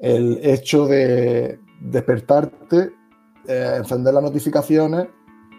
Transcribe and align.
el 0.00 0.40
hecho 0.42 0.86
de 0.86 1.60
despertarte, 1.80 2.92
eh, 3.46 3.74
encender 3.76 4.14
las 4.14 4.22
notificaciones 4.22 5.08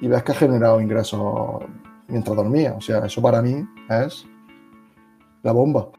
y 0.01 0.07
ves 0.07 0.23
que 0.23 0.31
ha 0.31 0.35
generado 0.35 0.81
ingresos 0.81 1.63
mientras 2.07 2.35
dormía. 2.35 2.73
O 2.73 2.81
sea, 2.81 3.05
eso 3.05 3.21
para 3.21 3.41
mí 3.41 3.63
es 3.89 4.25
la 5.43 5.51
bomba. 5.51 5.89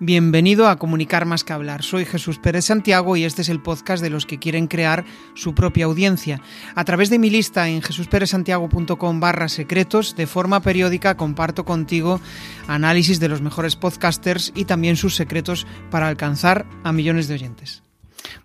Bienvenido 0.00 0.68
a 0.68 0.76
Comunicar 0.76 1.24
más 1.24 1.42
que 1.42 1.52
hablar. 1.52 1.82
Soy 1.82 2.04
Jesús 2.04 2.38
Pérez 2.38 2.66
Santiago 2.66 3.16
y 3.16 3.24
este 3.24 3.42
es 3.42 3.48
el 3.48 3.60
podcast 3.60 4.00
de 4.00 4.10
los 4.10 4.26
que 4.26 4.38
quieren 4.38 4.68
crear 4.68 5.04
su 5.34 5.56
propia 5.56 5.86
audiencia. 5.86 6.40
A 6.76 6.84
través 6.84 7.10
de 7.10 7.18
mi 7.18 7.30
lista 7.30 7.68
en 7.68 7.82
jesusperezsantiago.com 7.82 9.18
barra 9.18 9.48
secretos, 9.48 10.14
de 10.14 10.28
forma 10.28 10.60
periódica 10.60 11.16
comparto 11.16 11.64
contigo 11.64 12.20
análisis 12.68 13.18
de 13.18 13.28
los 13.28 13.42
mejores 13.42 13.74
podcasters 13.74 14.52
y 14.54 14.66
también 14.66 14.94
sus 14.94 15.16
secretos 15.16 15.66
para 15.90 16.06
alcanzar 16.06 16.64
a 16.84 16.92
millones 16.92 17.26
de 17.26 17.34
oyentes. 17.34 17.87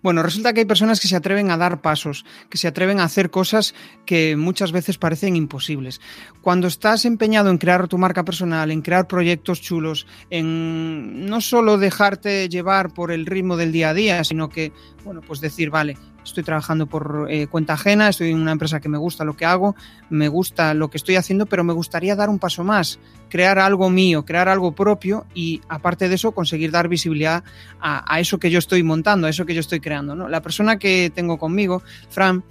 Bueno, 0.02 0.22
resulta 0.22 0.52
que 0.52 0.60
hay 0.60 0.66
personas 0.66 1.00
que 1.00 1.08
se 1.08 1.16
atreven 1.16 1.50
a 1.50 1.56
dar 1.56 1.80
pasos, 1.80 2.24
que 2.48 2.58
se 2.58 2.68
atreven 2.68 3.00
a 3.00 3.04
hacer 3.04 3.30
cosas 3.30 3.74
que 4.06 4.36
muchas 4.36 4.72
veces 4.72 4.98
parecen 4.98 5.36
imposibles. 5.36 6.00
Cuando 6.40 6.66
estás 6.66 7.04
empeñado 7.04 7.50
en 7.50 7.58
crear 7.58 7.88
tu 7.88 7.98
marca 7.98 8.24
personal, 8.24 8.70
en 8.70 8.82
crear 8.82 9.06
proyectos 9.06 9.60
chulos, 9.60 10.06
en 10.30 11.26
no 11.26 11.40
solo 11.40 11.78
dejarte 11.78 12.48
llevar 12.48 12.92
por 12.92 13.12
el 13.12 13.26
ritmo 13.26 13.56
del 13.56 13.72
día 13.72 13.90
a 13.90 13.94
día, 13.94 14.24
sino 14.24 14.48
que, 14.48 14.72
bueno, 15.04 15.20
pues 15.20 15.40
decir, 15.40 15.70
vale, 15.70 15.96
estoy 16.24 16.42
trabajando 16.42 16.86
por 16.86 17.26
eh, 17.28 17.46
cuenta 17.46 17.74
ajena, 17.74 18.08
estoy 18.08 18.30
en 18.30 18.40
una 18.40 18.52
empresa 18.52 18.80
que 18.80 18.88
me 18.88 18.98
gusta 18.98 19.24
lo 19.24 19.36
que 19.36 19.44
hago, 19.44 19.76
me 20.10 20.28
gusta 20.28 20.74
lo 20.74 20.90
que 20.90 20.96
estoy 20.96 21.16
haciendo, 21.16 21.46
pero 21.46 21.64
me 21.64 21.72
gustaría 21.72 22.16
dar 22.16 22.28
un 22.28 22.38
paso 22.38 22.64
más, 22.64 22.98
crear 23.28 23.58
algo 23.58 23.90
mío, 23.90 24.24
crear 24.24 24.48
algo 24.48 24.72
propio 24.74 25.26
y 25.34 25.60
aparte 25.68 26.08
de 26.08 26.14
eso 26.14 26.32
conseguir 26.32 26.70
dar 26.70 26.88
visibilidad 26.88 27.44
a, 27.80 28.20
eso 28.20 28.38
que 28.38 28.50
yo 28.50 28.58
estoy 28.58 28.82
montando, 28.82 29.26
a 29.26 29.30
eso 29.30 29.46
que 29.46 29.54
yo 29.54 29.60
estoy 29.60 29.80
creando. 29.80 30.14
¿no? 30.14 30.28
La 30.28 30.40
persona 30.40 30.78
que 30.78 31.12
tengo 31.14 31.38
conmigo, 31.38 31.82
Fran, 32.08 32.44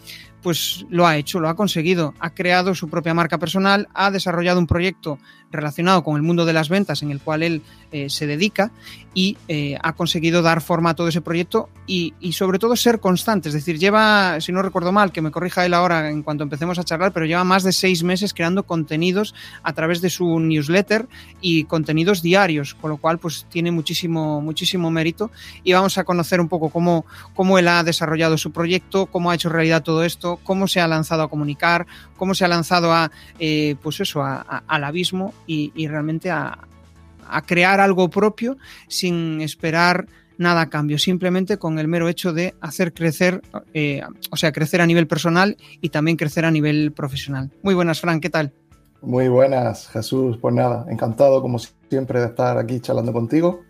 pues 0.43 0.85
lo 0.89 1.07
ha 1.07 1.17
hecho, 1.17 1.39
lo 1.39 1.47
ha 1.47 1.55
conseguido, 1.55 2.13
ha 2.19 2.31
creado 2.31 2.75
su 2.75 2.89
propia 2.89 3.13
marca 3.13 3.39
personal, 3.39 3.87
ha 3.93 4.11
desarrollado 4.11 4.59
un 4.59 4.67
proyecto 4.67 5.17
relacionado 5.53 6.03
con 6.03 6.15
el 6.15 6.21
mundo 6.21 6.45
de 6.45 6.53
las 6.53 6.69
ventas 6.69 7.01
en 7.03 7.11
el 7.11 7.21
cual 7.21 7.43
él 7.43 7.61
eh, 7.91 8.09
se 8.09 8.27
dedica 8.27 8.71
y 9.13 9.37
eh, 9.47 9.77
ha 9.81 9.93
conseguido 9.93 10.41
dar 10.41 10.61
forma 10.61 10.91
a 10.91 10.93
todo 10.95 11.07
ese 11.07 11.21
proyecto 11.21 11.69
y, 11.85 12.13
sobre 12.31 12.59
todo 12.59 12.75
ser 12.75 12.99
constante. 12.99 13.49
Es 13.49 13.53
decir, 13.53 13.77
lleva, 13.77 14.39
si 14.41 14.51
no 14.51 14.61
recuerdo 14.61 14.91
mal, 14.91 15.11
que 15.11 15.21
me 15.21 15.31
corrija 15.31 15.65
él 15.65 15.73
ahora 15.73 16.09
en 16.09 16.23
cuanto 16.23 16.43
empecemos 16.43 16.79
a 16.79 16.83
charlar, 16.83 17.11
pero 17.11 17.25
lleva 17.25 17.43
más 17.43 17.63
de 17.63 17.73
seis 17.73 18.03
meses 18.03 18.33
creando 18.33 18.63
contenidos 18.63 19.35
a 19.61 19.73
través 19.73 20.01
de 20.01 20.09
su 20.09 20.39
newsletter 20.39 21.07
y 21.41 21.65
contenidos 21.65 22.21
diarios, 22.21 22.73
con 22.73 22.89
lo 22.89 22.97
cual 22.97 23.19
pues 23.19 23.45
tiene 23.49 23.71
muchísimo, 23.71 24.41
muchísimo 24.41 24.89
mérito 24.89 25.29
y 25.63 25.73
vamos 25.73 25.97
a 25.97 26.03
conocer 26.03 26.39
un 26.39 26.47
poco 26.47 26.69
cómo, 26.69 27.05
cómo 27.35 27.59
él 27.59 27.67
ha 27.67 27.83
desarrollado 27.83 28.37
su 28.37 28.51
proyecto, 28.51 29.05
cómo 29.07 29.29
ha 29.29 29.35
hecho 29.35 29.49
realidad 29.49 29.83
todo 29.83 30.03
esto, 30.03 30.39
cómo 30.43 30.67
se 30.67 30.79
ha 30.79 30.87
lanzado 30.87 31.23
a 31.23 31.29
comunicar, 31.29 31.85
cómo 32.17 32.33
se 32.33 32.45
ha 32.45 32.47
lanzado 32.47 32.93
a, 32.93 33.11
eh, 33.39 33.75
pues 33.83 33.99
eso, 33.99 34.23
al 34.23 34.83
abismo 34.83 35.33
y, 35.45 35.87
realmente 35.87 36.31
a, 36.31 36.59
crear 37.45 37.79
algo 37.79 38.09
propio 38.09 38.57
sin 38.87 39.41
esperar 39.41 40.05
nada 40.37 40.61
a 40.61 40.69
cambio, 40.69 40.97
simplemente 40.97 41.57
con 41.57 41.79
el 41.79 41.87
mero 41.87 42.09
hecho 42.09 42.33
de 42.33 42.53
hacer 42.59 42.93
crecer, 42.93 43.41
eh, 43.73 44.01
o 44.29 44.37
sea, 44.37 44.51
crecer 44.51 44.81
a 44.81 44.85
nivel 44.85 45.07
personal 45.07 45.57
y 45.81 45.89
también 45.89 46.17
crecer 46.17 46.45
a 46.45 46.51
nivel 46.51 46.91
profesional. 46.91 47.51
Muy 47.63 47.73
buenas, 47.75 48.01
Frank, 48.01 48.21
¿qué 48.21 48.29
tal? 48.29 48.53
Muy 49.01 49.27
buenas, 49.27 49.89
Jesús. 49.89 50.37
Pues 50.37 50.55
nada, 50.55 50.85
encantado 50.89 51.41
como 51.41 51.59
siempre 51.59 52.19
de 52.21 52.27
estar 52.27 52.57
aquí 52.57 52.79
charlando 52.79 53.11
contigo. 53.11 53.61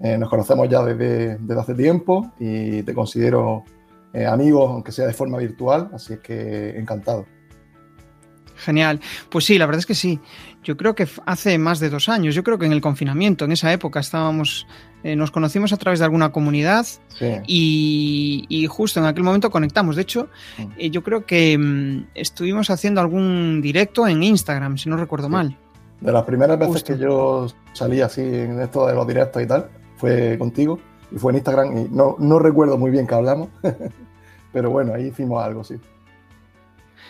Eh, 0.00 0.16
nos 0.18 0.28
conocemos 0.28 0.68
ya 0.68 0.82
desde, 0.84 1.38
hace 1.58 1.74
tiempo 1.74 2.32
y 2.38 2.82
te 2.82 2.94
considero 2.94 3.64
eh, 4.12 4.26
amigo, 4.26 4.68
aunque 4.68 4.92
sea 4.92 5.06
de 5.06 5.12
forma 5.12 5.38
virtual, 5.38 5.90
así 5.92 6.18
que 6.22 6.78
encantado. 6.78 7.26
Genial. 8.56 9.00
Pues 9.28 9.44
sí, 9.44 9.58
la 9.58 9.66
verdad 9.66 9.80
es 9.80 9.86
que 9.86 9.94
sí. 9.94 10.20
Yo 10.66 10.76
creo 10.76 10.96
que 10.96 11.06
hace 11.26 11.58
más 11.58 11.78
de 11.78 11.90
dos 11.90 12.08
años, 12.08 12.34
yo 12.34 12.42
creo 12.42 12.58
que 12.58 12.66
en 12.66 12.72
el 12.72 12.80
confinamiento, 12.80 13.44
en 13.44 13.52
esa 13.52 13.72
época 13.72 14.00
estábamos, 14.00 14.66
eh, 15.04 15.14
nos 15.14 15.30
conocimos 15.30 15.72
a 15.72 15.76
través 15.76 16.00
de 16.00 16.06
alguna 16.06 16.32
comunidad 16.32 16.84
y, 17.46 18.66
justo 18.68 18.98
en 18.98 19.06
aquel 19.06 19.22
momento 19.22 19.48
conectamos. 19.48 19.94
De 19.94 20.02
hecho, 20.02 20.28
eh, 20.76 20.90
yo 20.90 21.04
creo 21.04 21.24
que 21.24 21.56
mm, 21.56 22.08
estuvimos 22.16 22.68
haciendo 22.70 23.00
algún 23.00 23.62
directo 23.62 24.08
en 24.08 24.24
Instagram, 24.24 24.76
si 24.76 24.88
no 24.88 24.96
recuerdo 24.96 25.28
mal. 25.28 25.56
De 26.00 26.10
las 26.10 26.24
primeras 26.24 26.58
veces 26.58 26.82
que 26.82 26.98
yo 26.98 27.46
salí 27.72 28.00
así 28.00 28.22
en 28.22 28.58
esto 28.58 28.88
de 28.88 28.94
los 28.94 29.06
directos 29.06 29.40
y 29.40 29.46
tal, 29.46 29.68
fue 29.98 30.36
contigo 30.36 30.80
y 31.12 31.16
fue 31.16 31.30
en 31.30 31.36
Instagram 31.36 31.78
y 31.78 31.88
no, 31.92 32.16
no 32.18 32.40
recuerdo 32.40 32.76
muy 32.76 32.90
bien 32.90 33.06
que 33.06 33.14
hablamos, 33.14 33.50
pero 34.52 34.70
bueno, 34.70 34.94
ahí 34.94 35.06
hicimos 35.06 35.44
algo, 35.44 35.62
sí. 35.62 35.76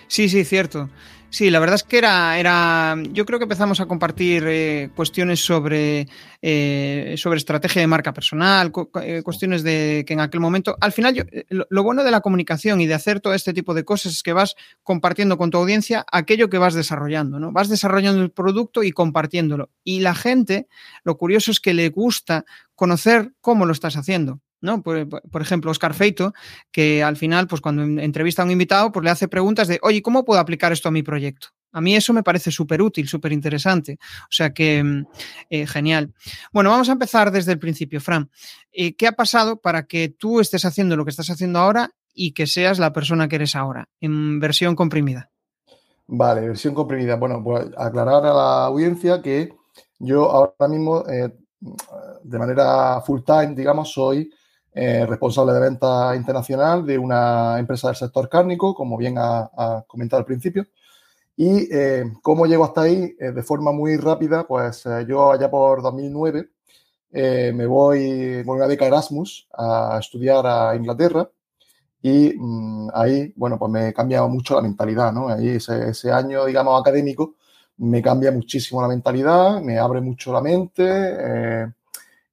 Sí, 0.09 0.29
sí, 0.29 0.45
cierto. 0.45 0.89
Sí, 1.29 1.51
la 1.51 1.59
verdad 1.59 1.75
es 1.75 1.83
que 1.83 1.99
era, 1.99 2.39
era 2.39 2.97
yo 3.13 3.27
creo 3.27 3.39
que 3.39 3.45
empezamos 3.45 3.81
a 3.81 3.87
compartir 3.87 4.45
eh, 4.47 4.91
cuestiones 4.95 5.45
sobre, 5.45 6.07
eh, 6.41 7.15
sobre 7.19 7.39
estrategia 7.39 7.81
de 7.81 7.87
marca 7.87 8.15
personal, 8.15 8.73
eh, 9.03 9.23
cuestiones 9.23 9.63
de 9.63 10.05
que 10.07 10.15
en 10.15 10.21
aquel 10.21 10.41
momento, 10.41 10.77
al 10.81 10.93
final, 10.93 11.15
yo, 11.15 11.25
lo, 11.49 11.83
bueno 11.83 12.05
de 12.05 12.11
la 12.11 12.21
comunicación 12.21 12.81
y 12.81 12.87
de 12.87 12.95
hacer 12.95 13.21
todo 13.21 13.35
este 13.35 13.53
tipo 13.53 13.75
de 13.75 13.85
cosas 13.85 14.13
es 14.13 14.23
que 14.23 14.33
vas 14.33 14.55
compartiendo 14.83 15.37
con 15.37 15.51
tu 15.51 15.59
audiencia 15.59 16.07
aquello 16.11 16.49
que 16.49 16.59
vas 16.59 16.75
desarrollando, 16.75 17.39
¿no? 17.41 17.53
Vas 17.53 17.69
desarrollando 17.69 18.23
el 18.23 18.31
producto 18.31 18.83
y 18.83 18.93
compartiéndolo. 18.93 19.71
Y 19.85 20.01
la 20.01 20.15
gente, 20.15 20.69
lo 21.05 21.19
curioso 21.19 21.51
es 21.51 21.61
que 21.61 21.75
le 21.75 21.91
gusta 21.91 22.45
conocer 22.75 23.33
cómo 23.41 23.67
lo 23.67 23.73
estás 23.73 23.97
haciendo. 23.97 24.41
¿No? 24.61 24.83
Por, 24.83 25.43
ejemplo, 25.43 25.71
Oscar 25.71 25.95
Feito, 25.95 26.33
que 26.71 27.03
al 27.03 27.17
final, 27.17 27.47
pues 27.47 27.61
cuando 27.61 27.83
entrevista 27.83 28.43
a 28.43 28.45
un 28.45 28.51
invitado, 28.51 28.93
pues 28.93 29.05
le 29.05 29.11
hace 29.11 29.29
preguntas 29.29 29.69
de, 29.69 29.79
oye, 29.83 30.03
¿cómo 30.03 30.25
puedo 30.25 30.41
aplicar 30.41 30.73
esto 30.73 30.89
a 30.89 30.93
mi 30.93 31.03
proyecto? 31.03 31.49
A 31.73 31.81
mí 31.81 31.95
eso 31.95 32.13
me 32.13 32.23
parece 32.23 32.51
súper 32.51 32.81
útil, 32.81 33.07
súper 33.07 33.33
interesante. 33.33 33.99
O 34.23 34.31
sea 34.31 34.55
que, 34.55 34.83
mm, 34.83 35.07
eh, 35.51 35.67
genial. 35.67 36.15
Bueno, 36.53 36.71
vamos 36.71 36.89
a 36.89 36.93
empezar 36.93 37.31
desde 37.31 37.53
el 37.53 37.59
principio, 37.59 38.01
Fran. 38.01 38.31
Eh, 38.73 38.97
¿Qué 38.97 39.07
ha 39.07 39.13
pasado 39.13 39.61
para 39.61 39.87
que 39.87 40.09
tú 40.09 40.41
estés 40.41 40.65
haciendo 40.65 40.97
lo 40.97 41.05
que 41.05 41.11
estás 41.11 41.29
haciendo 41.29 41.59
ahora 41.59 41.91
y 42.15 42.33
que 42.33 42.47
seas 42.47 42.79
la 42.79 42.93
persona 42.93 43.29
que 43.29 43.37
eres 43.37 43.55
ahora, 43.55 43.89
en 44.01 44.41
versión 44.41 44.75
comprimida? 44.75 45.31
Vale, 46.07 46.49
versión 46.49 46.73
comprimida. 46.73 47.17
Bueno, 47.17 47.43
pues 47.45 47.67
aclarar 47.77 48.25
a 48.25 48.33
la 48.33 48.65
audiencia 48.67 49.21
que 49.21 49.53
yo 49.99 50.31
ahora 50.31 50.69
mismo, 50.69 51.05
eh, 51.09 51.31
de 52.23 52.39
manera 52.39 53.01
full 53.03 53.21
time, 53.25 53.55
digamos, 53.55 53.93
soy 53.93 54.31
eh, 54.79 55.07
responsable 55.07 55.55
de 55.55 55.61
venta 55.61 56.15
internacional 56.15 56.85
de 56.85 56.99
una 56.99 57.59
empresa 57.59 57.87
del 57.89 57.97
sector 57.97 58.29
cárnico, 58.29 58.75
como 58.75 58.99
bien 58.99 59.15
ha, 59.17 59.83
comentado 59.87 60.21
al 60.21 60.27
principio. 60.27 60.67
Y 61.35 61.75
eh, 61.75 62.05
cómo 62.21 62.45
llego 62.45 62.65
hasta 62.65 62.83
ahí, 62.83 63.17
eh, 63.19 63.33
de 63.33 63.43
forma 63.43 63.73
muy 63.73 63.97
rápida, 63.97 64.47
pues 64.47 64.85
yo 65.09 65.33
allá 65.33 65.51
por 65.51 65.81
2009 65.81 66.51
me 67.55 67.65
voy 67.67 68.43
con 68.45 68.57
una 68.57 68.67
beca 68.67 68.87
Erasmus 68.87 69.49
a 69.57 69.97
estudiar 69.99 70.47
a 70.47 70.77
Inglaterra 70.77 71.31
y 72.03 72.35
mm, 72.37 72.91
ahí, 72.93 73.33
bueno, 73.35 73.59
pues 73.59 73.73
me 73.73 73.95
cambia 73.95 74.27
mucho 74.27 74.57
la 74.57 74.63
mentalidad, 74.63 75.11
¿no? 75.11 75.29
Ahí 75.29 75.49
ese, 75.49 75.89
ese, 75.89 76.13
año, 76.13 76.45
digamos, 76.45 76.79
académico 76.79 77.37
me 77.79 78.03
cambia 78.03 78.31
muchísimo 78.31 78.83
la 78.83 78.89
mentalidad, 78.89 79.63
me 79.63 79.79
abre 79.79 80.03
mucho 80.03 80.33
la 80.35 80.43
mente 80.43 81.73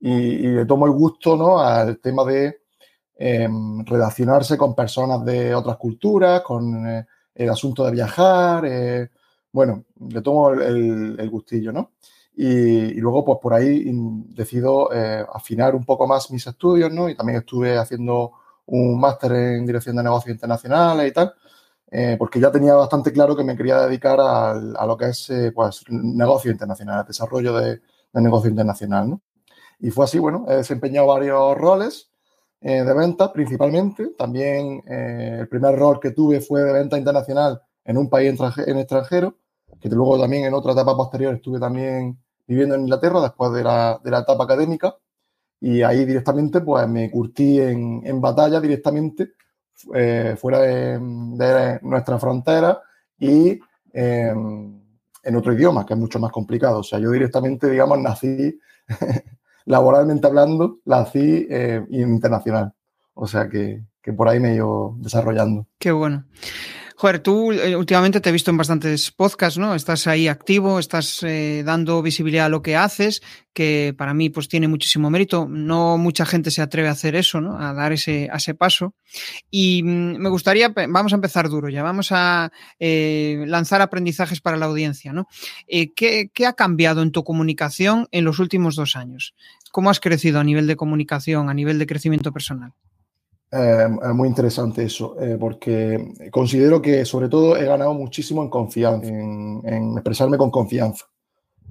y, 0.05 0.47
le 0.47 0.65
tomo 0.65 0.85
el 0.85 0.91
gusto 0.91 1.37
¿no? 1.37 1.59
al 1.59 1.97
tema 1.99 2.25
de 2.25 2.61
em, 3.15 3.85
relacionarse 3.85 4.57
con 4.57 4.75
personas 4.75 5.23
de 5.23 5.55
otras 5.55 5.77
culturas, 5.77 6.41
con 6.41 6.85
eh, 6.85 7.05
el 7.33 7.49
asunto 7.49 7.85
de 7.85 7.91
viajar. 7.91 8.65
Eh, 8.65 9.09
bueno, 9.53 9.85
le 10.09 10.21
tomo 10.21 10.51
el, 10.51 11.29
gustillo, 11.29 11.71
¿no? 11.71 11.91
Y, 12.35 12.95
luego, 12.95 13.23
pues 13.23 13.37
por 13.41 13.53
ahí 13.53 13.85
decido 14.35 14.91
eh, 14.93 15.25
afinar 15.33 15.73
un 15.75 15.85
poco 15.85 16.05
más 16.05 16.29
mis 16.31 16.45
estudios, 16.47 16.91
¿no? 16.91 17.07
Y 17.07 17.15
también 17.15 17.39
estuve 17.39 17.77
haciendo 17.77 18.33
un 18.65 18.99
máster 18.99 19.31
en 19.31 19.65
dirección 19.65 19.95
de 19.95 20.03
negocios 20.03 20.33
internacionales 20.33 21.07
y 21.09 21.13
tal, 21.13 21.33
porque 22.17 22.39
ya 22.39 22.51
tenía 22.51 22.73
bastante 22.73 23.11
claro 23.13 23.35
que 23.35 23.43
me 23.43 23.55
quería 23.55 23.81
dedicar 23.81 24.19
a, 24.19 24.85
lo 24.85 24.97
que 24.97 25.09
es, 25.09 25.31
pues, 25.53 25.83
negocio 25.89 26.51
internacional, 26.51 27.05
desarrollo 27.05 27.53
de, 27.53 27.81
de 28.13 28.21
negocio 28.21 28.49
internacional, 28.49 29.09
¿no? 29.11 29.21
Y 29.79 29.91
fue 29.91 30.05
así, 30.05 30.19
bueno, 30.19 30.45
he 30.49 30.55
desempeñado 30.55 31.07
varios 31.07 31.57
roles 31.57 32.09
eh, 32.61 32.83
de 32.83 32.93
venta 32.93 33.31
principalmente. 33.33 34.11
También 34.17 34.81
eh, 34.87 35.37
el 35.41 35.47
primer 35.49 35.75
rol 35.77 35.99
que 35.99 36.11
tuve 36.11 36.39
fue 36.39 36.61
de 36.63 36.71
venta 36.71 36.97
internacional 36.97 37.61
en 37.83 37.97
un 37.97 38.09
país 38.09 38.33
en 38.65 38.77
extranjero, 38.77 39.35
que 39.81 39.89
luego 39.89 40.17
también 40.19 40.45
en 40.45 40.53
otra 40.53 40.71
etapa 40.71 40.95
posterior 40.95 41.33
estuve 41.35 41.59
también 41.59 42.17
viviendo 42.47 42.75
en 42.75 42.81
Inglaterra 42.81 43.19
después 43.21 43.51
de 43.51 43.63
la, 43.63 43.99
de 44.01 44.11
la 44.11 44.19
etapa 44.19 44.45
académica. 44.45 44.95
Y 45.59 45.81
ahí 45.81 46.05
directamente 46.05 46.61
pues 46.61 46.87
me 46.87 47.11
curtí 47.11 47.59
en, 47.59 48.01
en 48.05 48.21
batalla 48.21 48.61
directamente 48.61 49.33
eh, 49.93 50.35
fuera 50.39 50.59
de, 50.59 50.99
de, 50.99 51.79
nuestra 51.81 52.17
frontera 52.17 52.81
y 53.19 53.59
en 55.23 55.35
otro 55.35 55.53
idioma, 55.53 55.85
que 55.85 55.93
es 55.93 55.99
mucho 55.99 56.19
más 56.19 56.31
complicado. 56.31 56.79
O 56.79 56.83
sea, 56.83 56.99
yo 56.99 57.11
directamente, 57.11 57.69
digamos, 57.69 57.99
nací 57.99 58.59
laboralmente 59.65 60.27
hablando, 60.27 60.79
la 60.85 61.01
hacía 61.01 61.45
eh, 61.49 61.85
internacional. 61.91 62.73
O 63.13 63.27
sea 63.27 63.49
que, 63.49 63.83
que 64.01 64.13
por 64.13 64.27
ahí 64.27 64.39
me 64.39 64.51
he 64.51 64.55
ido 64.55 64.95
desarrollando. 64.97 65.67
Qué 65.79 65.91
bueno. 65.91 66.25
Joder, 67.03 67.19
tú 67.19 67.51
eh, 67.51 67.75
últimamente 67.75 68.21
te 68.21 68.29
he 68.29 68.31
visto 68.31 68.49
en 68.49 68.55
bastantes 68.55 69.11
podcasts, 69.11 69.59
¿no? 69.59 69.75
Estás 69.75 70.07
ahí 70.07 70.29
activo, 70.29 70.79
estás 70.79 71.21
eh, 71.23 71.61
dando 71.65 72.01
visibilidad 72.01 72.45
a 72.45 72.49
lo 72.49 72.61
que 72.61 72.77
haces, 72.77 73.21
que 73.51 73.93
para 73.97 74.13
mí 74.13 74.29
pues 74.29 74.47
tiene 74.47 74.69
muchísimo 74.69 75.09
mérito. 75.09 75.45
No 75.49 75.97
mucha 75.97 76.25
gente 76.25 76.49
se 76.49 76.61
atreve 76.61 76.87
a 76.87 76.91
hacer 76.91 77.17
eso, 77.17 77.41
¿no? 77.41 77.59
A 77.59 77.73
dar 77.73 77.91
ese, 77.91 78.29
ese 78.33 78.55
paso. 78.55 78.95
Y 79.51 79.83
mm, 79.83 80.15
me 80.17 80.29
gustaría, 80.29 80.69
vamos 80.69 81.11
a 81.11 81.15
empezar 81.15 81.49
duro 81.49 81.67
ya, 81.67 81.83
vamos 81.83 82.13
a 82.13 82.53
eh, 82.79 83.43
lanzar 83.47 83.81
aprendizajes 83.81 84.39
para 84.39 84.55
la 84.55 84.67
audiencia, 84.67 85.11
¿no? 85.11 85.27
¿qué, 85.67 86.31
¿Qué 86.33 86.45
ha 86.45 86.53
cambiado 86.53 87.01
en 87.01 87.11
tu 87.11 87.25
comunicación 87.25 88.07
en 88.11 88.23
los 88.23 88.39
últimos 88.39 88.77
dos 88.77 88.95
años? 88.95 89.35
¿Cómo 89.73 89.89
has 89.89 89.99
crecido 89.99 90.39
a 90.39 90.45
nivel 90.45 90.67
de 90.67 90.77
comunicación, 90.77 91.49
a 91.49 91.53
nivel 91.53 91.79
de 91.79 91.85
crecimiento 91.85 92.31
personal? 92.31 92.71
Eh, 93.55 93.87
muy 94.15 94.27
interesante 94.27 94.83
eso, 94.83 95.15
eh, 95.21 95.37
porque 95.39 96.15
considero 96.31 96.81
que 96.81 97.05
sobre 97.05 97.29
todo 97.29 97.55
he 97.55 97.65
ganado 97.65 97.93
muchísimo 97.93 98.41
en 98.41 98.49
confianza, 98.49 99.07
en, 99.07 99.93
expresarme 99.93 100.39
con 100.39 100.49
confianza. 100.49 101.05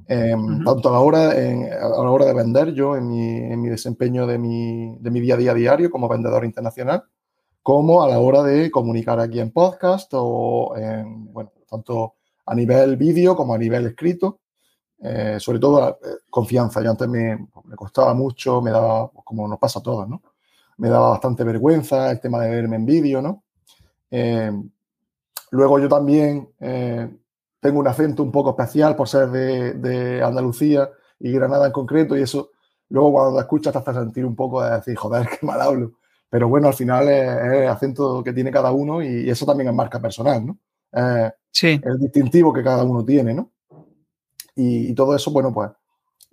Em, 0.06 0.62
tanto 0.64 0.88
a 0.90 0.92
la, 0.92 1.00
hora, 1.00 1.30
a 1.30 1.88
la 1.88 2.10
hora 2.10 2.26
de 2.26 2.34
vender 2.34 2.72
yo 2.72 2.96
en 2.96 3.08
mi, 3.08 3.36
en 3.36 3.60
mi 3.60 3.68
desempeño 3.68 4.28
de 4.28 4.38
mi, 4.38 4.96
de 5.00 5.10
mi, 5.10 5.20
día 5.20 5.34
a 5.34 5.38
día 5.38 5.54
diario 5.54 5.90
como 5.90 6.08
vendedor 6.08 6.44
internacional, 6.44 7.02
como 7.64 8.04
a 8.04 8.08
la 8.08 8.20
hora 8.20 8.44
de 8.44 8.70
comunicar 8.70 9.18
aquí 9.18 9.40
en 9.40 9.50
podcast 9.50 10.12
o 10.14 10.76
en, 10.76 11.32
bueno, 11.32 11.50
tanto 11.68 12.14
a 12.46 12.54
nivel 12.54 12.96
vídeo 12.96 13.34
como 13.34 13.54
a 13.54 13.58
nivel 13.58 13.86
escrito. 13.86 14.38
Eh, 15.00 15.38
sobre 15.40 15.58
todo 15.58 15.90
eh, 15.90 15.96
confianza. 16.30 16.80
Yo 16.80 16.90
antes 16.92 17.08
me, 17.08 17.48
me, 17.64 17.74
costaba 17.74 18.14
mucho, 18.14 18.62
me 18.62 18.70
daba, 18.70 19.10
como 19.24 19.48
nos 19.48 19.58
pasa 19.58 19.80
a 19.80 19.82
todos, 19.82 20.08
¿no? 20.08 20.22
Me 20.82 20.88
daba 20.88 21.10
bastante 21.10 21.44
vergüenza 21.44 22.10
el 22.10 22.18
tema 22.18 22.40
de 22.40 22.50
verme 22.50 22.74
en 22.74 22.84
vídeo, 22.84 23.22
¿no? 23.22 23.44
Eh, 24.10 24.50
luego 25.52 25.78
yo 25.78 25.88
también 25.88 26.48
eh, 26.58 27.08
tengo 27.60 27.78
un 27.78 27.86
acento 27.86 28.24
un 28.24 28.32
poco 28.32 28.50
especial 28.50 28.96
por 28.96 29.08
ser 29.08 29.28
de, 29.30 30.20
Andalucía 30.24 30.90
y 31.20 31.30
Granada 31.30 31.66
en 31.66 31.72
concreto 31.72 32.16
y 32.16 32.22
eso 32.22 32.50
luego 32.88 33.12
cuando 33.12 33.36
te 33.36 33.42
escuchas 33.42 33.72
te 33.72 33.78
hace 33.78 33.92
sentir 33.94 34.26
un 34.26 34.34
poco 34.34 34.60
de 34.60 34.72
decir, 34.72 34.96
joder, 34.96 35.28
qué 35.28 35.46
mal 35.46 35.60
hablo. 35.60 35.92
Pero 36.28 36.48
bueno, 36.48 36.66
al 36.66 36.74
final 36.74 37.08
es, 37.08 37.28
el 37.28 37.68
acento 37.68 38.20
que 38.24 38.32
tiene 38.32 38.50
cada 38.50 38.72
uno 38.72 39.04
y, 39.04 39.30
eso 39.30 39.46
también 39.46 39.68
es 39.68 39.74
marca 39.76 40.00
personal, 40.00 40.44
¿no? 40.44 40.58
sí. 41.52 41.80
El 41.80 42.00
distintivo 42.00 42.52
que 42.52 42.64
cada 42.64 42.82
uno 42.82 43.04
tiene, 43.04 43.34
¿no? 43.34 43.52
Y, 44.56 44.92
todo 44.94 45.14
eso, 45.14 45.30
bueno, 45.30 45.54
pues 45.54 45.70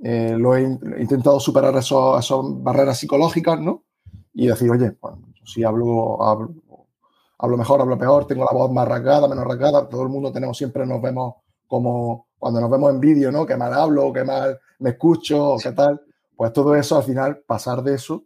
eh, 0.03 0.35
lo 0.35 0.57
he, 0.57 0.63
intentado 0.63 1.39
superar 1.39 1.75
esas 1.75 2.31
barreras 2.31 2.97
psicológicas, 2.97 3.59
¿no? 3.59 3.83
Y 4.33 4.47
decir, 4.47 4.69
oye, 4.69 4.95
si 5.43 5.63
hablo, 5.63 6.21
hablo, 6.21 7.57
mejor, 7.57 7.81
hablo 7.81 7.97
peor, 7.97 8.27
tengo 8.27 8.45
la 8.45 8.57
voz 8.57 8.71
más 8.71 8.87
rasgada, 8.87 9.27
menos 9.27 9.45
rasgada, 9.45 9.87
todo 9.87 10.03
el 10.03 10.09
mundo 10.09 10.31
tenemos, 10.31 10.57
siempre 10.57 10.85
nos 10.85 11.01
vemos 11.01 11.35
como 11.67 12.27
cuando 12.37 12.61
nos 12.61 12.71
vemos 12.71 12.93
en 12.93 12.99
vídeo, 12.99 13.31
¿no? 13.31 13.45
Que 13.45 13.57
mal 13.57 13.73
hablo, 13.73 14.13
que 14.13 14.23
mal 14.23 14.57
me 14.79 14.91
escucho, 14.91 15.53
o 15.53 15.57
qué 15.57 15.71
tal. 15.73 16.01
Pues 16.35 16.53
todo 16.53 16.73
eso, 16.75 16.97
al 16.97 17.03
final, 17.03 17.43
pasar 17.45 17.83
de 17.83 17.95
eso, 17.95 18.25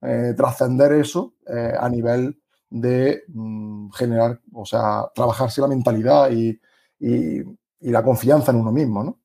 eh, 0.00 0.34
trascender 0.36 0.92
eso 0.92 1.34
eh, 1.46 1.74
a 1.78 1.88
nivel 1.88 2.40
de 2.70 3.24
mm, 3.28 3.90
generar, 3.90 4.40
o 4.54 4.64
sea, 4.64 5.04
trabajarse 5.14 5.60
la 5.60 5.68
mentalidad 5.68 6.30
y, 6.30 6.58
y, 6.98 7.42
la 7.80 8.02
confianza 8.02 8.52
en 8.52 8.58
uno 8.58 8.72
mismo, 8.72 9.04
¿no? 9.04 9.18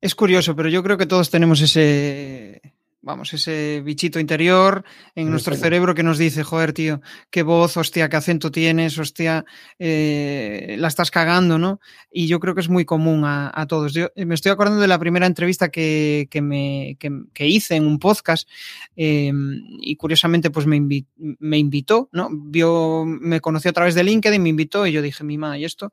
Es 0.00 0.14
curioso, 0.14 0.56
pero 0.56 0.68
yo 0.68 0.82
creo 0.82 0.96
que 0.96 1.06
todos 1.06 1.28
tenemos 1.28 1.60
ese, 1.60 2.73
vamos, 3.04 3.34
ese 3.34 3.82
bichito 3.84 4.18
interior 4.18 4.84
en 5.14 5.30
nuestro 5.30 5.54
cerebro 5.54 5.94
que 5.94 6.02
nos 6.02 6.16
dice, 6.16 6.42
joder, 6.42 6.72
tío, 6.72 7.02
qué 7.30 7.42
voz, 7.42 7.76
hostia, 7.76 8.08
qué 8.08 8.16
acento 8.16 8.50
tienes, 8.50 8.98
hostia, 8.98 9.44
eh, 9.78 10.76
la 10.78 10.88
estás 10.88 11.10
cagando, 11.10 11.58
¿no? 11.58 11.80
Y 12.10 12.26
yo 12.26 12.40
creo 12.40 12.54
que 12.54 12.62
es 12.62 12.68
muy 12.68 12.84
común 12.84 13.24
a, 13.24 13.66
todos. 13.68 13.92
Yo 13.92 14.08
me 14.16 14.34
estoy 14.34 14.52
acordando 14.52 14.80
de 14.80 14.88
la 14.88 14.98
primera 14.98 15.26
entrevista 15.26 15.68
que, 15.68 16.28
que 16.30 16.40
me, 16.40 16.96
que, 16.98 17.46
hice 17.46 17.76
en 17.76 17.86
un 17.86 17.98
podcast 17.98 18.48
em, 18.96 19.60
y 19.80 19.96
curiosamente 19.96 20.50
pues 20.50 20.66
me, 20.66 20.80
me 21.16 21.58
invitó, 21.58 22.08
¿no? 22.10 22.30
Vio, 22.32 23.04
me 23.04 23.40
conoció 23.40 23.70
a 23.70 23.74
través 23.74 23.94
de 23.94 24.04
LinkedIn, 24.04 24.42
me 24.42 24.48
invitó 24.48 24.86
y 24.86 24.92
yo 24.92 25.02
dije, 25.02 25.24
mi 25.24 25.36
ma, 25.36 25.58
¿y 25.58 25.64
esto? 25.64 25.92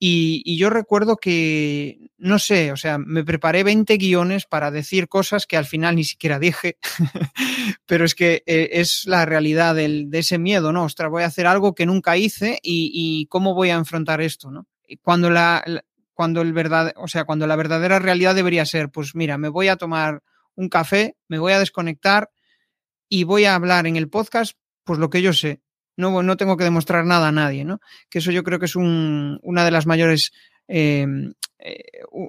Y, 0.00 0.56
yo 0.56 0.70
recuerdo 0.70 1.16
que, 1.16 2.10
no 2.18 2.38
sé, 2.38 2.70
o 2.70 2.76
sea, 2.76 2.98
me 2.98 3.24
preparé 3.24 3.64
20 3.64 3.96
guiones 3.96 4.46
para 4.46 4.70
decir 4.70 5.08
cosas 5.08 5.46
que 5.46 5.56
al 5.56 5.64
final 5.64 5.96
ni 5.96 6.04
siquiera 6.04 6.38
dije, 6.38 6.78
pero 7.86 8.04
es 8.04 8.14
que 8.14 8.44
eh, 8.46 8.68
es 8.72 9.06
la 9.06 9.26
realidad 9.26 9.74
del, 9.74 10.08
de 10.08 10.20
ese 10.20 10.38
miedo, 10.38 10.72
¿no? 10.72 10.84
Ostras, 10.84 11.10
voy 11.10 11.24
a 11.24 11.26
hacer 11.26 11.46
algo 11.46 11.74
que 11.74 11.86
nunca 11.86 12.16
hice 12.16 12.60
y, 12.62 13.26
cómo 13.26 13.54
voy 13.54 13.70
a 13.70 13.74
enfrentar 13.74 14.20
esto, 14.20 14.52
¿no? 14.52 14.68
Cuando 15.02 15.30
la, 15.30 15.64
cuando 16.14 16.42
el 16.42 16.52
verdad, 16.52 16.94
o 16.96 17.08
sea, 17.08 17.24
cuando 17.24 17.46
la 17.46 17.56
verdadera 17.56 17.98
realidad 17.98 18.34
debería 18.34 18.64
ser, 18.66 18.90
pues 18.90 19.14
mira, 19.14 19.36
me 19.36 19.48
voy 19.48 19.68
a 19.68 19.76
tomar 19.76 20.22
un 20.54 20.68
café, 20.68 21.16
me 21.26 21.38
voy 21.38 21.52
a 21.52 21.58
desconectar 21.58 22.30
y 23.08 23.24
voy 23.24 23.46
a 23.46 23.54
hablar 23.54 23.86
en 23.86 23.96
el 23.96 24.08
podcast, 24.08 24.56
pues 24.84 24.98
lo 24.98 25.10
que 25.10 25.22
yo 25.22 25.32
sé, 25.32 25.60
no, 25.98 26.22
no 26.22 26.36
tengo 26.36 26.56
que 26.56 26.64
demostrar 26.64 27.04
nada 27.04 27.28
a 27.28 27.32
nadie, 27.32 27.64
¿no? 27.64 27.80
Que 28.08 28.20
eso 28.20 28.30
yo 28.30 28.44
creo 28.44 28.58
que 28.58 28.66
es 28.66 28.76
una 28.76 29.64
de 29.64 29.70
las 29.70 29.84
mayores 29.84 30.32
em, 30.68 31.34
eh, 31.58 31.82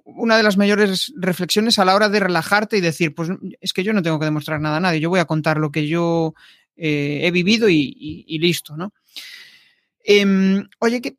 una 0.05 0.37
de 0.37 0.43
las 0.43 0.57
mayores 0.57 1.13
reflexiones 1.15 1.77
a 1.77 1.85
la 1.85 1.93
hora 1.93 2.09
de 2.09 2.19
relajarte 2.19 2.77
y 2.77 2.81
decir, 2.81 3.13
pues 3.13 3.29
es 3.61 3.73
que 3.73 3.83
yo 3.83 3.93
no 3.93 4.01
tengo 4.01 4.17
que 4.17 4.25
demostrar 4.25 4.59
nada 4.59 4.77
a 4.77 4.79
nadie, 4.79 4.99
yo 4.99 5.09
voy 5.09 5.19
a 5.19 5.25
contar 5.25 5.59
lo 5.59 5.71
que 5.71 5.87
yo 5.87 6.33
eh, 6.75 7.21
he 7.23 7.31
vivido 7.31 7.69
y, 7.69 8.39
listo, 8.39 8.75
¿no? 8.75 8.91
Em, 10.03 10.67
oye, 10.79 11.01
que 11.01 11.15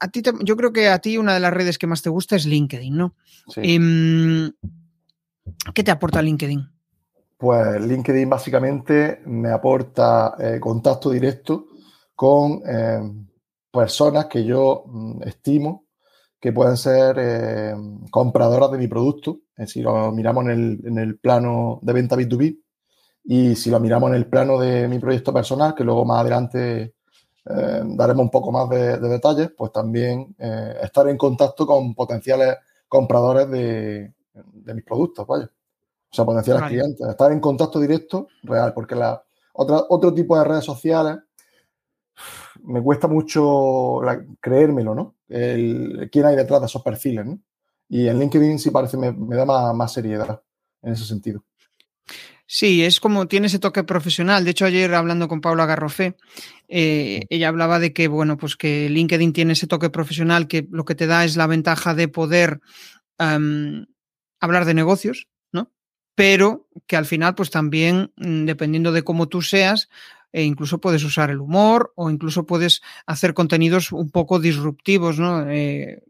a 0.00 0.08
ti 0.08 0.22
yo 0.40 0.56
creo 0.56 0.72
que 0.72 0.88
a 0.88 0.98
ti 0.98 1.18
una 1.18 1.34
de 1.34 1.40
las 1.40 1.52
redes 1.52 1.78
que 1.78 1.86
más 1.86 2.02
te 2.02 2.10
gusta 2.10 2.34
es 2.34 2.46
LinkedIn, 2.46 2.96
¿no? 2.96 3.14
Em, 3.56 4.50
¿Qué 5.72 5.84
te 5.84 5.92
aporta 5.92 6.20
LinkedIn? 6.20 6.68
Pues 7.38 7.80
LinkedIn 7.80 8.28
básicamente 8.28 9.20
me 9.26 9.50
aporta 9.50 10.34
eh, 10.40 10.58
contacto 10.58 11.10
directo 11.10 11.68
con 12.14 12.62
eh, 12.66 13.00
personas 13.70 14.26
que 14.26 14.44
yo 14.44 14.84
mm, 14.86 15.22
estimo 15.24 15.86
que 16.40 16.52
pueden 16.52 16.76
ser 16.76 17.16
eh, 17.20 17.74
compradoras 18.10 18.70
de 18.72 18.78
mi 18.78 18.88
producto. 18.88 19.40
si 19.64 19.80
lo 19.80 20.10
miramos 20.10 20.44
en 20.46 20.98
el, 20.98 21.18
plano 21.18 21.78
de 21.82 21.92
venta 21.92 22.16
B2B 22.16 22.58
y 23.24 23.54
si 23.54 23.70
lo 23.70 23.78
miramos 23.78 24.10
en 24.10 24.16
el 24.16 24.26
plano 24.26 24.58
de 24.58 24.88
mi 24.88 24.98
proyecto 24.98 25.32
personal, 25.32 25.72
que 25.74 25.84
luego 25.84 26.04
más 26.04 26.22
adelante 26.22 26.94
eh, 27.44 27.82
daremos 27.84 28.24
un 28.24 28.30
poco 28.30 28.50
más 28.50 28.68
de, 28.68 28.98
detalles, 28.98 29.52
pues 29.56 29.70
también 29.70 30.34
estar 30.82 31.08
en 31.08 31.16
contacto 31.16 31.64
con 31.64 31.94
potenciales 31.94 32.56
compradores 32.88 33.48
de, 33.48 34.12
mis 34.74 34.84
productos, 34.84 35.24
vaya. 35.24 35.44
O 35.44 36.14
sea, 36.14 36.24
potenciales 36.24 36.64
clientes. 36.64 37.08
Estar 37.08 37.30
en 37.30 37.38
contacto 37.38 37.78
directo, 37.78 38.26
real, 38.42 38.74
porque 38.74 38.96
la, 38.96 39.22
otra, 39.52 39.84
otro 39.88 40.12
tipo 40.12 40.36
de 40.36 40.44
redes 40.44 40.64
sociales 40.64 41.18
me 42.64 42.82
cuesta 42.82 43.08
mucho 43.08 44.00
creérmelo, 44.40 44.94
¿no? 44.94 45.16
El, 45.28 46.08
quién 46.10 46.26
hay 46.26 46.36
detrás 46.36 46.60
de 46.60 46.66
esos 46.66 46.82
perfiles, 46.82 47.26
¿no? 47.26 47.38
Y 47.88 48.08
en 48.08 48.18
LinkedIn 48.18 48.58
sí 48.58 48.70
parece, 48.70 48.96
me, 48.96 49.12
me 49.12 49.36
da 49.36 49.44
más, 49.74 49.92
seriedad 49.92 50.40
en 50.82 50.94
ese 50.94 51.04
sentido. 51.04 51.44
Sí, 52.46 52.82
es 52.84 53.00
como 53.00 53.28
tiene 53.28 53.48
ese 53.48 53.58
toque 53.58 53.84
profesional. 53.84 54.44
De 54.44 54.50
hecho, 54.50 54.64
ayer 54.64 54.94
hablando 54.94 55.28
con 55.28 55.40
Paula 55.40 55.66
Garrofé, 55.66 56.16
eh, 56.68 57.26
ella 57.28 57.48
hablaba 57.48 57.78
de 57.78 57.92
que, 57.92 58.08
bueno, 58.08 58.36
pues 58.36 58.56
que 58.56 58.88
LinkedIn 58.88 59.32
tiene 59.32 59.52
ese 59.52 59.66
toque 59.66 59.90
profesional 59.90 60.48
que 60.48 60.66
lo 60.70 60.84
que 60.84 60.94
te 60.94 61.06
da 61.06 61.24
es 61.24 61.36
la 61.36 61.46
ventaja 61.46 61.94
de 61.94 62.08
poder 62.08 62.60
hablar 63.18 64.64
de 64.64 64.74
negocios, 64.74 65.28
¿no? 65.52 65.70
Pero 66.14 66.68
que 66.86 66.96
al 66.96 67.06
final, 67.06 67.34
pues 67.34 67.50
también, 67.50 68.12
mm, 68.16 68.46
dependiendo 68.46 68.90
de 68.92 69.04
cómo 69.04 69.28
tú 69.28 69.42
seas, 69.42 69.88
e 70.32 70.42
incluso 70.42 70.80
puedes 70.80 71.04
usar 71.04 71.30
el 71.30 71.40
humor 71.40 71.92
o 71.94 72.10
incluso 72.10 72.46
puedes 72.46 72.80
hacer 73.06 73.34
contenidos 73.34 73.92
un 73.92 74.10
poco 74.10 74.40
disruptivos, 74.40 75.18
¿no? 75.18 75.48
Eh, 75.50 76.02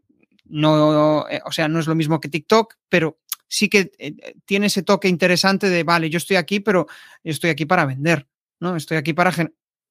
no 0.45 1.27
eh, 1.29 1.41
o 1.45 1.51
sea, 1.51 1.67
no 1.67 1.79
es 1.79 1.87
lo 1.87 1.95
mismo 1.95 2.19
que 2.19 2.29
TikTok, 2.29 2.75
pero 2.87 3.19
sí 3.47 3.69
que 3.69 3.91
eh, 3.97 4.15
tiene 4.45 4.67
ese 4.67 4.83
toque 4.83 5.09
interesante 5.09 5.69
de, 5.69 5.83
vale, 5.83 6.09
yo 6.09 6.17
estoy 6.17 6.37
aquí, 6.37 6.61
pero 6.61 6.87
estoy 7.23 7.49
aquí 7.49 7.65
para 7.65 7.85
vender, 7.85 8.27
¿no? 8.59 8.75
Estoy 8.75 8.97
aquí 8.97 9.13
para 9.13 9.31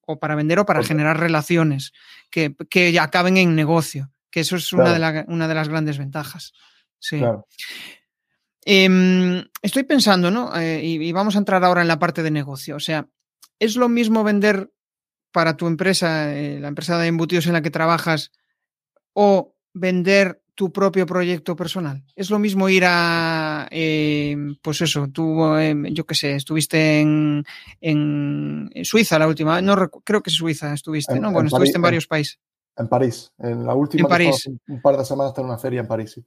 o 0.05 0.19
para 0.19 0.35
vender 0.35 0.59
o 0.59 0.65
para 0.65 0.83
generar 0.83 1.19
relaciones 1.19 1.93
que, 2.29 2.55
que, 2.69 2.99
acaben 2.99 3.37
en 3.37 3.55
negocio, 3.55 4.11
que 4.31 4.41
eso 4.41 4.55
es 4.55 4.73
una, 4.73 4.97
de 4.97 5.25
una, 5.27 5.47
de 5.47 5.53
las 5.53 5.69
grandes 5.69 5.97
ventajas. 5.97 6.53
Sí. 6.99 7.21
Em, 8.65 9.45
estoy 9.61 9.83
pensando, 9.83 10.29
¿no? 10.29 10.51
y, 10.61 11.11
vamos 11.13 11.35
a 11.35 11.39
entrar 11.39 11.63
ahora 11.63 11.83
en 11.83 11.87
la 11.87 11.99
parte 11.99 12.21
de 12.21 12.31
negocio. 12.31 12.75
O 12.75 12.81
sea, 12.81 13.07
¿Es 13.63 13.77
lo 13.77 13.87
mismo 13.87 14.23
vender 14.23 14.73
para 15.31 15.55
tu 15.55 15.67
empresa, 15.67 16.35
eh, 16.35 16.59
la 16.59 16.67
empresa 16.67 16.97
de 16.97 17.07
embutidos 17.07 17.47
en 17.47 17.53
la 17.53 17.61
que 17.61 17.71
trabajas, 17.71 18.31
o 19.13 19.55
vender 19.73 20.43
tu 20.53 20.71
propio 20.73 21.05
proyecto 21.05 21.55
personal? 21.55 22.03
¿Es 22.15 22.29
lo 22.29 22.39
mismo 22.39 22.67
ir 22.67 22.83
a, 22.85 23.67
eh, 23.71 24.35
pues 24.61 24.81
eso, 24.81 25.07
tú, 25.07 25.55
eh, 25.55 25.75
yo 25.91 26.05
qué 26.05 26.13
sé, 26.13 26.35
estuviste 26.35 26.99
en, 26.99 27.45
en, 27.79 28.69
Suiza 28.83 29.17
la 29.17 29.27
última, 29.27 29.61
no 29.61 29.89
creo 30.03 30.21
que 30.21 30.29
Suiza 30.29 30.73
estuviste, 30.73 31.19
¿no? 31.19 31.31
Bueno, 31.31 31.47
estuviste 31.47 31.77
en 31.77 31.83
varios 31.83 32.05
países. 32.05 32.39
En 32.75 32.87
París, 32.89 33.31
en 33.37 33.65
la 33.65 33.75
última. 33.75 34.01
En 34.01 34.09
París. 34.09 34.49
Un 34.67 34.81
par 34.81 34.97
de 34.97 35.05
semanas 35.05 35.33
en 35.37 35.45
una 35.45 35.57
feria 35.57 35.79
en 35.79 35.87
París, 35.87 36.11
sí. 36.11 36.25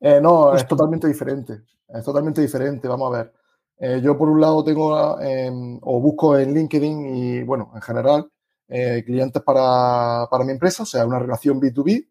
Eh, 0.00 0.20
no, 0.20 0.52
es 0.54 0.66
totalmente 0.66 1.06
diferente. 1.06 1.62
Es 1.88 2.04
totalmente 2.04 2.40
diferente. 2.40 2.88
Vamos 2.88 3.14
a 3.14 3.18
ver. 3.18 3.32
Eh, 3.78 4.00
yo, 4.02 4.16
por 4.16 4.28
un 4.28 4.40
lado, 4.40 4.62
tengo 4.62 5.20
em, 5.20 5.78
o 5.82 6.00
busco 6.00 6.38
en 6.38 6.54
LinkedIn 6.54 7.16
y, 7.16 7.42
bueno, 7.42 7.70
en 7.74 7.82
general, 7.82 8.30
eh, 8.68 9.02
clientes 9.04 9.42
para, 9.42 10.28
para, 10.30 10.44
mi 10.44 10.52
empresa, 10.52 10.84
o 10.84 10.86
sea, 10.86 11.04
una 11.06 11.18
relación 11.18 11.60
B2B. 11.60 12.08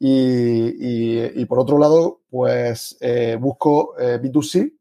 Y, 0.00 1.40
y, 1.40 1.44
por 1.46 1.58
otro 1.58 1.76
lado, 1.76 2.20
pues 2.30 2.96
busco 3.40 3.96
B2C 3.96 4.72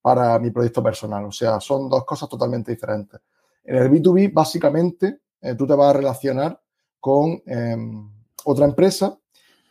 para 0.00 0.38
mi 0.38 0.50
proyecto 0.50 0.82
personal. 0.82 1.26
O 1.26 1.32
sea, 1.32 1.60
son 1.60 1.90
dos 1.90 2.06
cosas 2.06 2.26
totalmente 2.26 2.72
diferentes. 2.72 3.20
En 3.64 3.76
el 3.76 3.90
B2B, 3.90 4.32
básicamente, 4.32 5.20
tú 5.58 5.66
te 5.66 5.74
vas 5.74 5.90
a 5.90 5.98
relacionar 5.98 6.58
con 7.02 7.42
em, 7.44 8.08
otra 8.44 8.64
empresa 8.64 9.18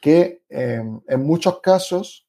que 0.01 0.43
em, 0.49 0.99
en 1.07 1.23
muchos 1.23 1.61
casos 1.61 2.27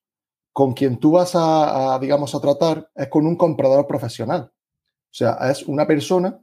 con 0.52 0.74
quien 0.74 0.98
tú 0.98 1.12
vas 1.12 1.32
a, 1.34 1.98
digamos, 2.00 2.34
a 2.34 2.40
tratar 2.40 2.90
es 2.94 3.08
con 3.08 3.26
un 3.26 3.36
comprador 3.36 3.86
profesional. 3.86 4.52
O 4.52 5.14
sea, 5.14 5.38
es 5.50 5.66
una 5.66 5.86
persona 5.86 6.38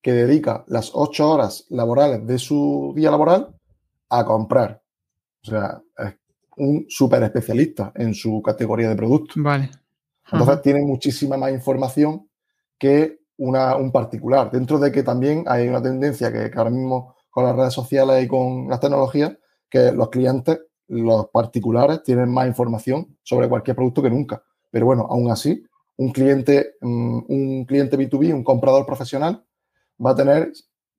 que 0.00 0.12
dedica 0.12 0.64
las 0.66 0.90
ocho 0.94 1.30
horas 1.30 1.66
laborales 1.70 2.26
de 2.26 2.38
su 2.38 2.92
día 2.96 3.10
laboral 3.10 3.54
a 4.08 4.24
comprar. 4.24 4.82
O 5.44 5.50
sea, 5.50 5.82
es 5.98 6.14
un 6.56 6.86
súper 6.88 7.22
especialista 7.22 7.92
en 7.94 8.14
su 8.14 8.42
categoría 8.42 8.88
de 8.88 8.96
producto. 8.96 9.34
Vale. 9.36 9.70
Entonces 10.30 10.62
tiene 10.62 10.82
muchísima 10.82 11.36
más 11.36 11.52
información 11.52 12.28
que 12.78 13.20
una, 13.36 13.76
un 13.76 13.92
particular. 13.92 14.50
Dentro 14.50 14.78
de 14.78 14.90
que 14.90 15.02
también 15.02 15.44
hay 15.46 15.68
una 15.68 15.82
tendencia 15.82 16.32
que 16.32 16.50
ahora 16.56 16.70
mismo 16.70 17.14
con 17.30 17.44
las 17.44 17.56
redes 17.56 17.72
sociales 17.72 18.24
y 18.24 18.28
con 18.28 18.68
las 18.68 18.80
tecnologías, 18.80 19.32
que 19.68 19.92
los 19.92 20.10
clientes, 20.10 20.60
los 21.00 21.28
particulares, 21.30 22.02
tienen 22.02 22.30
más 22.30 22.46
información 22.46 23.16
sobre 23.22 23.48
cualquier 23.48 23.76
producto 23.76 24.02
que 24.02 24.10
nunca. 24.10 24.42
Pero 24.70 24.86
bueno, 24.86 25.06
aún 25.08 25.30
así, 25.30 25.64
un 25.96 26.12
cliente, 26.12 26.74
mm, 26.80 27.18
un 27.28 27.64
cliente 27.64 27.96
B2B, 27.96 28.34
un 28.34 28.44
comprador 28.44 28.84
profesional, 28.84 29.44
va 30.04 30.10
a 30.10 30.14
tener, 30.14 30.52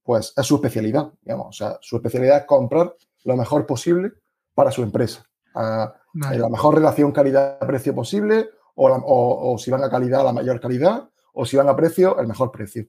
pues, 0.03 0.33
es 0.35 0.45
su 0.45 0.55
especialidad, 0.55 1.11
digamos. 1.21 1.47
O 1.47 1.51
sea, 1.51 1.77
su 1.81 1.95
especialidad 1.97 2.39
es 2.39 2.45
comprar 2.45 2.95
lo 3.23 3.37
mejor 3.37 3.65
posible 3.65 4.13
para 4.53 4.71
su 4.71 4.83
empresa. 4.83 5.25
La 5.53 6.49
mejor 6.49 6.75
relación 6.75 7.11
calidad-precio 7.11 7.93
posible, 7.93 8.49
o, 8.75 8.89
o, 8.89 9.57
si 9.57 9.69
van 9.69 9.83
a 9.83 9.89
calidad, 9.89 10.23
la 10.23 10.33
mayor 10.33 10.59
calidad, 10.59 11.09
o 11.33 11.45
si 11.45 11.57
van 11.57 11.69
a 11.69 11.75
precio, 11.75 12.19
el 12.19 12.27
mejor 12.27 12.51
precio. 12.51 12.87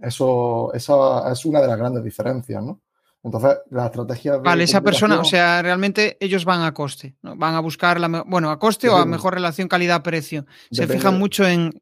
Eso, 0.00 0.72
esa 0.74 1.30
es 1.32 1.44
una 1.46 1.60
de 1.60 1.68
las 1.68 1.78
grandes 1.78 2.04
diferencias, 2.04 2.62
¿no? 2.62 2.80
Entonces, 3.24 3.58
la 3.70 3.86
estrategia. 3.86 4.38
vale, 4.38 4.64
esa 4.64 4.80
persona, 4.80 5.20
o 5.20 5.24
sea, 5.24 5.62
realmente 5.62 6.16
ellos 6.18 6.44
van 6.44 6.62
a 6.62 6.74
coste, 6.74 7.14
¿no? 7.22 7.36
van 7.36 7.54
a 7.54 7.60
buscar 7.60 8.00
la, 8.00 8.24
bueno, 8.26 8.50
a 8.50 8.58
coste 8.58 8.88
o 8.88 8.96
a 8.96 9.06
mejor 9.06 9.34
relación 9.34 9.68
calidad-precio. 9.68 10.44
Se 10.70 10.86
fijan 10.86 11.18
mucho 11.18 11.46
en. 11.46 11.72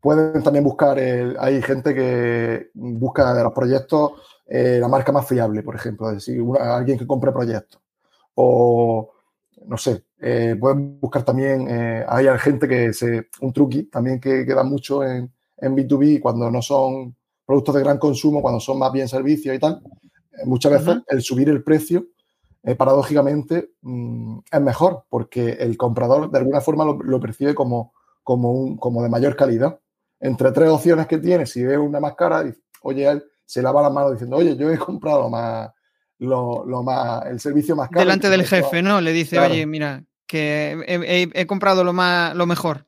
Pueden 0.00 0.42
también 0.42 0.64
buscar, 0.64 0.98
hay 0.98 1.60
gente 1.60 1.94
que 1.94 2.70
busca 2.72 3.34
de 3.34 3.42
los 3.42 3.52
proyectos 3.52 4.12
eh, 4.52 4.78
la 4.80 4.88
marca 4.88 5.12
más 5.12 5.28
fiable, 5.28 5.62
por 5.62 5.76
ejemplo, 5.76 6.08
es 6.08 6.16
decir, 6.16 6.42
alguien 6.58 6.98
que 6.98 7.06
compre 7.06 7.30
proyectos. 7.30 7.80
O, 8.34 9.12
no 9.64 9.76
sé, 9.76 10.02
eh, 10.18 10.56
pueden 10.58 10.98
buscar 10.98 11.22
también, 11.22 11.68
eh, 11.70 12.04
hay 12.08 12.26
gente 12.36 12.66
que 12.66 12.92
se, 12.92 13.28
un 13.42 13.52
truqui 13.52 13.84
también 13.84 14.18
que, 14.20 14.44
que 14.44 14.54
da 14.54 14.64
mucho 14.64 15.04
en, 15.04 15.32
en 15.56 15.76
B2B 15.76 16.20
cuando 16.20 16.50
no 16.50 16.60
son 16.62 17.14
productos 17.46 17.76
de 17.76 17.82
gran 17.82 17.98
consumo, 17.98 18.42
cuando 18.42 18.58
son 18.58 18.76
más 18.76 18.90
bien 18.90 19.06
servicios 19.06 19.54
y 19.54 19.60
tal, 19.60 19.80
muchas 20.44 20.72
veces 20.72 21.02
el 21.08 21.22
subir 21.22 21.48
el 21.48 21.62
precio, 21.62 22.06
eh, 22.62 22.74
paradójicamente, 22.74 23.70
mm, 23.82 24.38
es 24.50 24.60
mejor 24.60 25.04
porque 25.08 25.52
el 25.52 25.76
comprador 25.76 26.30
de 26.30 26.38
alguna 26.38 26.60
forma 26.60 26.84
lo, 26.84 27.20
percibe 27.20 27.54
como, 27.54 27.92
como, 28.22 28.52
un, 28.52 28.76
como 28.76 29.02
de 29.02 29.08
mayor 29.08 29.36
calidad. 29.36 29.78
Entre 30.20 30.52
tres 30.52 30.68
opciones 30.68 31.06
que 31.06 31.18
tiene, 31.18 31.46
si 31.46 31.64
ve 31.64 31.78
una 31.78 32.00
más 32.00 32.14
cara, 32.14 32.44
oye, 32.82 33.08
él 33.08 33.24
se 33.46 33.62
lava 33.62 33.82
las 33.82 33.92
manos 33.92 34.12
diciendo, 34.12 34.36
oye, 34.36 34.56
yo 34.56 34.70
he 34.70 34.78
comprado 34.78 35.30
más, 35.30 35.70
lo, 36.18 36.64
más, 36.82 37.24
el 37.26 37.40
servicio 37.40 37.74
más 37.74 37.88
caro. 37.88 38.00
Delante 38.00 38.28
del 38.28 38.44
jefe, 38.44 38.82
¿no? 38.82 39.00
Le 39.00 39.12
dice, 39.12 39.38
oye, 39.38 39.64
mira, 39.66 40.04
que 40.26 40.78
he, 40.86 41.28
he, 41.34 41.46
comprado 41.46 41.82
lo, 41.82 41.92
más, 41.92 42.34
lo 42.36 42.46
mejor. 42.46 42.86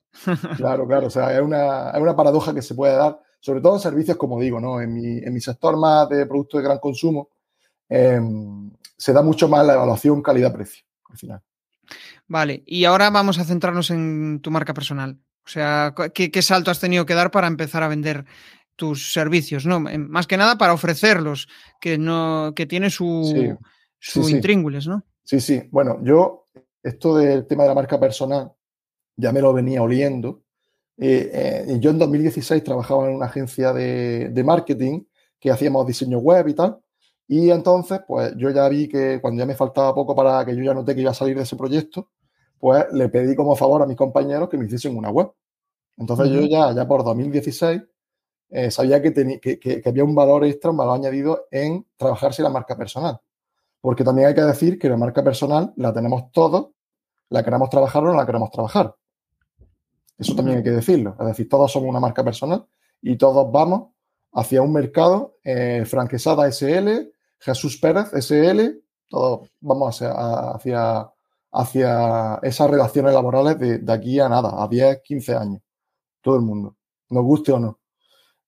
Claro, 0.57 0.87
claro, 0.87 1.07
o 1.07 1.11
sea, 1.11 1.35
es 1.35 1.41
una, 1.41 1.91
es 1.91 2.01
una, 2.01 2.15
paradoja 2.15 2.55
que 2.55 2.63
se 2.63 2.75
puede 2.75 2.95
dar, 2.95 3.19
sobre 3.43 3.61
todo 3.61 3.75
en 3.75 3.81
servicios, 3.81 4.17
como 4.17 4.41
digo, 4.41 4.61
¿no? 4.61 4.81
En 4.81 4.95
mi, 4.95 5.19
en 5.19 5.35
mi 5.35 5.41
sector 5.41 5.77
más 5.77 6.09
de 6.09 6.27
productos 6.27 6.61
de 6.61 6.69
gran 6.69 6.79
consumo, 6.79 7.31
em, 7.89 8.71
se 8.97 9.13
da 9.13 9.21
mucho 9.21 9.49
más 9.49 9.67
la 9.67 9.75
evaluación 9.75 10.23
calidad-precio, 10.23 10.85
al 11.11 11.19
final. 11.19 11.43
Vale, 12.29 12.63
y 12.65 12.85
ahora 12.85 13.11
vamos 13.11 13.41
a 13.41 13.45
centrarnos 13.45 13.91
en 13.91 14.39
tu 14.41 14.53
marca 14.53 14.73
personal. 14.73 15.19
O 15.45 15.49
sea, 15.49 15.93
¿qué, 16.15 16.31
qué 16.31 16.41
salto 16.41 16.71
has 16.71 16.79
tenido 16.79 17.05
que 17.05 17.15
dar 17.15 17.33
para 17.33 17.49
empezar 17.49 17.83
a 17.83 17.89
vender 17.89 18.25
tus 18.77 19.13
servicios? 19.13 19.67
¿no? 19.67 19.81
Más 19.81 20.29
que 20.29 20.37
nada 20.37 20.57
para 20.57 20.73
ofrecerlos, 20.73 21.49
que, 21.81 21.99
no, 21.99 22.53
que 22.55 22.67
tiene 22.67 22.91
su, 22.91 23.59
su 23.99 24.29
intríngulis, 24.29 24.87
¿no? 24.87 25.05
Sí, 25.25 25.41
sí. 25.41 25.69
Bueno, 25.73 25.99
yo, 26.05 26.47
esto 26.81 27.17
del 27.17 27.45
tema 27.49 27.65
de 27.65 27.71
la 27.71 27.75
marca 27.75 27.99
personal, 27.99 28.53
ya 29.17 29.33
me 29.33 29.41
lo 29.41 29.53
venía 29.53 29.83
oliendo. 29.83 30.45
Eh, 31.05 31.67
eh, 31.67 31.79
yo 31.81 31.91
en 31.91 31.99
2016 31.99 32.63
trabajaba 32.63 33.09
en 33.09 33.17
una 33.17 33.27
agencia 33.27 33.73
de, 33.73 34.43
marketing 34.45 35.03
que 35.41 35.51
hacíamos 35.51 35.85
diseño 35.85 36.19
web 36.19 36.47
y 36.47 36.55
tal. 36.55 36.79
Y 37.27 37.51
entonces, 37.51 38.03
pues 38.07 38.35
yo 38.37 38.51
ya 38.51 38.69
vi 38.69 38.87
que 38.87 39.21
cuando 39.21 39.41
ya 39.41 39.47
me 39.47 39.57
faltaba 39.57 39.93
poco 39.97 40.15
para 40.15 40.45
que 40.45 40.55
yo 40.55 40.63
ya 40.63 40.75
noté 40.75 40.95
que 40.95 41.01
iba 41.01 41.11
a 41.11 41.15
salir 41.15 41.37
de 41.37 41.43
ese 41.43 41.57
proyecto, 41.57 42.11
pues 42.57 42.85
le 42.93 43.09
pedí 43.09 43.35
como 43.35 43.57
favor 43.57 43.83
a 43.83 43.87
mis 43.87 43.97
compañeros 43.97 44.49
que 44.49 44.57
me 44.57 44.67
hiciesen 44.67 44.97
una 44.97 45.11
web. 45.11 45.33
Entonces 45.97 46.29
yo 46.31 46.43
ya, 46.43 46.73
ya 46.73 46.87
por 46.87 47.03
2016 47.03 47.83
eh, 48.51 48.71
sabía 48.71 49.03
que, 49.03 49.13
que, 49.41 49.59
que, 49.59 49.83
había 49.85 50.05
un 50.05 50.15
valor 50.15 50.45
extra, 50.45 50.71
un 50.71 50.77
valor 50.77 50.95
añadido 50.95 51.47
en 51.51 51.85
trabajarse 51.97 52.45
la 52.45 52.51
marca 52.51 52.77
personal. 52.77 53.19
Porque 53.81 54.05
también 54.05 54.29
hay 54.29 54.35
que 54.35 54.43
decir 54.43 54.79
que 54.79 54.89
la 54.89 54.97
marca 54.97 55.25
personal 55.25 55.73
la 55.77 55.93
tenemos 55.93 56.31
todos, 56.31 56.69
la 57.29 57.43
queremos 57.43 57.71
trabajar 57.71 58.05
o 58.05 58.07
no 58.07 58.15
la 58.15 58.25
queremos 58.25 58.53
trabajar. 58.53 58.95
Eso 60.23 60.37
también 60.37 60.59
hay 60.59 60.63
que 60.63 60.71
decirlo. 60.71 61.17
Es 61.19 61.27
decir, 61.27 61.49
todos 61.49 61.73
somos 61.73 61.91
una 61.91 61.99
marca 61.99 62.23
personal 62.23 62.65
y 63.01 63.17
todos 63.17 63.51
vamos 63.51 63.91
hacia 64.33 64.63
un 64.63 64.73
mercado, 64.73 65.37
eh, 65.43 65.83
Franquesada 65.85 66.47
SL, 66.47 67.11
Jesús 67.41 67.77
Pérez 67.79 68.13
SL, 68.13 68.85
todos 69.09 69.51
vamos 69.61 70.01
hacia, 70.01 71.11
hacia, 71.51 72.39
esas 72.43 72.71
relaciones 72.71 73.13
laborales 73.13 73.59
de, 73.59 73.93
aquí 73.93 74.21
a 74.21 74.29
nada, 74.29 74.63
a 74.63 74.69
10, 74.69 75.01
15 75.03 75.35
años. 75.35 75.61
Todo 76.21 76.37
el 76.37 76.43
mundo, 76.43 76.77
nos 77.11 77.25
guste 77.25 77.51
o 77.51 77.59
no. 77.59 77.81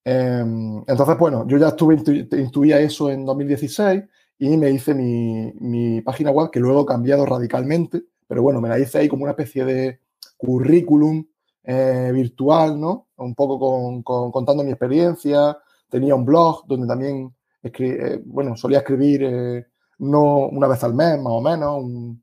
Em, 0.04 0.76
entonces, 0.86 1.18
bueno, 1.18 1.44
yo 1.48 1.58
ya 1.58 1.68
estuve, 1.68 1.96
intuía 2.38 2.78
eso 2.78 3.10
en 3.10 3.26
2016 3.26 4.04
y 4.38 4.56
me 4.56 4.70
hice 4.70 4.94
mi, 4.94 5.52
mi, 5.58 6.02
página 6.02 6.30
web, 6.30 6.50
que 6.52 6.60
luego 6.60 6.82
he 6.82 6.86
cambiado 6.86 7.26
radicalmente, 7.26 8.04
pero 8.28 8.42
bueno, 8.42 8.60
me 8.60 8.68
la 8.68 8.78
hice 8.78 8.98
ahí 8.98 9.08
como 9.08 9.24
una 9.24 9.32
especie 9.32 9.64
de 9.64 10.00
currículum 10.36 11.26
eh, 11.66 12.10
virtual, 12.12 12.78
¿no? 12.78 13.08
Un 13.16 13.34
poco 13.34 13.58
con, 13.58 14.30
contando 14.30 14.62
mi 14.62 14.70
experiencia. 14.70 15.56
Tenía 15.88 16.14
un 16.14 16.26
blog 16.26 16.66
donde 16.66 16.86
también, 16.86 17.34
eh, 17.62 18.20
bueno, 18.26 18.54
solía 18.54 18.78
escribir 18.78 19.22
eh, 19.24 19.66
no 20.00 20.48
una 20.48 20.68
vez 20.68 20.84
al 20.84 20.92
mes, 20.92 21.18
más 21.18 21.32
o 21.32 21.40
menos, 21.40 21.82
un, 21.82 22.22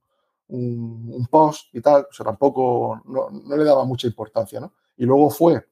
post 1.32 1.74
y 1.74 1.82
tal. 1.82 2.04
O 2.04 2.14
sea, 2.14 2.26
tampoco, 2.26 3.02
no, 3.06 3.30
le 3.58 3.64
daba 3.64 3.84
mucha 3.84 4.06
importancia, 4.06 4.60
¿no? 4.60 4.74
Y 4.98 5.06
luego 5.06 5.32
fue 5.32 5.66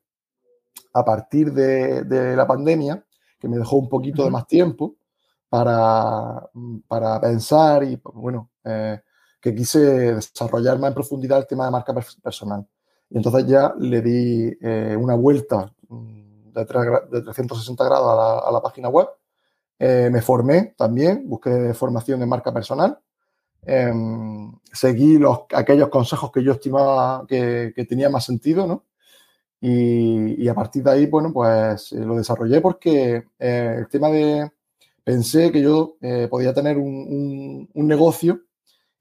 a 0.93 1.05
partir 1.05 1.53
de, 1.53 2.35
la 2.35 2.47
pandemia, 2.47 3.05
que 3.39 3.47
me 3.47 3.57
dejó 3.57 3.75
un 3.77 3.89
poquito 3.89 4.23
de 4.23 4.31
más 4.31 4.47
tiempo 4.47 4.95
para, 5.47 6.49
para 6.87 7.21
pensar 7.21 7.83
y, 7.83 8.01
bueno, 8.03 8.49
que 8.63 9.55
quise 9.55 10.15
desarrollar 10.15 10.79
más 10.79 10.89
en 10.89 10.95
profundidad 10.95 11.37
el 11.39 11.47
tema 11.47 11.65
de 11.65 11.71
marca 11.71 11.93
personal. 12.23 12.67
Y 13.09 13.17
entonces 13.17 13.47
ya 13.47 13.73
le 13.77 14.01
di 14.01 14.57
eh, 14.61 14.95
una 14.97 15.15
vuelta 15.15 15.71
mm, 15.87 16.53
de, 16.53 16.65
360 16.65 17.83
grados 17.83 18.45
a 18.45 18.51
la, 18.51 18.61
página 18.61 18.89
web. 18.89 19.07
Eh, 19.79 20.09
me 20.11 20.21
formé 20.21 20.73
también, 20.77 21.27
busqué 21.27 21.73
formación 21.73 22.21
en 22.21 22.29
marca 22.29 22.53
personal. 22.53 22.99
Em, 23.63 24.51
seguí 24.71 25.17
los, 25.17 25.39
aquellos 25.53 25.89
consejos 25.89 26.31
que 26.31 26.43
yo 26.43 26.53
estimaba 26.53 27.25
que, 27.27 27.73
tenía 27.89 28.09
más 28.09 28.25
sentido, 28.25 28.67
¿no? 28.67 28.85
Y, 29.61 30.47
a 30.47 30.53
partir 30.53 30.83
de 30.83 30.91
ahí, 30.91 31.05
bueno, 31.07 31.33
pues 31.33 31.91
eh, 31.91 31.99
lo 31.99 32.15
desarrollé 32.15 32.61
porque 32.61 33.25
el 33.39 33.87
tema 33.89 34.09
de... 34.09 34.51
Pensé 35.03 35.51
que 35.51 35.61
yo 35.61 35.95
podía 36.29 36.53
tener 36.53 36.77
un 36.77 37.67
negocio 37.73 38.41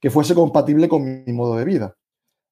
que 0.00 0.08
fuese 0.10 0.34
compatible 0.34 0.88
con 0.88 1.24
mi 1.24 1.32
modo 1.34 1.56
de 1.56 1.66
vida. 1.66 1.96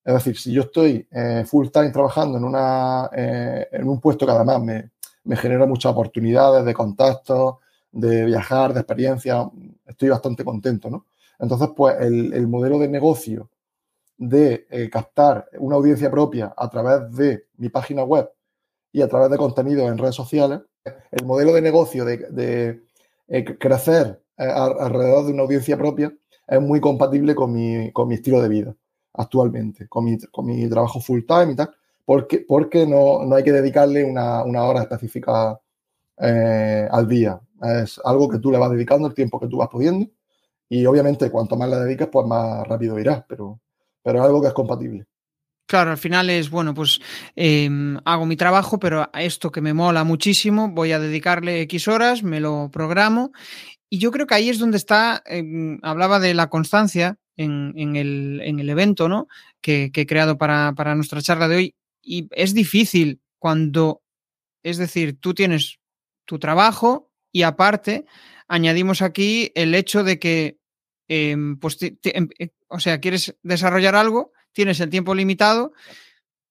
Es 0.07 0.15
decir, 0.15 0.39
si 0.39 0.53
yo 0.53 0.63
estoy 0.63 1.05
eh, 1.11 1.45
full 1.45 1.67
time 1.67 1.91
trabajando 1.91 2.39
en, 2.39 2.45
una, 2.45 3.11
eh, 3.13 3.67
en 3.73 3.89
un 3.89 4.01
puesto 4.01 4.25
que 4.25 4.31
además 4.31 4.63
me, 4.63 4.93
me 5.25 5.37
genera 5.37 5.67
muchas 5.67 5.91
oportunidades 5.91 6.65
de 6.65 6.73
contactos, 6.73 7.57
de 7.91 8.25
viajar, 8.25 8.73
de 8.73 8.81
experiencia, 8.81 9.51
estoy 9.85 10.11
bastante 10.11 10.45
contento, 10.45 10.89
¿no? 10.91 11.07
Entonces, 11.41 11.71
pues 11.77 11.97
el, 11.99 12.47
modelo 12.47 12.79
de 12.79 12.87
negocio 12.87 13.51
de 14.17 14.69
eh, 14.71 14.89
captar 14.89 15.49
una 15.59 15.75
audiencia 15.75 16.09
propia 16.09 16.55
a 16.57 16.71
través 16.71 17.13
de 17.17 17.47
mi 17.57 17.69
página 17.69 18.05
web 18.05 18.31
y 18.93 19.03
a 19.03 19.09
través 19.09 19.29
de 19.29 19.37
contenido 19.39 19.89
en 19.89 19.99
redes 19.99 20.15
sociales, 20.15 20.61
el 21.11 21.27
modelo 21.27 21.53
de 21.53 21.63
negocio 21.63 22.05
de, 22.05 22.81
crecer 23.59 24.23
alrededor 24.37 25.27
de 25.27 25.33
una 25.33 25.43
audiencia 25.43 25.77
propia 25.77 26.15
es 26.47 26.61
muy 26.61 26.81
compatible 26.81 27.35
con 27.35 27.53
mi, 27.53 27.91
con 27.91 28.07
mi 28.07 28.15
estilo 28.15 28.41
de 28.41 28.49
vida 28.49 28.77
actualmente, 29.17 29.89
con 29.89 30.05
mi, 30.05 30.19
con 30.19 30.47
mi 30.47 30.69
trabajo 30.69 31.01
full 31.01 31.23
time 31.27 31.53
y 31.53 31.57
tal, 31.57 31.71
porque, 32.05 32.45
porque 32.47 32.87
no, 32.87 33.25
no 33.25 33.35
hay 33.37 33.45
que 33.45 33.53
dedicarle 33.53 34.05
una, 34.05 34.45
una 34.45 34.65
hora 34.65 34.83
específica 34.83 35.61
eh, 36.19 36.89
al 36.91 37.09
día. 37.09 37.41
Es 37.63 38.01
algo 38.05 38.29
que 38.29 38.39
tú 38.39 38.51
le 38.51 38.59
vas 38.59 38.71
dedicando 38.71 39.09
el 39.09 39.15
tiempo 39.15 39.41
que 39.41 39.49
tú 39.49 39.59
vas 39.59 39.69
pudiendo 39.69 40.07
y 40.69 40.85
obviamente 40.87 41.31
cuanto 41.31 41.57
más 41.57 41.69
le 41.69 41.77
dedicas, 41.77 42.09
pues 42.11 42.27
más 42.27 42.67
rápido 42.67 42.99
irás, 42.99 43.25
pero, 43.29 43.61
pero 44.03 44.19
es 44.19 44.25
algo 44.25 44.41
que 44.41 44.49
es 44.49 44.55
compatible. 44.55 45.07
Claro, 45.69 45.91
al 45.91 45.99
final 45.99 46.31
es, 46.31 46.49
bueno, 46.49 46.75
pues 46.75 47.01
em, 47.35 47.99
hago 48.05 48.25
mi 48.25 48.37
trabajo, 48.37 48.79
pero 48.79 49.11
a 49.13 49.23
esto 49.23 49.51
que 49.51 49.61
me 49.61 49.75
mola 49.75 50.05
muchísimo, 50.05 50.71
voy 50.71 50.93
a 50.93 51.01
dedicarle 51.01 51.61
X 51.63 51.89
horas, 51.89 52.23
me 52.23 52.39
lo 52.39 52.71
programo. 52.73 53.33
Y 53.91 53.99
yo 53.99 54.13
creo 54.13 54.29
que 54.29 54.35
ahí 54.35 54.49
es 54.49 54.61
donde 54.61 54.77
está, 54.77 55.23
em, 55.27 55.81
hablaba 55.83 56.21
de 56.21 56.35
la 56.35 56.49
constancia, 56.49 57.19
en, 57.37 57.97
el, 57.97 58.69
evento 58.69 59.09
¿no? 59.09 59.29
que, 59.61 59.91
he 59.95 60.07
creado 60.07 60.39
para, 60.39 60.95
nuestra 60.95 61.23
charla 61.23 61.49
de 61.49 61.57
hoy. 61.57 61.75
Y 62.03 62.29
es 62.33 62.55
difícil 62.55 63.21
cuando, 63.39 64.03
es 64.63 64.79
decir, 64.79 65.19
tú 65.21 65.35
tienes 65.35 65.79
tu 66.25 66.39
trabajo 66.39 67.11
y 67.33 67.43
aparte 67.43 68.07
añadimos 68.49 69.03
aquí 69.03 69.53
el 69.55 69.75
hecho 69.75 70.05
de 70.05 70.19
que, 70.19 70.59
em, 71.09 71.59
pues, 71.59 71.79
em, 71.81 72.29
eh, 72.39 72.51
o 72.69 72.81
sea, 72.81 73.01
quieres 73.01 73.37
desarrollar 73.43 73.95
algo, 73.95 74.33
tienes 74.53 74.81
el 74.81 74.91
tiempo 74.91 75.15
limitado 75.15 75.73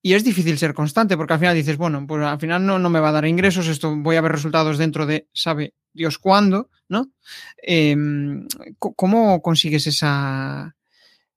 y 0.05 0.13
es 0.13 0.23
difícil 0.23 0.55
ser 0.59 0.75
constante 0.75 1.17
porque 1.17 1.33
al 1.33 1.39
final 1.39 1.55
dices, 1.55 1.77
bueno, 1.77 2.05
pues 2.05 2.23
al 2.23 2.39
final 2.39 2.63
no, 2.63 2.77
no 2.77 2.91
me 2.91 2.99
va 2.99 3.09
a 3.09 3.11
dar 3.11 3.25
ingresos, 3.25 3.67
esto 3.67 3.95
voy 3.95 4.17
a 4.17 4.21
ver 4.21 4.33
resultados 4.33 4.77
dentro 4.77 5.07
de, 5.07 5.27
sabe 5.33 5.73
Dios 5.93 6.19
cuándo, 6.19 6.69
¿no? 6.87 7.07
Em, 7.57 8.47
¿Cómo 8.77 9.41
consigues 9.41 9.87
esa, 9.87 10.75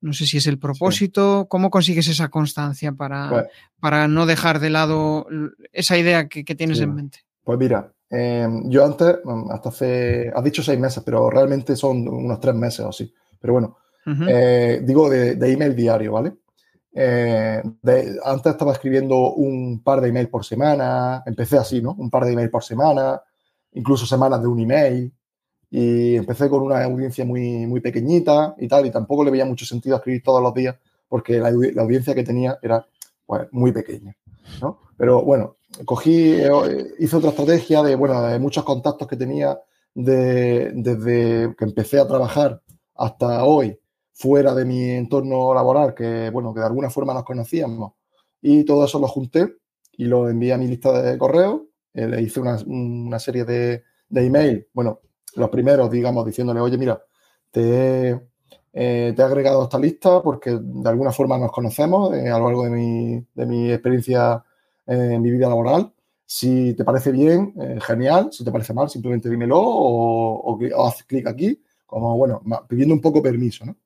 no 0.02 0.12
sé 0.12 0.26
si 0.26 0.36
es 0.36 0.46
el 0.46 0.58
propósito, 0.58 1.46
cómo 1.48 1.70
consigues 1.70 2.08
esa 2.08 2.28
constancia 2.28 2.92
para, 2.92 3.30
pues 3.30 3.44
para 3.80 4.06
no 4.06 4.26
dejar 4.26 4.60
de 4.60 4.68
lado 4.68 5.26
esa 5.72 5.96
idea 5.96 6.28
que, 6.28 6.44
tienes 6.44 6.80
en 6.80 6.94
mente? 6.94 7.20
Pues 7.42 7.58
mira, 7.58 7.90
em, 8.10 8.68
yo 8.68 8.84
antes, 8.84 9.16
mm, 9.24 9.50
hasta 9.50 9.70
hace, 9.70 10.30
has 10.36 10.44
dicho 10.44 10.62
seis 10.62 10.78
meses, 10.78 11.02
pero 11.02 11.30
realmente 11.30 11.74
son 11.74 12.06
unos 12.06 12.38
tres 12.38 12.54
meses 12.54 12.80
o 12.80 12.90
así. 12.90 13.10
Pero 13.40 13.54
bueno, 13.54 13.78
eh, 14.28 14.82
digo 14.84 15.08
de, 15.08 15.38
email 15.50 15.74
diario, 15.74 16.12
¿vale? 16.12 16.34
Eh, 16.94 17.62
antes 18.24 18.52
estaba 18.52 18.72
escribiendo 18.72 19.34
un 19.34 19.82
par 19.82 20.00
de 20.00 20.08
email 20.08 20.28
por 20.28 20.44
semana, 20.44 21.22
empecé 21.26 21.58
así, 21.58 21.82
¿no? 21.82 21.94
Un 21.98 22.10
par 22.10 22.24
de 22.24 22.32
email 22.32 22.50
por 22.50 22.64
semana, 22.64 23.20
incluso 23.72 24.06
semanas 24.06 24.40
de 24.40 24.48
un 24.48 24.60
email. 24.60 25.12
Y 25.70 26.16
empecé 26.16 26.48
con 26.48 26.62
una 26.62 26.82
audiencia 26.84 27.24
muy, 27.24 27.66
muy 27.66 27.80
pequeñita 27.80 28.54
y 28.58 28.68
tal, 28.68 28.86
y 28.86 28.90
tampoco 28.90 29.24
le 29.24 29.30
veía 29.30 29.44
mucho 29.44 29.66
sentido 29.66 29.96
escribir 29.96 30.22
todos 30.22 30.42
los 30.42 30.54
días 30.54 30.76
porque 31.08 31.38
la, 31.38 31.48
audiencia 31.48 32.14
que 32.14 32.24
tenía 32.24 32.58
era 32.62 32.86
pues, 33.26 33.48
muy 33.50 33.72
pequeña. 33.72 34.16
¿no? 34.60 34.78
Pero 34.96 35.22
bueno, 35.22 35.56
cogí, 35.84 36.32
eh, 36.32 36.50
hice 36.98 37.16
otra 37.16 37.30
estrategia 37.30 37.82
de, 37.82 37.96
bueno, 37.96 38.22
de 38.22 38.38
muchos 38.38 38.64
contactos 38.64 39.08
que 39.08 39.16
tenía 39.16 39.58
de, 39.94 40.72
desde 40.74 41.54
que 41.56 41.64
empecé 41.64 41.98
a 41.98 42.06
trabajar 42.06 42.62
hasta 42.94 43.44
hoy 43.44 43.78
fuera 44.18 44.52
de 44.54 44.64
mi 44.64 44.90
entorno 44.90 45.54
laboral, 45.54 45.94
que 45.94 46.30
bueno, 46.30 46.52
que 46.52 46.60
de 46.60 46.66
alguna 46.66 46.90
forma 46.90 47.14
nos 47.14 47.24
conocíamos, 47.24 47.92
y 48.42 48.64
todo 48.64 48.84
eso 48.84 48.98
lo 48.98 49.06
junté 49.06 49.54
y 49.92 50.06
lo 50.06 50.28
envié 50.28 50.52
a 50.52 50.58
mi 50.58 50.66
lista 50.66 51.00
de 51.00 51.16
correo, 51.16 51.68
eh, 51.94 52.08
le 52.08 52.20
hice 52.20 52.40
una, 52.40 52.58
una 52.66 53.18
serie 53.18 53.44
de, 53.44 53.84
de 54.08 54.26
email, 54.26 54.66
bueno, 54.72 55.00
los 55.34 55.50
primeros, 55.50 55.90
digamos, 55.90 56.26
diciéndole, 56.26 56.60
oye, 56.60 56.76
mira, 56.76 57.00
te, 57.50 58.10
eh, 58.72 59.12
te 59.14 59.22
he 59.22 59.24
agregado 59.24 59.62
esta 59.62 59.78
lista 59.78 60.20
porque 60.22 60.58
de 60.60 60.88
alguna 60.88 61.12
forma 61.12 61.38
nos 61.38 61.52
conocemos 61.52 62.14
eh, 62.14 62.28
a 62.28 62.38
lo 62.38 62.46
largo 62.46 62.64
de 62.64 62.70
mi, 62.70 63.26
de 63.34 63.46
mi 63.46 63.70
experiencia 63.70 64.42
en 64.86 65.20
mi 65.20 65.30
vida 65.30 65.48
laboral. 65.48 65.92
Si 66.24 66.74
te 66.74 66.84
parece 66.84 67.12
bien, 67.12 67.54
eh, 67.60 67.78
genial. 67.80 68.30
Si 68.32 68.44
te 68.44 68.50
parece 68.52 68.74
mal, 68.74 68.90
simplemente 68.90 69.30
dímelo 69.30 69.58
o, 69.60 70.56
o, 70.56 70.86
haz 70.86 71.02
clic 71.04 71.26
aquí, 71.26 71.62
como, 71.86 72.16
bueno, 72.16 72.42
pidiendo 72.68 72.94
un 72.94 73.00
poco 73.00 73.22
permiso, 73.22 73.64
¿no? 73.64 73.76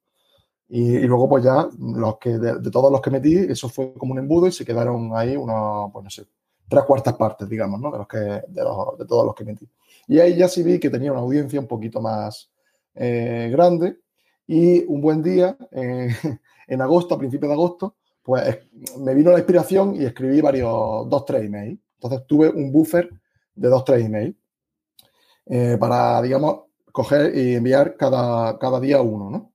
Y, 0.75 1.01
luego, 1.01 1.29
pues 1.29 1.45
ya, 1.45 1.69
los 1.79 2.17
que, 2.17 2.31
de, 2.39 2.71
todos 2.71 2.91
los 2.91 3.03
que 3.03 3.11
metí, 3.11 3.37
eso 3.37 3.69
fue 3.69 3.93
como 3.93 4.13
un 4.13 4.21
embudo 4.21 4.47
y 4.47 4.53
se 4.53 4.65
quedaron 4.65 5.11
ahí 5.15 5.37
unos, 5.37 5.93
pues 5.93 6.03
no 6.03 6.09
sé, 6.09 6.25
tres 6.67 6.85
cuartas 6.85 7.13
partes, 7.13 7.47
digamos, 7.47 7.79
¿no? 7.79 7.91
De, 7.91 7.99
los 7.99 8.09
que, 8.09 8.17
de, 8.17 9.05
todos 9.07 9.27
los 9.27 9.35
que 9.35 9.45
metí. 9.45 9.69
Y 10.09 10.19
ahí 10.19 10.35
ya 10.35 10.49
sí 10.49 10.63
vi 10.63 10.81
que 10.81 10.89
tenía 10.89 11.13
una 11.13 11.21
audiencia 11.21 11.61
un 11.61 11.67
poquito 11.67 12.01
más 12.01 12.51
eh, 12.95 13.51
grande. 13.53 13.99
Y 14.47 14.83
un 14.87 15.03
buen 15.03 15.23
día, 15.23 15.59
eh, 15.73 16.09
en 16.67 16.81
agosto, 16.81 17.17
a 17.17 17.19
principios 17.19 17.51
de 17.51 17.55
agosto, 17.55 17.97
pues 18.23 18.61
me 18.99 19.15
vino 19.15 19.31
la 19.31 19.41
inspiración 19.41 19.95
y 19.95 20.07
escribí 20.07 20.41
varios, 20.41 21.07
dos, 21.07 21.27
tres 21.27 21.45
emails. 21.45 21.79
Entonces 21.97 22.27
tuve 22.27 22.49
un 22.49 22.73
buffer 22.73 23.11
de 23.55 23.69
dos, 23.69 23.85
tres 23.85 24.07
emails 24.07 24.35
eh, 25.45 25.77
para, 25.79 26.23
digamos, 26.23 26.63
coger 26.93 27.37
y 27.37 27.57
enviar 27.57 27.95
cada, 27.99 28.59
cada 28.59 28.81
día 28.81 29.03
uno, 29.03 29.29
¿no? 29.29 29.52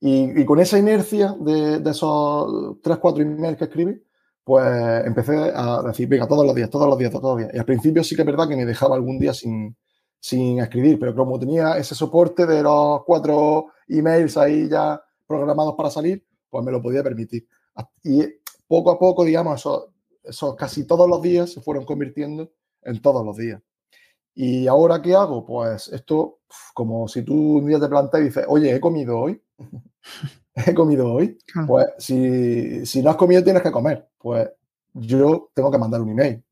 Y, 0.00 0.44
con 0.46 0.58
esa 0.60 0.78
inercia 0.78 1.36
de, 1.38 1.78
de, 1.80 1.90
esos 1.90 2.80
tres, 2.82 2.96
cuatro 2.98 3.22
emails 3.22 3.58
que 3.58 3.64
escribí, 3.64 4.02
pues 4.42 5.06
empecé 5.06 5.52
a 5.54 5.82
decir, 5.82 6.08
venga, 6.08 6.26
todos 6.26 6.46
los 6.46 6.54
días, 6.54 6.70
todos 6.70 6.88
los 6.88 6.98
días, 6.98 7.12
todos 7.12 7.24
los 7.24 7.38
días. 7.38 7.54
Y 7.54 7.58
al 7.58 7.66
principio 7.66 8.02
sí 8.02 8.16
que 8.16 8.22
es 8.22 8.26
verdad 8.26 8.48
que 8.48 8.56
me 8.56 8.64
dejaba 8.64 8.96
algún 8.96 9.18
día 9.18 9.34
sin, 9.34 9.76
sin 10.18 10.58
escribir, 10.60 10.98
pero 10.98 11.14
como 11.14 11.38
tenía 11.38 11.78
ese 11.78 11.94
soporte 11.94 12.46
de 12.46 12.62
los 12.62 13.04
cuatro 13.04 13.68
emails 13.88 14.36
ahí 14.36 14.68
ya 14.68 15.02
programados 15.26 15.74
para 15.76 15.90
salir, 15.90 16.24
pues 16.48 16.64
me 16.64 16.72
lo 16.72 16.82
podía 16.82 17.02
permitir. 17.02 17.46
Y 18.04 18.22
poco 18.66 18.90
a 18.90 18.98
poco, 18.98 19.24
digamos, 19.24 19.64
esos, 20.24 20.54
casi 20.56 20.86
todos 20.86 21.08
los 21.08 21.22
días 21.22 21.52
se 21.52 21.60
fueron 21.60 21.84
convirtiendo 21.84 22.50
en 22.82 23.00
todos 23.00 23.24
los 23.24 23.36
días. 23.36 23.62
¿Y 24.34 24.66
ahora 24.66 25.00
qué 25.02 25.14
hago? 25.14 25.44
Pues 25.44 25.88
esto, 25.88 26.40
como 26.74 27.08
si 27.08 27.22
tú 27.22 27.58
un 27.58 27.66
día 27.66 27.80
te 27.80 27.88
planteas 27.88 28.22
y 28.22 28.26
dices, 28.26 28.44
oye, 28.48 28.74
he 28.74 28.80
comido 28.80 29.18
hoy. 29.18 29.42
he 30.54 30.74
comido 30.74 31.12
hoy. 31.12 31.38
Pues 31.66 31.86
si, 31.98 32.84
si, 32.86 33.02
no 33.02 33.10
has 33.10 33.16
comido, 33.16 33.42
tienes 33.42 33.62
que 33.62 33.70
comer. 33.70 34.08
Pues 34.18 34.48
yo 34.94 35.50
tengo 35.54 35.70
que 35.70 35.78
mandar 35.78 36.00
un 36.00 36.10
email. 36.10 36.42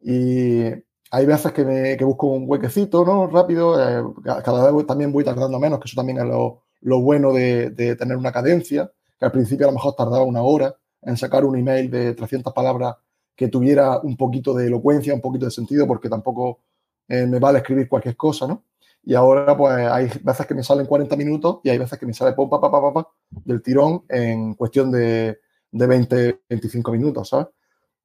Y 0.00 0.64
hay 1.10 1.26
veces 1.26 1.52
que, 1.52 1.64
me, 1.64 1.96
que 1.96 2.04
busco 2.04 2.26
un 2.28 2.44
huequecito, 2.46 3.04
¿no? 3.04 3.26
Rápido. 3.26 3.80
Eh, 3.80 4.02
cada 4.24 4.70
vez 4.72 4.86
también 4.86 5.12
voy 5.12 5.24
tardando 5.24 5.58
menos, 5.58 5.78
que 5.80 5.86
eso 5.86 5.96
también 5.96 6.18
es 6.18 6.24
lo, 6.24 6.62
lo 6.80 7.00
bueno 7.00 7.32
de, 7.32 7.70
de, 7.70 7.96
tener 7.96 8.16
una 8.16 8.32
cadencia, 8.32 8.90
que 9.18 9.24
al 9.24 9.32
principio 9.32 9.66
a 9.66 9.70
lo 9.70 9.74
mejor 9.74 9.94
tardaba 9.94 10.24
una 10.24 10.42
hora 10.42 10.74
en 11.02 11.16
sacar 11.16 11.44
un 11.44 11.56
email 11.56 11.90
de 11.90 12.14
300 12.14 12.52
palabras 12.52 12.96
que 13.34 13.48
tuviera 13.48 14.00
un 14.00 14.16
poquito 14.16 14.54
de 14.54 14.66
elocuencia, 14.66 15.14
un 15.14 15.20
poquito 15.20 15.44
de 15.44 15.50
sentido, 15.50 15.86
porque 15.86 16.08
tampoco 16.08 16.60
eh, 17.08 17.26
me 17.26 17.38
vale 17.38 17.58
escribir 17.58 17.88
cualquier 17.88 18.16
cosa, 18.16 18.46
¿no? 18.46 18.64
Y 19.06 19.14
ahora, 19.14 19.56
pues, 19.56 19.72
hay 19.72 20.10
veces 20.20 20.46
que 20.46 20.54
me 20.54 20.64
salen 20.64 20.84
40 20.84 21.14
minutos 21.14 21.60
y 21.62 21.70
hay 21.70 21.78
veces 21.78 21.96
que 21.96 22.06
me 22.06 22.12
sale 22.12 22.32
pa, 22.32 22.50
pa, 22.50 22.60
pa, 22.60 22.92
pa, 22.92 23.08
del 23.44 23.62
tirón 23.62 24.02
en 24.08 24.54
cuestión 24.54 24.90
de, 24.90 25.38
de 25.70 25.86
20, 25.86 26.40
25 26.48 26.90
minutos, 26.90 27.28
¿sabes? 27.28 27.46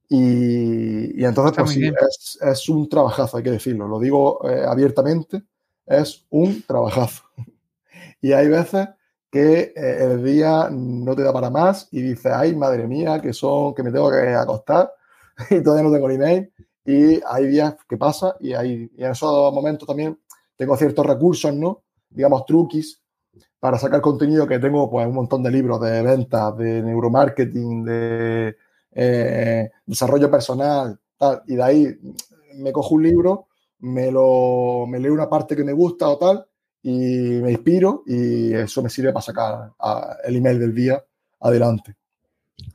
Y, 0.09 1.25
entonces, 1.25 1.57
pues 1.57 1.71
sí, 1.71 1.87
es, 1.87 2.37
es, 2.39 2.69
un 2.69 2.87
trabajazo, 2.87 3.37
hay 3.37 3.43
que 3.43 3.49
decirlo. 3.49 3.87
Lo 3.87 3.99
digo 3.99 4.47
eh, 4.47 4.63
abiertamente, 4.63 5.41
es 5.87 6.23
un 6.29 6.61
trabajazo. 6.61 7.23
y 8.21 8.33
hay 8.33 8.47
veces 8.47 8.89
que 9.31 9.73
eh, 9.75 9.97
el 10.03 10.23
día 10.23 10.69
no 10.69 11.15
te 11.15 11.23
da 11.23 11.33
para 11.33 11.49
más 11.49 11.87
y 11.91 12.01
dices, 12.01 12.31
ay, 12.31 12.55
madre 12.55 12.85
mía, 12.87 13.19
que 13.19 13.33
son, 13.33 13.73
que 13.73 13.81
me 13.81 13.91
tengo 13.91 14.11
que 14.11 14.35
acostar 14.35 14.91
y 15.49 15.63
todavía 15.63 15.89
no 15.89 15.91
tengo 15.91 16.07
ni 16.09 16.15
email. 16.15 16.53
Y 16.85 17.19
hay 17.25 17.47
días 17.47 17.75
que 17.89 17.97
pasa 17.97 18.35
y, 18.39 18.53
hay, 18.53 18.91
y 18.95 19.03
en 19.03 19.11
esos 19.11 19.51
momentos 19.51 19.87
también 19.87 20.19
tengo 20.61 20.77
ciertos 20.77 21.03
recursos, 21.03 21.51
¿no? 21.55 21.81
Digamos, 22.07 22.45
truquis 22.45 23.01
para 23.59 23.79
sacar 23.79 23.99
contenido 23.99 24.45
que 24.45 24.59
tengo, 24.59 24.91
pues, 24.91 25.07
un 25.07 25.15
montón 25.15 25.41
de 25.41 25.49
libros 25.49 25.81
de 25.81 26.03
ventas, 26.03 26.55
de 26.55 26.83
neuromarketing, 26.83 27.83
de 27.83 28.55
eh, 28.91 29.71
desarrollo 29.83 30.29
personal, 30.29 30.99
tal. 31.17 31.41
Y 31.47 31.55
de 31.55 31.63
ahí 31.63 31.99
me 32.57 32.71
cojo 32.71 32.93
un 32.93 33.01
libro, 33.01 33.47
me, 33.79 34.11
lo, 34.11 34.85
me 34.87 34.99
leo 34.99 35.15
una 35.15 35.27
parte 35.27 35.55
que 35.55 35.63
me 35.63 35.73
gusta 35.73 36.07
o 36.09 36.19
tal, 36.19 36.45
y 36.83 36.91
me 37.41 37.53
inspiro 37.53 38.03
y 38.05 38.53
eso 38.53 38.83
me 38.83 38.89
sirve 38.91 39.11
para 39.11 39.23
sacar 39.23 39.73
el 40.23 40.35
email 40.35 40.59
del 40.59 40.75
día 40.75 41.03
adelante. 41.39 41.95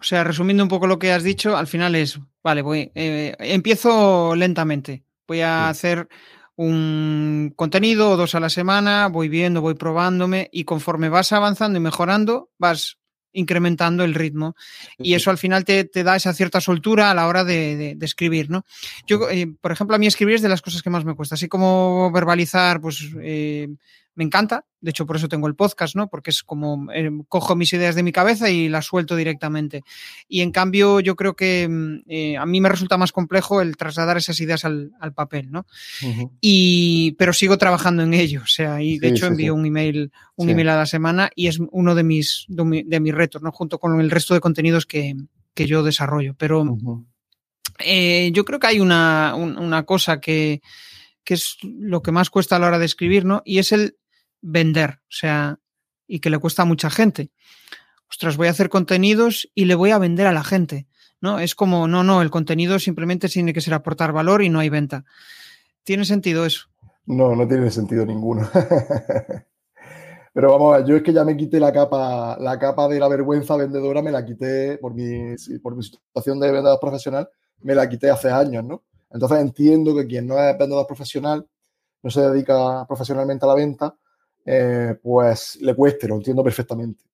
O 0.01 0.03
sea, 0.03 0.25
resumiendo 0.25 0.64
un 0.64 0.68
poco 0.68 0.88
lo 0.88 0.99
que 0.99 1.12
has 1.12 1.22
dicho, 1.22 1.57
al 1.57 1.68
final 1.68 1.94
es, 1.94 2.18
vale, 2.42 2.62
voy, 2.62 2.90
eh, 2.96 3.37
empiezo 3.38 4.35
lentamente. 4.35 5.05
Voy 5.29 5.40
a 5.40 5.68
hacer 5.68 6.09
un 6.57 7.53
contenido 7.55 8.11
o 8.11 8.16
dos 8.16 8.35
a 8.35 8.40
la 8.40 8.49
semana, 8.49 9.09
voy 9.09 9.29
viendo, 9.29 9.61
voy 9.61 9.75
probándome 9.75 10.49
y 10.53 10.64
conforme 10.64 11.09
vas 11.09 11.33
avanzando 11.33 11.79
y 11.79 11.83
mejorando, 11.83 12.51
vas 12.59 12.99
incrementando 13.33 14.03
el 14.05 14.14
ritmo. 14.14 14.57
Y 14.99 15.14
eso 15.14 15.31
al 15.31 15.38
final 15.38 15.64
te, 15.64 15.85
da 15.85 16.16
esa 16.16 16.33
cierta 16.33 16.61
soltura 16.61 17.11
a 17.11 17.14
la 17.14 17.27
hora 17.27 17.45
de, 17.45 17.97
escribir, 18.01 18.51
¿no? 18.51 18.64
Yo, 19.07 19.29
eh, 19.31 19.47
por 19.61 19.73
ejemplo, 19.73 19.95
a 19.95 19.99
mí 19.99 20.07
escribir 20.07 20.37
es 20.37 20.42
de 20.42 20.49
las 20.49 20.62
cosas 20.62 20.83
que 20.83 20.90
más 20.90 21.05
me 21.05 21.14
cuesta. 21.14 21.35
Así 21.35 21.47
como 21.47 22.11
verbalizar, 22.11 22.81
pues 22.81 23.11
eh, 23.21 23.69
me 24.16 24.24
encanta. 24.24 24.64
De 24.81 24.90
hecho, 24.90 25.07
por 25.07 25.16
eso 25.16 25.29
tengo 25.29 25.46
el 25.46 25.55
podcast, 25.55 25.94
¿no? 25.94 26.09
Porque 26.09 26.31
es 26.31 26.42
como 26.42 26.90
eh, 26.92 27.11
cojo 27.29 27.55
mis 27.55 27.72
ideas 27.72 27.94
de 27.94 28.02
mi 28.02 28.12
cabeza 28.12 28.50
y 28.50 28.68
las 28.68 28.87
suelto 28.87 29.14
directamente. 29.14 29.83
Y 30.26 30.40
en 30.40 30.50
cambio, 30.50 31.00
yo 31.00 31.16
creo 31.16 31.37
que 31.37 31.68
mm, 31.68 32.02
eh, 32.09 32.37
a 32.37 32.46
mí 32.46 32.61
me 32.61 32.68
resulta 32.68 32.96
más 32.96 33.12
complejo 33.12 33.61
el 33.61 33.76
trasladar 33.76 34.16
esas 34.16 34.40
ideas 34.40 34.64
al, 34.64 34.90
papel, 35.14 35.50
¿no? 35.50 35.66
y, 36.40 37.12
pero 37.12 37.33
sigo 37.33 37.59
trabajando 37.59 38.02
en 38.02 38.14
ello. 38.14 38.40
O 38.42 38.46
sea, 38.48 38.83
y 38.83 38.98
de 38.98 39.09
hecho 39.09 39.26
envío 39.26 39.55
un 39.55 39.66
email, 39.66 40.11
un 40.35 40.48
email 40.48 40.70
a 40.70 40.76
la 40.76 40.87
semana 40.87 41.31
y 41.35 41.48
es 41.48 41.59
uno 41.70 41.94
de 41.94 42.02
mis, 42.02 42.46
de, 42.48 43.00
mis 43.00 43.14
retos, 43.14 43.42
¿no? 43.42 43.52
Junto 43.52 43.79
con 43.79 44.00
el 44.00 44.11
resto 44.11 44.35
de 44.35 44.40
contenidos 44.40 44.87
que, 44.87 45.14
yo 45.55 45.83
desarrollo. 45.83 46.35
Pero 46.38 46.64
eh, 47.81 48.31
yo 48.33 48.44
creo 48.44 48.59
que 48.59 48.66
hay 48.66 48.81
una, 48.81 49.35
una 49.35 49.85
cosa 49.85 50.20
que, 50.20 50.61
que 51.26 51.35
es 51.35 51.59
lo 51.62 52.02
que 52.02 52.12
más 52.12 52.31
cuesta 52.31 52.57
a 52.57 52.59
la 52.61 52.68
hora 52.68 52.79
de 52.79 52.87
escribir, 52.87 53.24
¿no? 53.24 53.42
Y 53.44 53.59
es 53.59 53.72
el 53.72 53.96
vender, 54.46 55.00
o 55.02 55.11
sea, 55.11 55.59
y 56.06 56.20
que 56.20 56.30
le 56.30 56.38
cuesta 56.38 56.62
a 56.62 56.66
mucha 56.66 56.88
gente. 56.88 57.30
Ostras, 58.09 58.37
voy 58.37 58.46
a 58.46 58.50
hacer 58.50 58.68
contenidos 58.68 59.50
y 59.54 59.64
le 59.64 59.74
voy 59.74 59.90
a 59.90 59.98
vender 59.98 60.26
a 60.26 60.32
la 60.32 60.44
gente, 60.44 60.87
¿no? 61.20 61.40
Es 61.40 61.54
como, 61.54 61.88
no, 61.88 62.04
no, 62.04 62.22
el 62.22 62.30
contenido 62.30 62.78
simplemente 62.78 63.28
tiene 63.28 63.52
que 63.52 63.61
ser 63.61 63.74
aportar 63.74 64.12
valor 64.12 64.42
y 64.42 64.48
no 64.48 64.61
hay 64.61 64.68
venta. 64.68 65.04
¿Tiene 65.82 66.04
sentido 66.04 66.46
eso? 66.46 66.68
No, 67.06 67.35
no 67.35 67.46
tiene 67.46 67.70
sentido 67.70 68.06
ninguno. 68.06 68.48
Pero 70.32 70.50
vamos 70.52 70.87
yo 70.87 70.96
es 70.96 71.02
que 71.02 71.12
ya 71.12 71.24
me 71.24 71.37
quité 71.37 71.59
la 71.59 71.72
capa, 71.72 72.37
la 72.38 72.59
capa 72.59 72.88
de 72.88 73.00
la 73.00 73.09
vergüenza 73.09 73.56
vendedora, 73.56 74.02
me 74.02 74.12
la 74.12 74.24
quité 74.24 74.78
por 74.78 74.94
mi, 74.94 75.35
por 75.62 75.74
mi 75.74 75.82
situación 75.82 76.38
de 76.38 76.52
vendedor 76.52 76.78
profesional, 76.78 77.28
me 77.62 77.74
la 77.74 77.88
quité 77.88 78.11
hace 78.11 78.30
años, 78.30 78.62
¿no? 78.62 78.85
Entonces 79.11 79.38
entiendo 79.38 79.96
que 79.96 80.06
quien 80.06 80.26
no 80.26 80.38
es 80.38 80.56
vendedor 80.59 80.87
profesional, 80.87 81.46
no 82.02 82.11
se 82.11 82.20
dedica 82.20 82.87
profesionalmente 82.87 83.46
a 83.46 83.48
la 83.48 83.54
venta, 83.54 83.96
eh, 84.46 84.96
pues 85.02 85.59
le 85.61 85.74
cueste, 85.74 86.06
lo 86.06 86.14
entiendo 86.14 86.44
perfectamente. 86.44 87.04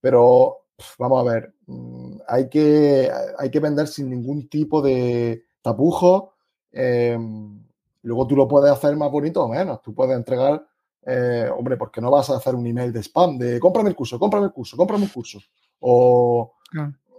Pero 0.00 0.68
vamos 0.98 1.20
a 1.20 1.30
ver, 1.30 1.54
mm, 1.66 2.16
hay 2.26 2.48
que, 2.48 3.10
hay 3.38 3.50
que 3.50 3.60
vender 3.60 3.86
sin 3.86 4.08
ningún 4.08 4.48
tipo 4.48 4.80
de 4.80 5.44
tapujo. 5.60 6.34
Em, 6.72 7.62
luego 8.02 8.26
tú 8.26 8.36
lo 8.36 8.48
puedes 8.48 8.72
hacer 8.72 8.96
más 8.96 9.10
bonito 9.10 9.44
o 9.44 9.48
menos. 9.48 9.82
Tú 9.82 9.94
puedes 9.94 10.16
entregar, 10.16 10.66
eh, 11.04 11.50
hombre, 11.54 11.76
porque 11.76 12.00
no 12.00 12.10
vas 12.10 12.30
a 12.30 12.36
hacer 12.36 12.54
un 12.54 12.66
email 12.66 12.92
de 12.92 13.02
spam 13.02 13.36
de 13.38 13.60
cómprame 13.60 13.90
el 13.90 13.96
curso, 13.96 14.18
cómprame 14.18 14.46
el 14.46 14.52
curso, 14.52 14.76
cómprame 14.76 15.04
el 15.04 15.12
curso. 15.12 15.40
O 15.80 16.54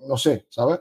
no 0.08 0.18
sé, 0.18 0.48
¿sabes? 0.50 0.80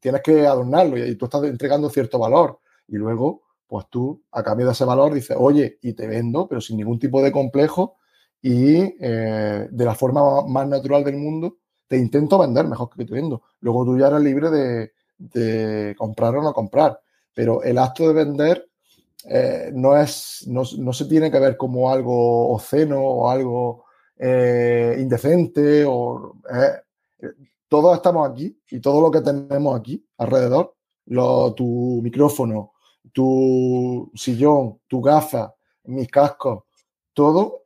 Tienes 0.00 0.22
que 0.22 0.46
adornarlo 0.46 0.96
y 0.98 1.14
tú 1.16 1.24
estás 1.24 1.44
entregando 1.44 1.88
cierto 1.88 2.18
valor. 2.18 2.60
Y 2.86 2.96
luego 2.96 3.47
pues 3.68 3.86
tú 3.90 4.24
a 4.32 4.42
cambio 4.42 4.66
de 4.66 4.72
ese 4.72 4.84
valor 4.84 5.12
dices, 5.12 5.36
oye, 5.38 5.78
y 5.82 5.92
te 5.92 6.06
vendo, 6.06 6.48
pero 6.48 6.60
sin 6.60 6.78
ningún 6.78 6.98
tipo 6.98 7.22
de 7.22 7.30
complejo 7.30 7.98
y 8.40 8.78
eh, 8.98 9.68
de 9.70 9.84
la 9.84 9.94
forma 9.94 10.46
más 10.46 10.66
natural 10.66 11.04
del 11.04 11.18
mundo, 11.18 11.58
te 11.86 11.98
intento 11.98 12.38
vender 12.38 12.66
mejor 12.66 12.88
que 12.88 13.04
te 13.04 13.12
vendo. 13.12 13.42
Luego 13.60 13.84
tú 13.84 13.98
ya 13.98 14.08
eres 14.08 14.20
libre 14.20 14.50
de, 14.50 15.94
comprar 15.96 16.36
o 16.36 16.42
no 16.42 16.52
comprar, 16.54 17.00
pero 17.34 17.62
el 17.62 17.76
acto 17.78 18.08
de 18.08 18.14
vender 18.14 18.68
eh, 19.24 19.70
no, 19.74 19.96
es, 19.96 20.46
no, 20.46 20.64
se 20.64 21.04
tiene 21.04 21.30
que 21.30 21.40
ver 21.40 21.56
como 21.56 21.90
algo 21.90 22.54
oceno 22.54 23.00
o 23.00 23.28
algo 23.28 23.84
eh, 24.16 24.96
indecente 24.98 25.84
o... 25.86 26.36
todos 27.68 27.96
estamos 27.96 28.30
aquí 28.30 28.58
y 28.70 28.80
todo 28.80 29.00
lo 29.02 29.10
que 29.10 29.20
tenemos 29.20 29.78
aquí 29.78 30.02
alrededor, 30.16 30.74
lo, 31.06 31.52
tu 31.52 32.00
micrófono, 32.02 32.72
tu 33.12 34.10
sillón, 34.14 34.78
tu 34.86 35.00
gafa, 35.00 35.54
mis 35.84 36.08
cascos, 36.08 36.64
todo 37.12 37.62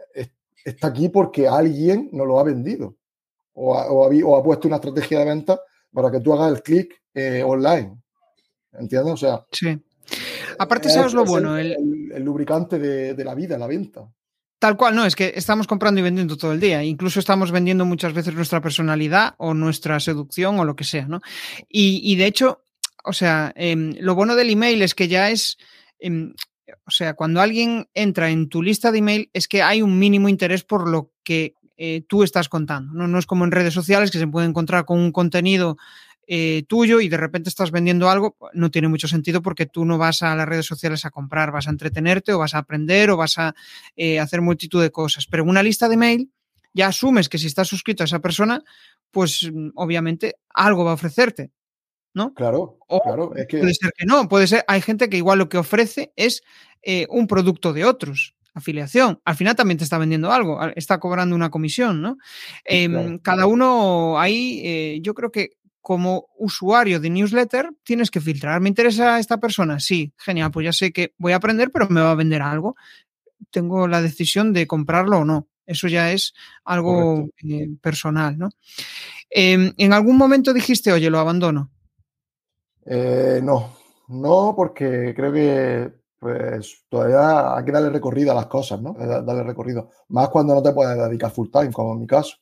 está 0.64 0.88
aquí 0.88 1.08
porque 1.08 1.48
alguien 1.48 2.08
nos 2.12 2.26
lo 2.26 2.38
ha 2.38 2.44
vendido 2.44 2.96
o 3.54 3.76
ha, 3.76 4.42
puesto 4.42 4.68
una 4.68 4.76
estrategia 4.76 5.18
de 5.18 5.24
venta 5.26 5.60
para 5.92 6.10
que 6.10 6.20
tú 6.20 6.32
hagas 6.32 6.52
el 6.52 6.62
clic 6.62 7.02
eh, 7.14 7.42
online. 7.42 7.98
¿Entiendes? 8.72 9.12
O 9.12 9.16
sea. 9.16 9.44
Sí. 9.50 9.78
Aparte, 10.58 10.88
¿sabes 10.88 11.12
lo 11.12 11.24
bueno? 11.24 11.58
El, 11.58 11.76
lubricante 12.20 12.78
de, 12.78 13.24
la 13.24 13.34
vida, 13.34 13.58
la 13.58 13.66
venta. 13.66 14.08
Tal 14.58 14.76
cual, 14.76 14.94
no, 14.94 15.04
es 15.04 15.16
que 15.16 15.32
estamos 15.34 15.66
comprando 15.66 16.00
y 16.00 16.04
vendiendo 16.04 16.36
todo 16.36 16.52
el 16.52 16.60
día. 16.60 16.82
Incluso 16.82 17.20
estamos 17.20 17.50
vendiendo 17.50 17.84
muchas 17.84 18.14
veces 18.14 18.34
nuestra 18.34 18.60
personalidad 18.60 19.34
o 19.38 19.54
nuestra 19.54 19.98
seducción 20.00 20.58
o 20.58 20.64
lo 20.64 20.76
que 20.76 20.84
sea, 20.84 21.06
¿no? 21.06 21.20
y 21.68 22.16
de 22.16 22.26
hecho, 22.26 22.62
o 23.02 23.12
sea, 23.12 23.52
em, 23.56 23.94
lo 23.98 24.14
bueno 24.14 24.34
del 24.34 24.50
email 24.50 24.82
es 24.82 24.94
que 24.94 25.08
ya 25.08 25.30
es, 25.30 25.58
em, 25.98 26.34
o 26.86 26.90
sea, 26.90 27.14
cuando 27.14 27.40
alguien 27.40 27.88
entra 27.94 28.30
en 28.30 28.48
tu 28.48 28.62
lista 28.62 28.92
de 28.92 28.98
email 28.98 29.30
es 29.32 29.48
que 29.48 29.62
hay 29.62 29.82
un 29.82 29.98
mínimo 29.98 30.28
interés 30.28 30.64
por 30.64 30.88
lo 30.88 31.12
que 31.24 31.54
eh, 31.76 32.02
tú 32.06 32.22
estás 32.22 32.48
contando. 32.48 32.92
¿no? 32.94 33.18
es 33.18 33.26
como 33.26 33.44
en 33.44 33.50
redes 33.50 33.74
sociales 33.74 34.10
que 34.10 34.18
se 34.18 34.26
puede 34.26 34.46
encontrar 34.46 34.84
con 34.84 35.00
un 35.00 35.10
contenido 35.10 35.76
eh, 36.28 36.62
tuyo 36.68 37.00
y 37.00 37.08
de 37.08 37.16
repente 37.16 37.48
estás 37.48 37.72
vendiendo 37.72 38.08
algo, 38.08 38.36
no 38.52 38.70
tiene 38.70 38.86
mucho 38.88 39.08
sentido 39.08 39.42
porque 39.42 39.66
tú 39.66 39.84
no 39.84 39.98
vas 39.98 40.22
a 40.22 40.36
las 40.36 40.48
redes 40.48 40.66
sociales 40.66 41.04
a 41.04 41.10
comprar, 41.10 41.50
vas 41.50 41.66
a 41.66 41.70
entretenerte 41.70 42.32
o 42.32 42.38
vas 42.38 42.54
a 42.54 42.58
aprender 42.58 43.10
o 43.10 43.16
vas 43.16 43.38
a 43.38 43.54
eh, 43.96 44.20
hacer 44.20 44.40
multitud 44.40 44.80
de 44.80 44.92
cosas. 44.92 45.26
Pero 45.26 45.42
en 45.42 45.48
una 45.48 45.62
lista 45.62 45.88
de 45.88 45.96
mail 45.96 46.30
ya 46.72 46.86
asumes 46.86 47.28
que 47.28 47.38
si 47.38 47.48
estás 47.48 47.68
suscrito 47.68 48.02
a 48.02 48.06
esa 48.06 48.20
persona, 48.20 48.62
pues 49.10 49.50
mm, 49.52 49.70
obviamente 49.74 50.36
algo 50.54 50.84
va 50.84 50.92
a 50.92 50.94
ofrecerte. 50.94 51.50
¿No? 52.14 52.34
Claro, 52.34 52.78
claro. 53.04 53.30
Puede 53.30 53.74
ser 53.74 53.92
que 53.96 54.06
no, 54.06 54.28
puede 54.28 54.46
ser, 54.46 54.64
hay 54.68 54.80
gente 54.80 55.08
que 55.08 55.16
igual 55.16 55.38
lo 55.38 55.48
que 55.48 55.58
ofrece 55.58 56.12
es 56.16 56.42
eh, 56.82 57.06
un 57.10 57.26
producto 57.26 57.72
de 57.72 57.84
otros, 57.84 58.34
afiliación. 58.54 59.20
Al 59.24 59.36
final 59.36 59.56
también 59.56 59.78
te 59.78 59.84
está 59.84 59.98
vendiendo 59.98 60.30
algo, 60.32 60.60
está 60.76 60.98
cobrando 60.98 61.34
una 61.34 61.50
comisión, 61.50 62.02
¿no? 62.02 62.18
Em, 62.64 63.18
cada 63.18 63.46
uno 63.46 64.18
ahí, 64.18 64.60
eh, 64.64 64.98
yo 65.02 65.14
creo 65.14 65.30
que 65.30 65.50
como 65.80 66.28
usuario 66.38 67.00
de 67.00 67.10
newsletter 67.10 67.70
tienes 67.82 68.10
que 68.10 68.20
filtrar. 68.20 68.60
¿Me 68.60 68.68
interesa 68.68 69.18
esta 69.18 69.38
persona? 69.38 69.80
Sí, 69.80 70.12
genial, 70.16 70.50
pues 70.52 70.64
ya 70.64 70.72
sé 70.72 70.92
que 70.92 71.12
voy 71.18 71.32
a 71.32 71.36
aprender, 71.36 71.70
pero 71.72 71.88
me 71.88 72.00
va 72.00 72.12
a 72.12 72.16
vender 72.16 72.40
algo. 72.40 72.76
Tengo 73.50 73.88
la 73.88 74.00
decisión 74.00 74.52
de 74.52 74.66
comprarlo 74.66 75.18
o 75.18 75.24
no. 75.24 75.48
Eso 75.66 75.88
ya 75.88 76.12
es 76.12 76.34
algo 76.64 77.28
eh, 77.48 77.68
personal, 77.80 78.38
¿no? 78.38 78.50
Em, 79.30 79.72
en 79.76 79.92
algún 79.92 80.16
momento 80.16 80.52
dijiste, 80.52 80.92
oye, 80.92 81.10
lo 81.10 81.18
abandono. 81.18 81.70
Eh, 82.84 83.40
no, 83.42 83.70
no, 84.08 84.54
porque 84.56 85.12
creo 85.14 85.32
que 85.32 85.92
pues 86.22 86.84
todavía 86.88 87.56
hay 87.56 87.64
que 87.64 87.72
darle 87.72 87.90
recorrido 87.90 88.30
a 88.30 88.36
las 88.36 88.46
cosas, 88.46 88.80
¿no? 88.80 88.94
Darle 88.94 89.42
recorrido. 89.42 89.90
Más 90.10 90.28
cuando 90.28 90.54
no 90.54 90.62
te 90.62 90.72
puedes 90.72 90.96
dedicar 90.96 91.32
full 91.32 91.48
time, 91.50 91.72
como 91.72 91.94
en 91.94 91.98
mi 91.98 92.06
caso. 92.06 92.36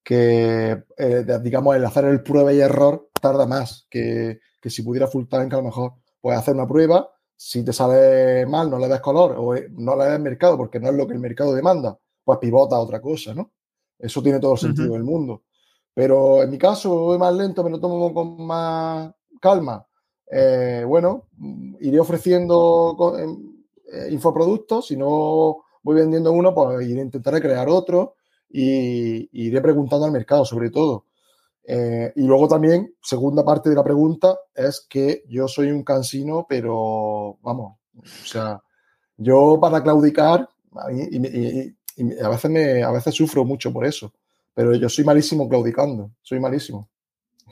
Que, 0.00 0.84
eh, 0.96 1.24
digamos, 1.42 1.74
el 1.74 1.84
hacer 1.84 2.04
el 2.04 2.22
prueba 2.22 2.52
y 2.52 2.60
error 2.60 3.10
tarda 3.20 3.46
más 3.46 3.88
que, 3.90 4.38
si 4.62 4.82
pudiera 4.82 5.08
full 5.08 5.26
time, 5.26 5.48
que 5.48 5.56
a 5.56 5.58
lo 5.58 5.64
mejor 5.64 5.94
puedes 6.20 6.38
hacer 6.38 6.54
una 6.54 6.68
prueba, 6.68 7.10
si 7.34 7.64
te 7.64 7.72
sale 7.72 8.46
mal, 8.46 8.70
no 8.70 8.78
le 8.78 8.86
des 8.86 9.00
color 9.00 9.34
o 9.36 9.56
eh, 9.56 9.66
no 9.72 9.96
le 9.96 10.04
des 10.04 10.20
mercado 10.20 10.56
porque 10.56 10.78
no 10.78 10.88
es 10.90 10.94
lo 10.94 11.06
que 11.08 11.14
el 11.14 11.20
mercado 11.20 11.52
demanda, 11.52 11.98
pues 12.22 12.38
pivota 12.38 12.76
a 12.76 12.80
otra 12.80 13.00
cosa, 13.00 13.34
¿no? 13.34 13.50
Eso 13.98 14.22
tiene 14.22 14.38
todo 14.38 14.52
el 14.52 14.58
sentido 14.58 14.92
del 14.92 15.02
mundo. 15.02 15.42
Pero 15.92 16.44
en 16.44 16.50
mi 16.50 16.58
caso, 16.58 16.90
voy 16.90 17.18
más 17.18 17.34
lento, 17.34 17.64
me 17.64 17.70
lo 17.70 17.80
tomo 17.80 18.14
con 18.14 18.46
más 18.46 19.12
calma, 19.40 19.86
eh, 20.30 20.84
bueno, 20.86 21.26
iré 21.80 21.98
ofreciendo 21.98 22.96
eh, 23.92 24.08
infoproductos, 24.12 24.86
si 24.86 24.96
no 24.96 25.64
voy 25.82 25.96
vendiendo 25.96 26.32
uno, 26.32 26.54
pues 26.54 26.86
iré, 26.86 27.00
intentaré 27.00 27.40
crear 27.40 27.68
otro 27.68 28.14
y, 28.48 29.28
iré 29.32 29.60
preguntando 29.60 30.06
al 30.06 30.12
mercado 30.12 30.44
sobre 30.44 30.70
todo. 30.70 31.06
Eh, 31.64 32.12
y 32.16 32.22
luego 32.22 32.48
también, 32.48 32.94
segunda 33.02 33.44
parte 33.44 33.70
de 33.70 33.76
la 33.76 33.84
pregunta, 33.84 34.38
es 34.54 34.86
que 34.88 35.24
yo 35.28 35.48
soy 35.48 35.70
un 35.72 35.82
cansino, 35.82 36.46
pero 36.48 37.38
vamos, 37.42 37.78
o 37.96 38.26
sea, 38.26 38.62
yo 39.16 39.58
para 39.60 39.82
claudicar, 39.82 40.48
y, 40.92 41.74
a, 42.22 42.28
veces 42.28 42.50
me, 42.50 42.82
a 42.82 42.90
veces 42.90 43.14
sufro 43.14 43.44
mucho 43.44 43.72
por 43.72 43.84
eso, 43.84 44.12
pero 44.54 44.74
yo 44.74 44.88
soy 44.88 45.04
malísimo 45.04 45.48
claudicando, 45.48 46.12
soy 46.22 46.40
malísimo. 46.40 46.88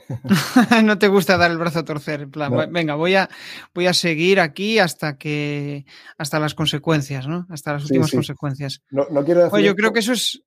no 0.83 0.97
te 0.97 1.07
gusta 1.07 1.37
dar 1.37 1.51
el 1.51 1.57
brazo 1.57 1.79
a 1.79 1.85
torcer, 1.85 2.21
en 2.21 2.31
plan, 2.31 2.51
venga, 2.71 2.95
voy 2.95 3.15
a, 3.15 3.29
voy 3.73 3.87
a 3.87 3.93
seguir 3.93 4.39
aquí 4.39 4.79
hasta 4.79 5.17
que, 5.17 5.85
hasta 6.17 6.39
las 6.39 6.55
consecuencias, 6.55 7.27
¿no? 7.27 7.45
Hasta 7.49 7.73
las 7.73 7.83
últimas 7.83 8.11
consecuencias. 8.11 8.81
No, 8.89 9.05
quiero 9.23 9.43
decir 9.43 9.59
yo 9.59 9.75
creo 9.75 9.93
que 9.93 9.99
eso 9.99 10.13
es, 10.13 10.43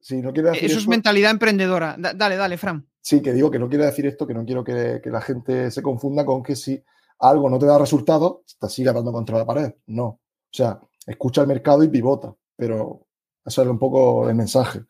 sí, 0.00 0.20
no 0.20 0.32
quiero 0.32 0.52
eso 0.52 0.78
es 0.78 0.88
mentalidad 0.88 1.30
emprendedora. 1.30 1.96
dale, 1.98 2.36
dale, 2.36 2.58
Fran. 2.58 2.86
Sí, 3.00 3.22
que 3.22 3.32
digo 3.32 3.50
que 3.50 3.58
no 3.58 3.68
quiero 3.68 3.84
decir 3.84 4.06
esto, 4.06 4.26
que 4.26 4.34
no 4.34 4.44
quiero 4.44 4.62
que, 4.62 5.00
la 5.04 5.20
gente 5.20 5.70
se 5.70 5.82
confunda 5.82 6.26
con 6.26 6.42
que 6.42 6.54
si 6.54 6.82
algo 7.20 7.48
no 7.48 7.58
te 7.58 7.66
da 7.66 7.78
resultado, 7.78 8.42
te 8.60 8.68
siga 8.68 8.92
dando 8.92 9.12
contra 9.12 9.38
la 9.38 9.46
pared. 9.46 9.72
No. 9.86 10.04
O 10.04 10.20
sea, 10.50 10.78
escucha 11.06 11.40
el 11.40 11.48
mercado 11.48 11.82
y 11.82 11.88
pivota, 11.88 12.34
pero 12.54 13.06
ese 13.44 13.62
es 13.62 13.68
un 13.68 13.78
poco 13.78 14.28
el 14.28 14.34
mensaje. 14.34 14.80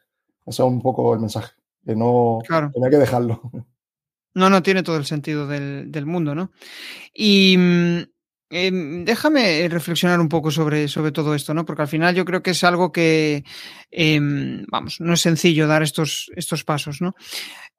Ese 0.44 0.62
es 0.62 0.68
un 0.68 0.82
poco 0.82 1.14
el 1.14 1.20
mensaje. 1.20 1.52
Que 1.84 1.94
no, 1.94 2.40
claro. 2.44 2.72
hay 2.82 2.90
que 2.90 2.96
dejarlo. 2.96 3.40
No, 4.38 4.48
no, 4.48 4.62
tiene 4.62 4.84
todo 4.84 4.96
el 4.96 5.04
sentido 5.04 5.48
del, 5.48 6.06
mundo, 6.06 6.32
¿no? 6.32 6.52
Y 7.12 7.56
mm, 7.58 7.98
em, 8.50 9.04
déjame 9.04 9.68
reflexionar 9.68 10.20
un 10.20 10.28
poco 10.28 10.52
sobre, 10.52 10.86
sobre 10.86 11.10
todo 11.10 11.34
esto, 11.34 11.54
¿no? 11.54 11.64
Porque 11.64 11.82
al 11.82 11.88
final 11.88 12.14
yo 12.14 12.24
creo 12.24 12.40
que 12.40 12.52
es 12.52 12.62
algo 12.62 12.92
que, 12.92 13.42
em, 13.90 14.64
vamos, 14.70 15.00
no 15.00 15.14
es 15.14 15.20
sencillo 15.20 15.66
dar 15.66 15.82
estos, 15.82 16.30
estos 16.36 16.62
pasos, 16.62 17.00
¿no? 17.00 17.16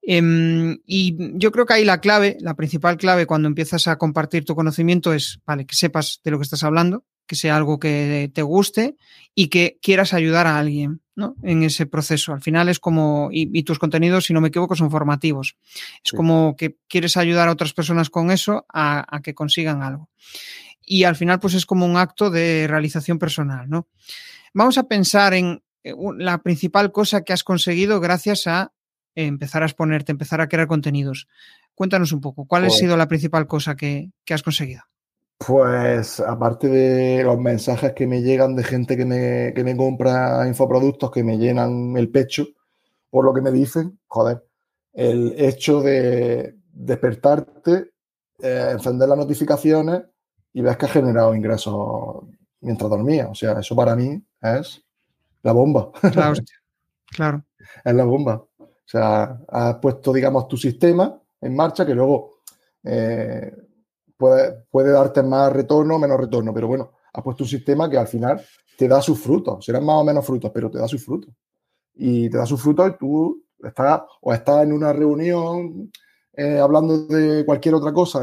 Em, 0.02 0.80
y 0.86 1.16
yo 1.40 1.54
creo 1.54 1.66
que 1.66 1.76
ahí 1.76 1.86
la 1.86 2.02
clave, 2.02 2.36
la 2.42 2.56
principal 2.56 2.98
clave 2.98 3.26
cuando 3.26 3.48
empiezas 3.48 3.88
a 3.88 3.98
compartir 3.98 4.44
tu 4.44 4.54
conocimiento 4.54 5.14
es, 5.14 5.40
vale, 5.46 5.66
que 5.66 5.76
sepas 5.76 6.20
de 6.26 6.32
lo 6.32 6.40
que 6.40 6.44
estás 6.44 6.66
hablando, 6.66 7.06
que 7.26 7.38
sea 7.38 7.56
algo 7.56 7.80
que 7.80 8.30
te 8.34 8.42
guste 8.42 8.98
y 9.34 9.48
que 9.48 9.80
quieras 9.82 10.14
ayudar 10.14 10.46
a 10.46 10.60
alguien 10.60 11.00
¿no? 11.20 11.36
en 11.44 11.64
ese 11.64 11.86
proceso. 11.86 12.34
Al 12.34 12.42
final 12.42 12.70
es 12.70 12.80
como, 12.80 13.30
y, 13.32 13.64
tus 13.64 13.78
contenidos, 13.78 14.26
si 14.26 14.34
no 14.34 14.42
me 14.42 14.48
equivoco, 14.48 14.76
son 14.76 14.90
formativos. 14.90 15.58
Es 16.04 16.14
como 16.14 16.56
que 16.56 16.78
quieres 16.88 17.18
ayudar 17.18 17.50
a 17.50 17.52
otras 17.52 17.74
personas 17.74 18.10
con 18.10 18.32
eso 18.32 18.66
a, 18.74 19.20
que 19.22 19.36
consigan 19.36 19.84
algo. 19.84 20.10
Y 20.84 21.04
al 21.04 21.16
final, 21.16 21.40
pues 21.40 21.54
es 21.54 21.66
como 21.66 21.86
un 21.86 21.98
acto 21.98 22.32
de 22.32 22.66
realización 22.68 23.20
personal, 23.20 23.70
¿no? 23.70 23.88
Vamos 24.54 24.80
a 24.80 24.88
pensar 24.88 25.34
en 25.36 25.62
eh, 25.84 25.94
la 26.18 26.42
principal 26.42 26.92
cosa 26.92 27.22
que 27.22 27.34
has 27.34 27.44
conseguido 27.44 28.00
gracias 28.00 28.48
a 28.48 28.72
empezar 29.14 29.62
a 29.62 29.68
exponerte, 29.68 30.12
empezar 30.12 30.42
a 30.42 30.48
crear 30.48 30.68
contenidos. 30.68 31.28
Cuéntanos 31.76 32.12
un 32.14 32.22
poco, 32.22 32.46
¿cuál 32.46 32.64
ha 32.64 32.68
pues 32.68 32.80
sido 32.80 32.98
la 32.98 33.08
principal 33.08 33.46
cosa 33.46 33.76
que 33.76 34.12
has 34.30 34.42
conseguido? 34.42 34.84
Pues 35.46 36.20
aparte 36.20 36.68
de 36.68 37.24
los 37.24 37.40
mensajes 37.40 37.94
que 37.94 38.06
me 38.06 38.22
llegan 38.22 38.56
de 38.56 38.64
gente 38.64 38.98
que 38.98 39.06
me, 39.06 39.54
que 39.56 39.64
me 39.64 39.76
compra 39.76 40.46
infoproductos 40.46 41.12
que 41.12 41.24
me 41.24 41.38
llenan 41.38 41.96
el 41.96 42.12
pecho 42.12 42.46
por 43.10 43.26
lo 43.26 43.34
que 43.34 43.42
me 43.42 43.52
dicen, 43.52 44.00
joder, 44.08 44.46
el 44.94 45.34
hecho 45.38 45.82
de 45.82 46.56
despertarte, 46.74 47.92
eh, 48.40 48.70
encender 48.74 49.10
las 49.10 49.18
notificaciones 49.18 50.04
y 50.54 50.62
ves 50.62 50.78
que 50.78 50.86
ha 50.86 50.90
generado 50.90 51.34
ingresos 51.34 52.26
mientras 52.62 52.90
dormía. 52.90 53.30
O 53.30 53.36
sea, 53.36 53.60
eso 53.60 53.76
para 53.76 53.96
mí 53.96 54.22
es 54.42 54.84
la 55.42 55.54
bomba. 55.54 55.92
Claro, 56.12 56.34
claro. 57.08 57.44
es 57.84 57.94
la 57.96 58.04
bomba. 58.04 58.46
O 58.60 58.92
sea, 58.92 59.40
has 59.48 59.76
puesto, 59.76 60.12
digamos, 60.12 60.48
tu 60.48 60.58
sistema 60.58 61.20
en 61.42 61.56
marcha 61.56 61.86
que 61.86 61.96
luego 61.96 62.42
eh, 62.84 63.56
puede, 64.20 64.92
darte 64.92 65.24
más 65.24 65.52
retorno 65.54 65.96
o 65.96 66.00
menos 66.00 66.20
retorno, 66.20 66.54
pero 66.54 66.68
bueno, 66.68 66.92
has 67.14 67.24
puesto 67.24 67.44
un 67.44 67.50
sistema 67.50 67.90
que 67.90 67.98
al 67.98 68.08
final 68.08 68.42
te 68.78 68.88
da 68.88 69.02
sus 69.02 69.20
frutos, 69.20 69.66
serán 69.66 69.86
más 69.86 69.96
o 69.96 70.04
menos 70.04 70.26
frutos, 70.26 70.52
pero 70.54 70.70
te 70.70 70.78
da 70.78 70.88
sus 70.88 71.04
frutos. 71.04 71.34
Y 71.96 72.30
te 72.30 72.38
da 72.38 72.46
sus 72.46 72.62
frutos 72.62 72.90
y 72.90 72.98
tú 72.98 73.44
estás 73.64 74.02
o 74.22 74.34
estás 74.34 74.64
en 74.64 74.74
una 74.74 74.94
reunión 74.94 75.92
eh, 76.34 76.60
hablando 76.60 77.06
de 77.08 77.46
cualquier 77.46 77.76
otra 77.76 77.92
cosa, 77.94 78.22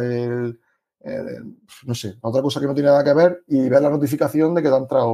no 1.84 1.94
sé, 1.94 2.16
otra 2.20 2.42
cosa 2.42 2.60
que 2.60 2.66
no 2.66 2.74
tiene 2.74 2.88
nada 2.88 3.04
que 3.04 3.14
ver 3.14 3.44
y 3.46 3.68
ves 3.68 3.80
la 3.80 3.90
notificación 3.90 4.54
de 4.54 4.62
que 4.62 4.68
te 4.68 4.74
ha 4.74 4.78
entrado 4.78 5.12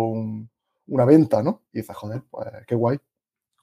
una 0.86 1.04
venta, 1.04 1.42
¿no? 1.42 1.62
Y 1.72 1.78
dices, 1.78 1.96
joder, 1.96 2.22
pues 2.30 2.46
qué 2.66 2.74
guay. 2.74 2.98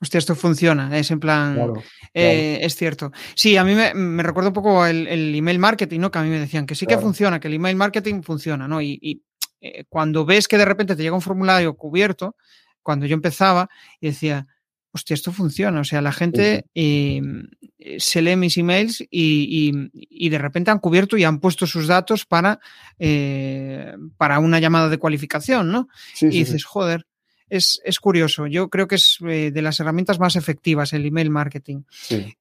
Hostia, 0.02 0.18
esto 0.18 0.34
funciona, 0.34 0.98
es 0.98 1.12
en 1.12 1.20
plan, 1.20 1.74
eh, 2.14 2.60
es 2.62 2.76
cierto. 2.76 3.12
Sí, 3.36 3.58
a 3.58 3.66
mí 3.66 3.76
me, 3.76 4.24
recuerda 4.24 4.50
un 4.50 4.54
poco 4.54 4.86
el, 4.86 5.36
email 5.36 5.60
marketing, 5.60 6.00
¿no? 6.00 6.10
Que 6.10 6.20
a 6.20 6.24
mí 6.24 6.30
me 6.30 6.40
decían 6.40 6.66
que 6.66 6.76
sí 6.76 6.86
que 6.86 6.98
funciona, 6.98 7.40
que 7.40 7.50
el 7.50 7.56
email 7.56 7.76
marketing 7.76 8.22
funciona, 8.22 8.68
¿no? 8.68 8.82
Y, 8.82 9.24
eh, 9.62 9.84
cuando 9.90 10.26
ves 10.26 10.48
que 10.48 10.58
de 10.58 10.64
repente 10.64 10.96
te 10.96 11.04
llega 11.04 11.16
un 11.16 11.22
formulario 11.22 11.76
cubierto, 11.76 12.38
cuando 12.82 13.06
yo 13.06 13.14
empezaba 13.14 13.70
y 14.00 14.08
decía, 14.08 14.48
hostia, 14.94 15.16
esto 15.16 15.34
funciona, 15.34 15.82
o 15.82 15.84
sea, 15.84 16.02
la 16.02 16.14
gente 16.14 16.66
em, 16.74 17.50
se 17.98 18.22
lee 18.22 18.38
mis 18.38 18.58
emails 18.58 19.04
y, 19.12 20.30
de 20.30 20.38
repente 20.38 20.72
han 20.72 20.80
cubierto 20.80 21.18
y 21.18 21.26
han 21.26 21.42
puesto 21.42 21.68
sus 21.68 21.88
datos 21.88 22.26
para, 22.26 22.62
eh, 23.00 23.96
para 24.16 24.40
una 24.40 24.60
llamada 24.60 24.88
de 24.88 24.98
cualificación, 24.98 25.74
¿no? 25.74 25.90
y 26.22 26.28
dices, 26.28 26.64
joder, 26.64 27.06
es, 27.50 28.00
curioso. 28.00 28.48
Yo 28.48 28.70
creo 28.70 28.88
que 28.88 28.96
es 28.96 29.18
eh, 29.28 29.52
de 29.52 29.62
las 29.62 29.80
herramientas 29.80 30.20
más 30.20 30.36
efectivas 30.36 30.94
el 30.94 31.06
email 31.06 31.30
marketing. 31.30 31.84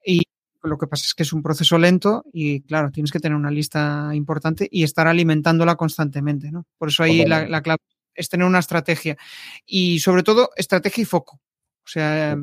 Y 0.05 0.23
lo 0.63 0.79
que 0.79 0.87
pasa 0.87 1.05
es 1.07 1.15
que 1.15 1.23
es 1.23 1.33
un 1.33 1.43
proceso 1.43 1.79
lento 1.79 2.25
y, 2.33 2.63
claro, 2.63 2.91
tienes 2.91 3.11
que 3.11 3.21
tener 3.21 3.37
una 3.37 3.51
lista 3.51 4.11
importante 4.13 4.69
y 4.71 4.83
estar 4.83 5.07
alimentándola 5.07 5.77
constantemente, 5.77 6.51
¿no? 6.51 6.67
Por 6.77 6.89
eso 6.89 7.03
ahí 7.03 7.25
la, 7.25 7.63
clave 7.63 7.79
es 8.15 8.29
tener 8.29 8.47
una 8.47 8.59
estrategia 8.59 9.17
y, 9.65 10.01
sobre 10.01 10.23
todo, 10.23 10.51
estrategia 10.57 11.03
y 11.03 11.07
foco. 11.07 11.41
O 11.85 11.91
sea, 11.91 12.37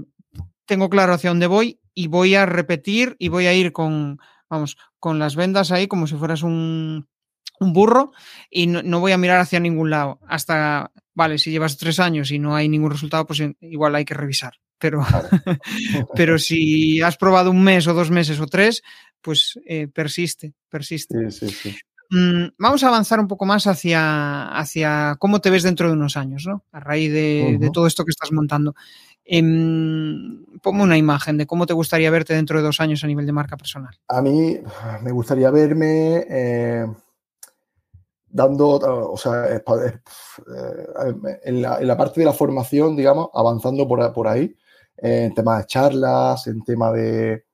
tengo 0.65 0.89
claro 0.89 1.13
hacia 1.13 1.30
dónde 1.30 1.47
voy 1.47 1.80
y 1.93 2.08
voy 2.08 2.36
a 2.36 2.45
repetir 2.45 3.15
y 3.19 3.28
voy 3.28 3.47
a 3.47 3.54
ir 3.54 3.71
con, 3.71 4.19
vamos, 4.49 4.78
con 4.99 5.19
las 5.19 5.36
vendas 5.36 5.71
ahí 5.71 5.88
como 5.88 6.08
si 6.08 6.15
fueras 6.15 6.41
un, 6.41 7.08
un 7.60 7.73
burro 7.73 8.12
y 8.49 8.67
no, 8.67 8.99
voy 8.99 9.12
a 9.12 9.17
mirar 9.17 9.39
hacia 9.39 9.60
ningún 9.60 9.89
lado. 9.89 10.19
Hasta, 10.28 10.91
vale, 11.15 11.38
si 11.39 11.49
llevas 11.49 11.78
tres 11.78 11.99
años 11.99 12.30
y 12.30 12.38
no 12.38 12.56
hay 12.56 12.69
ningún 12.69 12.91
resultado, 12.91 13.25
pues 13.25 13.41
igual 13.62 13.95
hay 13.95 14.06
que 14.06 14.13
revisar. 14.13 14.54
Pero, 14.78 15.01
pero 16.15 16.38
si 16.38 17.01
has 17.01 17.17
probado 17.17 17.49
un 17.49 17.63
mes 17.63 17.88
o 17.88 17.93
dos 17.93 18.12
meses 18.12 18.39
o 18.39 18.45
tres, 18.45 18.84
pues 19.21 19.60
eh, 19.65 19.88
persiste, 19.88 20.54
persiste. 20.69 21.15
Mm, 22.12 22.49
vamos 22.60 22.84
a 22.84 22.89
avanzar 22.89 23.19
un 23.19 23.28
poco 23.28 23.45
más 23.45 23.65
hacia, 23.65 24.49
hacia 24.49 25.15
cómo 25.17 25.39
te 25.39 25.49
ves 25.49 25.63
dentro 25.63 25.88
de 25.88 25.93
unos 25.93 26.17
años, 26.17 26.45
¿no? 26.45 26.63
A 26.71 26.80
raíz 26.80 27.12
de, 27.12 27.71
todo 27.73 27.88
esto 27.88 28.06
que 28.06 28.12
estás 28.12 28.32
montando. 28.32 28.75
Eh, 29.23 29.41
ponme 30.62 30.84
una 30.84 30.97
imagen 30.97 31.38
de 31.38 31.47
cómo 31.47 31.65
te 31.65 31.73
gustaría 31.73 32.12
verte 32.12 32.36
dentro 32.36 32.60
de 32.60 32.65
dos 32.65 32.80
años 32.80 33.04
a 33.04 33.08
nivel 33.08 33.25
de 33.25 33.32
marca 33.32 33.58
personal. 33.58 33.97
A 34.08 34.21
mí 34.21 34.60
me 35.01 35.12
gustaría 35.12 35.49
verme 35.49 36.25
eh, 36.30 36.86
dando, 38.36 38.67
o 39.12 39.15
sea, 39.15 39.45
eh, 39.56 39.63
en 41.45 41.62
la, 41.62 41.95
parte 41.95 42.19
de 42.19 42.26
la 42.26 42.34
formación, 42.34 42.93
digamos, 42.93 43.30
avanzando 43.34 43.88
por, 43.88 44.12
por 44.12 44.28
ahí, 44.28 44.54
en 44.98 45.34
temas 45.34 45.60
de 45.60 45.67
charlas, 45.67 46.45
en 46.48 46.62
tema 46.62 46.91
de 46.91 47.45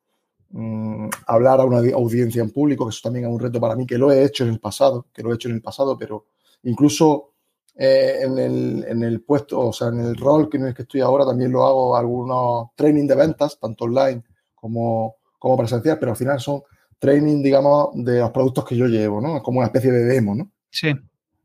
mm, 0.50 1.08
hablar 1.28 1.60
a 1.62 1.66
una 1.66 1.78
audiencia 1.94 2.42
en 2.42 2.50
público, 2.50 2.86
que 2.86 2.90
eso 2.90 3.02
también 3.04 3.26
es 3.26 3.32
un 3.32 3.40
reto 3.40 3.62
para 3.62 3.76
mí, 3.76 3.86
que 3.86 4.00
lo 4.00 4.12
he 4.12 4.24
hecho 4.24 4.44
en 4.44 4.50
el 4.50 4.60
pasado, 4.60 5.06
que 5.14 5.22
lo 5.22 5.32
he 5.32 5.36
hecho 5.36 5.50
en 5.50 5.56
el 5.56 5.62
pasado, 5.62 5.96
pero 6.00 6.26
incluso 6.64 7.34
eh, 7.76 8.22
en, 8.24 8.40
el, 8.40 8.86
en, 8.88 9.04
el, 9.04 9.22
puesto, 9.22 9.60
o 9.60 9.74
sea, 9.74 9.90
en 9.90 10.00
el 10.00 10.16
rol 10.16 10.50
que 10.50 10.58
en 10.58 10.66
el 10.66 10.74
que 10.74 10.82
estoy 10.82 11.02
ahora, 11.02 11.28
también 11.28 11.52
lo 11.52 11.64
hago 11.64 11.96
algunos 11.96 12.70
training 12.76 13.06
de 13.06 13.16
ventas, 13.16 13.60
tanto 13.60 13.84
online 13.84 14.24
como, 14.56 15.18
como 15.38 15.58
presencial, 15.58 16.00
pero 16.00 16.14
al 16.14 16.18
final 16.18 16.40
son 16.40 16.64
training, 16.98 17.44
digamos, 17.44 17.90
de 17.94 18.20
los 18.20 18.32
productos 18.32 18.66
que 18.66 18.76
yo 18.76 18.88
llevo, 18.88 19.22
¿no? 19.22 19.38
Es 19.38 19.44
como 19.44 19.60
una 19.60 19.68
especie 19.68 19.92
de 19.92 20.06
demo, 20.06 20.34
¿no? 20.34 20.50
Sí. 20.72 20.94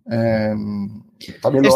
Em, 0.08 1.02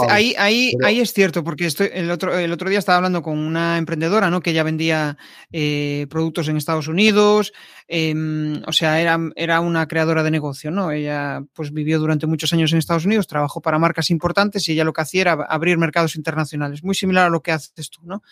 ahí, 0.09 0.35
ahí, 0.39 0.73
ahí 0.85 1.01
es 1.01 1.13
cierto, 1.13 1.43
porque 1.43 1.67
estoy, 1.67 1.91
el, 1.93 2.11
otro, 2.13 2.39
el 2.39 2.53
otro 2.53 2.71
día 2.71 2.79
estaba 2.79 2.99
hablando 2.99 3.23
con 3.23 3.39
una 3.39 3.77
emprendedora, 3.77 4.31
¿no? 4.31 4.41
Que 4.41 4.53
ya 4.53 4.63
vendía 4.63 5.19
eh, 5.51 6.07
productos 6.09 6.47
en 6.47 6.57
Estados 6.57 6.87
Unidos, 6.87 7.53
em, 7.89 8.63
o 8.67 8.73
sea, 8.73 9.01
era, 9.01 9.19
era 9.35 9.61
una 9.61 9.89
creadora 9.89 10.23
de 10.23 10.31
negocio, 10.31 10.71
¿no? 10.71 10.93
Ella 10.93 11.43
pues 11.55 11.73
vivió 11.73 11.99
durante 11.99 12.29
muchos 12.29 12.53
años 12.53 12.73
en 12.73 12.79
Estados 12.79 13.05
Unidos, 13.05 13.27
trabajó 13.27 13.61
para 13.61 13.81
marcas 13.81 14.11
importantes 14.11 14.69
y 14.69 14.73
ella 14.73 14.85
lo 14.85 14.93
que 14.93 15.01
hacía 15.01 15.23
era 15.23 15.33
abrir 15.33 15.77
mercados 15.77 16.15
internacionales, 16.15 16.85
muy 16.85 16.95
similar 16.95 17.27
a 17.27 17.31
lo 17.31 17.43
que 17.43 17.51
haces 17.51 17.91
tú, 17.91 18.03
¿no? 18.05 18.23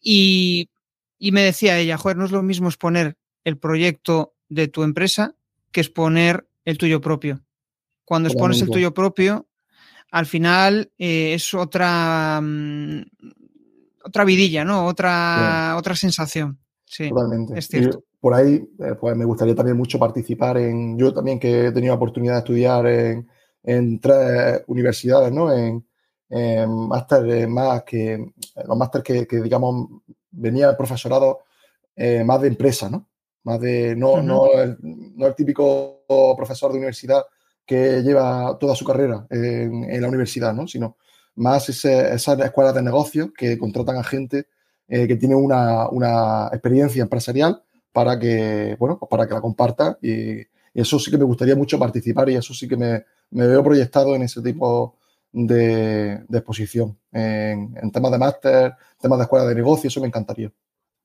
Y, 0.00 0.70
y 1.18 1.32
me 1.32 1.42
decía 1.42 1.76
ella, 1.76 1.98
joder, 1.98 2.16
no 2.16 2.24
es 2.24 2.30
lo 2.30 2.42
mismo 2.44 2.68
exponer 2.68 3.16
el 3.42 3.58
proyecto 3.58 4.34
de 4.48 4.68
tu 4.68 4.84
empresa 4.84 5.34
que 5.72 5.80
exponer 5.80 6.46
el 6.64 6.78
tuyo 6.78 7.00
propio. 7.00 7.42
Cuando 8.10 8.28
expones 8.28 8.60
el 8.60 8.68
tuyo 8.68 8.92
propio, 8.92 9.46
al 10.10 10.26
final 10.26 10.90
eh, 10.98 11.34
es 11.34 11.54
otra, 11.54 12.40
mm, 12.42 13.02
otra 14.02 14.24
vidilla, 14.24 14.64
¿no? 14.64 14.86
Otra, 14.86 15.76
otra 15.78 15.94
sensación. 15.94 16.58
Sí, 16.84 17.08
Totalmente. 17.08 17.56
Es 17.56 17.68
cierto. 17.68 18.02
por 18.18 18.34
ahí, 18.34 18.68
eh, 18.80 18.96
pues 19.00 19.16
me 19.16 19.24
gustaría 19.24 19.54
también 19.54 19.76
mucho 19.76 19.96
participar 19.96 20.58
en. 20.58 20.98
Yo 20.98 21.14
también 21.14 21.38
que 21.38 21.66
he 21.66 21.70
tenido 21.70 21.92
la 21.92 21.98
oportunidad 21.98 22.32
de 22.32 22.38
estudiar 22.40 22.84
en, 23.62 24.00
tres 24.00 24.64
universidades, 24.66 25.30
¿no? 25.30 25.52
En, 25.54 25.84
máster 26.88 27.46
más 27.46 27.84
que. 27.84 28.32
Los 28.66 28.76
másteres 28.76 29.24
que, 29.28 29.36
digamos, 29.40 29.88
venía 30.32 30.68
el 30.68 30.76
profesorado 30.76 31.44
eh, 31.94 32.24
más 32.24 32.40
de 32.40 32.48
empresa, 32.48 32.90
¿no? 32.90 33.06
más 33.44 33.60
de 33.60 33.94
no, 33.94 34.20
no, 34.20 34.52
el, 34.52 34.76
no, 34.82 35.28
el, 35.28 35.34
típico 35.36 36.02
profesor 36.36 36.72
de 36.72 36.78
universidad 36.78 37.22
que 37.70 38.02
lleva 38.02 38.58
toda 38.58 38.74
su 38.74 38.84
carrera 38.84 39.28
en, 39.30 40.02
la 40.02 40.08
universidad, 40.08 40.52
¿no? 40.52 40.66
sino 40.66 40.96
más 41.36 41.68
ese, 41.68 42.12
esas 42.14 42.36
escuelas 42.40 42.74
de 42.74 42.82
negocios 42.82 43.30
que 43.32 43.56
contratan 43.56 43.96
a 43.96 44.02
gente 44.02 44.48
eh, 44.88 45.06
que 45.06 45.14
tiene 45.14 45.36
una, 45.36 45.88
una, 45.88 46.48
experiencia 46.48 47.00
empresarial 47.00 47.62
para 47.92 48.18
que, 48.18 48.74
bueno, 48.76 48.98
pues 48.98 49.08
para 49.08 49.24
que 49.28 49.34
la 49.34 49.40
comparta 49.40 49.96
y, 50.02 50.40
eso 50.74 50.98
sí 50.98 51.12
que 51.12 51.18
me 51.18 51.24
gustaría 51.24 51.54
mucho 51.54 51.78
participar 51.78 52.28
y 52.30 52.34
eso 52.34 52.52
sí 52.54 52.66
que 52.66 52.76
me, 52.76 53.04
me 53.30 53.46
veo 53.46 53.62
proyectado 53.62 54.16
en 54.16 54.22
ese 54.22 54.42
tipo 54.42 54.96
de, 55.30 56.24
exposición, 56.28 56.98
en, 57.12 57.92
temas 57.92 58.10
de 58.10 58.18
máster, 58.18 58.74
temas 59.00 59.18
de 59.20 59.22
escuela 59.24 59.46
de 59.46 59.54
negocio, 59.54 59.86
eso 59.86 60.00
me 60.00 60.08
encantaría. 60.08 60.50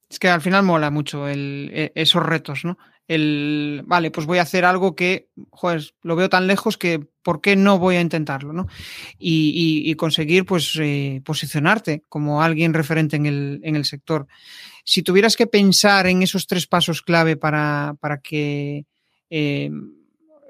Es 0.10 0.17
que 0.17 0.30
al 0.30 0.41
final 0.41 0.63
mola 0.63 0.89
mucho 0.89 1.28
e, 1.30 1.91
esos 1.93 2.23
retos, 2.23 2.65
¿no? 2.65 2.78
El, 3.08 3.84
vale, 3.86 4.10
pues 4.10 4.26
voy 4.26 4.39
a 4.39 4.44
hacer 4.44 4.65
algo 4.65 4.96
que, 4.96 5.30
joder, 5.52 5.94
lo 6.02 6.15
veo 6.15 6.30
tan 6.30 6.48
lejos 6.48 6.78
que, 6.78 7.06
¿por 7.24 7.39
qué 7.39 7.56
no 7.56 7.78
voy 7.78 7.98
a 7.98 8.02
intentarlo, 8.02 8.52
no? 8.52 8.68
Y, 9.20 9.84
y, 9.86 9.96
conseguir, 9.96 10.46
pues, 10.46 10.78
eh, 10.82 11.22
posicionarte 11.24 12.04
como 12.10 12.41
alguien 12.41 12.74
referente 12.74 13.15
en 13.15 13.26
el, 13.26 13.60
en 13.63 13.76
el 13.76 13.86
sector. 13.86 14.28
Si 14.84 15.04
tuvieras 15.04 15.36
que 15.36 15.48
pensar 15.48 16.08
en 16.08 16.24
esos 16.24 16.48
tres 16.48 16.68
pasos 16.68 17.02
clave 17.02 17.38
para, 17.38 17.96
para 18.00 18.20
que, 18.20 18.86
eh, 19.30 19.70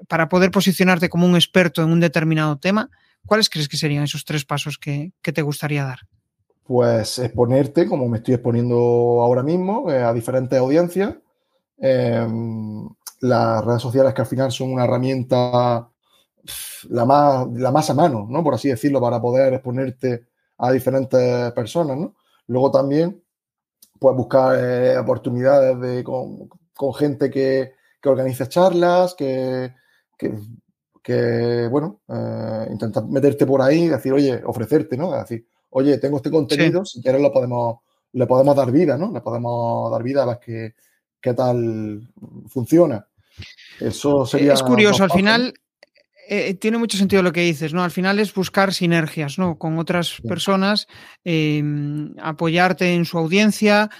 para 0.08 0.28
poder 0.28 0.50
posicionarte 0.50 1.08
como 1.08 1.26
un 1.26 1.34
experto 1.34 1.82
en 1.82 1.90
un 1.90 2.00
determinado 2.00 2.56
tema, 2.56 2.88
¿cuáles 3.26 3.50
crees 3.50 3.68
que 3.68 3.76
serían 3.76 4.04
esos 4.04 4.24
tres 4.24 4.44
pasos 4.44 4.78
que, 4.78 5.12
que 5.20 5.32
te 5.32 5.42
gustaría 5.42 5.84
dar? 5.84 6.00
pues 6.66 7.18
exponerte, 7.18 7.86
como 7.86 8.08
me 8.08 8.18
estoy 8.18 8.34
exponiendo 8.34 8.76
ahora 9.22 9.42
mismo, 9.42 9.90
eh, 9.90 10.02
a 10.02 10.12
diferentes 10.12 10.58
audiencias. 10.58 11.14
Eh, 11.78 12.26
las 13.20 13.64
redes 13.64 13.82
sociales 13.82 14.14
que 14.14 14.22
al 14.22 14.26
final 14.26 14.52
son 14.52 14.72
una 14.72 14.84
herramienta 14.84 15.88
la 16.88 17.04
más, 17.04 17.46
la 17.52 17.70
más 17.70 17.90
a 17.90 17.94
mano, 17.94 18.26
¿no? 18.28 18.42
Por 18.42 18.54
así 18.54 18.68
decirlo, 18.68 19.00
para 19.00 19.20
poder 19.20 19.54
exponerte 19.54 20.26
a 20.58 20.70
diferentes 20.72 21.52
personas, 21.52 21.96
¿no? 21.96 22.14
Luego 22.46 22.70
también, 22.70 23.22
pues 23.98 24.16
buscar 24.16 24.56
eh, 24.58 24.98
oportunidades 24.98 25.80
de, 25.80 26.04
con, 26.04 26.48
con 26.74 26.94
gente 26.94 27.30
que, 27.30 27.72
que, 28.00 28.08
organice 28.08 28.48
charlas, 28.48 29.14
que, 29.14 29.74
que, 30.16 30.34
que 31.02 31.68
bueno, 31.68 32.00
eh, 32.08 32.68
intentar 32.70 33.06
meterte 33.06 33.46
por 33.46 33.62
ahí 33.62 33.84
y 33.84 33.88
decir, 33.88 34.12
oye, 34.12 34.40
ofrecerte, 34.44 34.96
¿no? 34.96 35.12
Decir, 35.12 35.46
oye, 35.70 35.98
tengo 35.98 36.18
este 36.18 36.30
contenido, 36.30 36.84
sí. 36.84 36.98
si 36.98 37.02
quieres 37.02 37.20
lo 37.20 37.32
podemos, 37.32 37.80
le 38.12 38.26
podemos 38.26 38.54
dar 38.54 38.70
vida, 38.70 38.96
¿no? 38.96 39.10
Le 39.12 39.20
podemos 39.20 39.90
dar 39.90 40.02
vida 40.02 40.22
a 40.22 40.26
ver 40.26 40.38
qué, 40.38 40.74
qué 41.26 41.34
tal 41.34 42.08
funciona. 42.48 43.06
Eso 43.80 44.24
sería. 44.26 44.52
Es 44.52 44.62
curioso, 44.62 45.02
al 45.02 45.10
final. 45.10 45.54
Eh, 46.28 46.54
tiene 46.54 46.76
mucho 46.76 46.98
sentido 46.98 47.22
lo 47.22 47.32
que 47.32 47.42
dices, 47.42 47.72
¿no? 47.72 47.84
Al 47.84 47.92
final 47.92 48.18
es 48.18 48.34
buscar 48.34 48.74
sinergias, 48.74 49.38
¿no? 49.38 49.58
Con 49.58 49.78
otras 49.78 50.16
sí. 50.16 50.22
personas, 50.26 50.88
eh, 51.24 51.62
apoyarte 52.20 52.94
en 52.94 53.04
su 53.04 53.16
audiencia, 53.16 53.90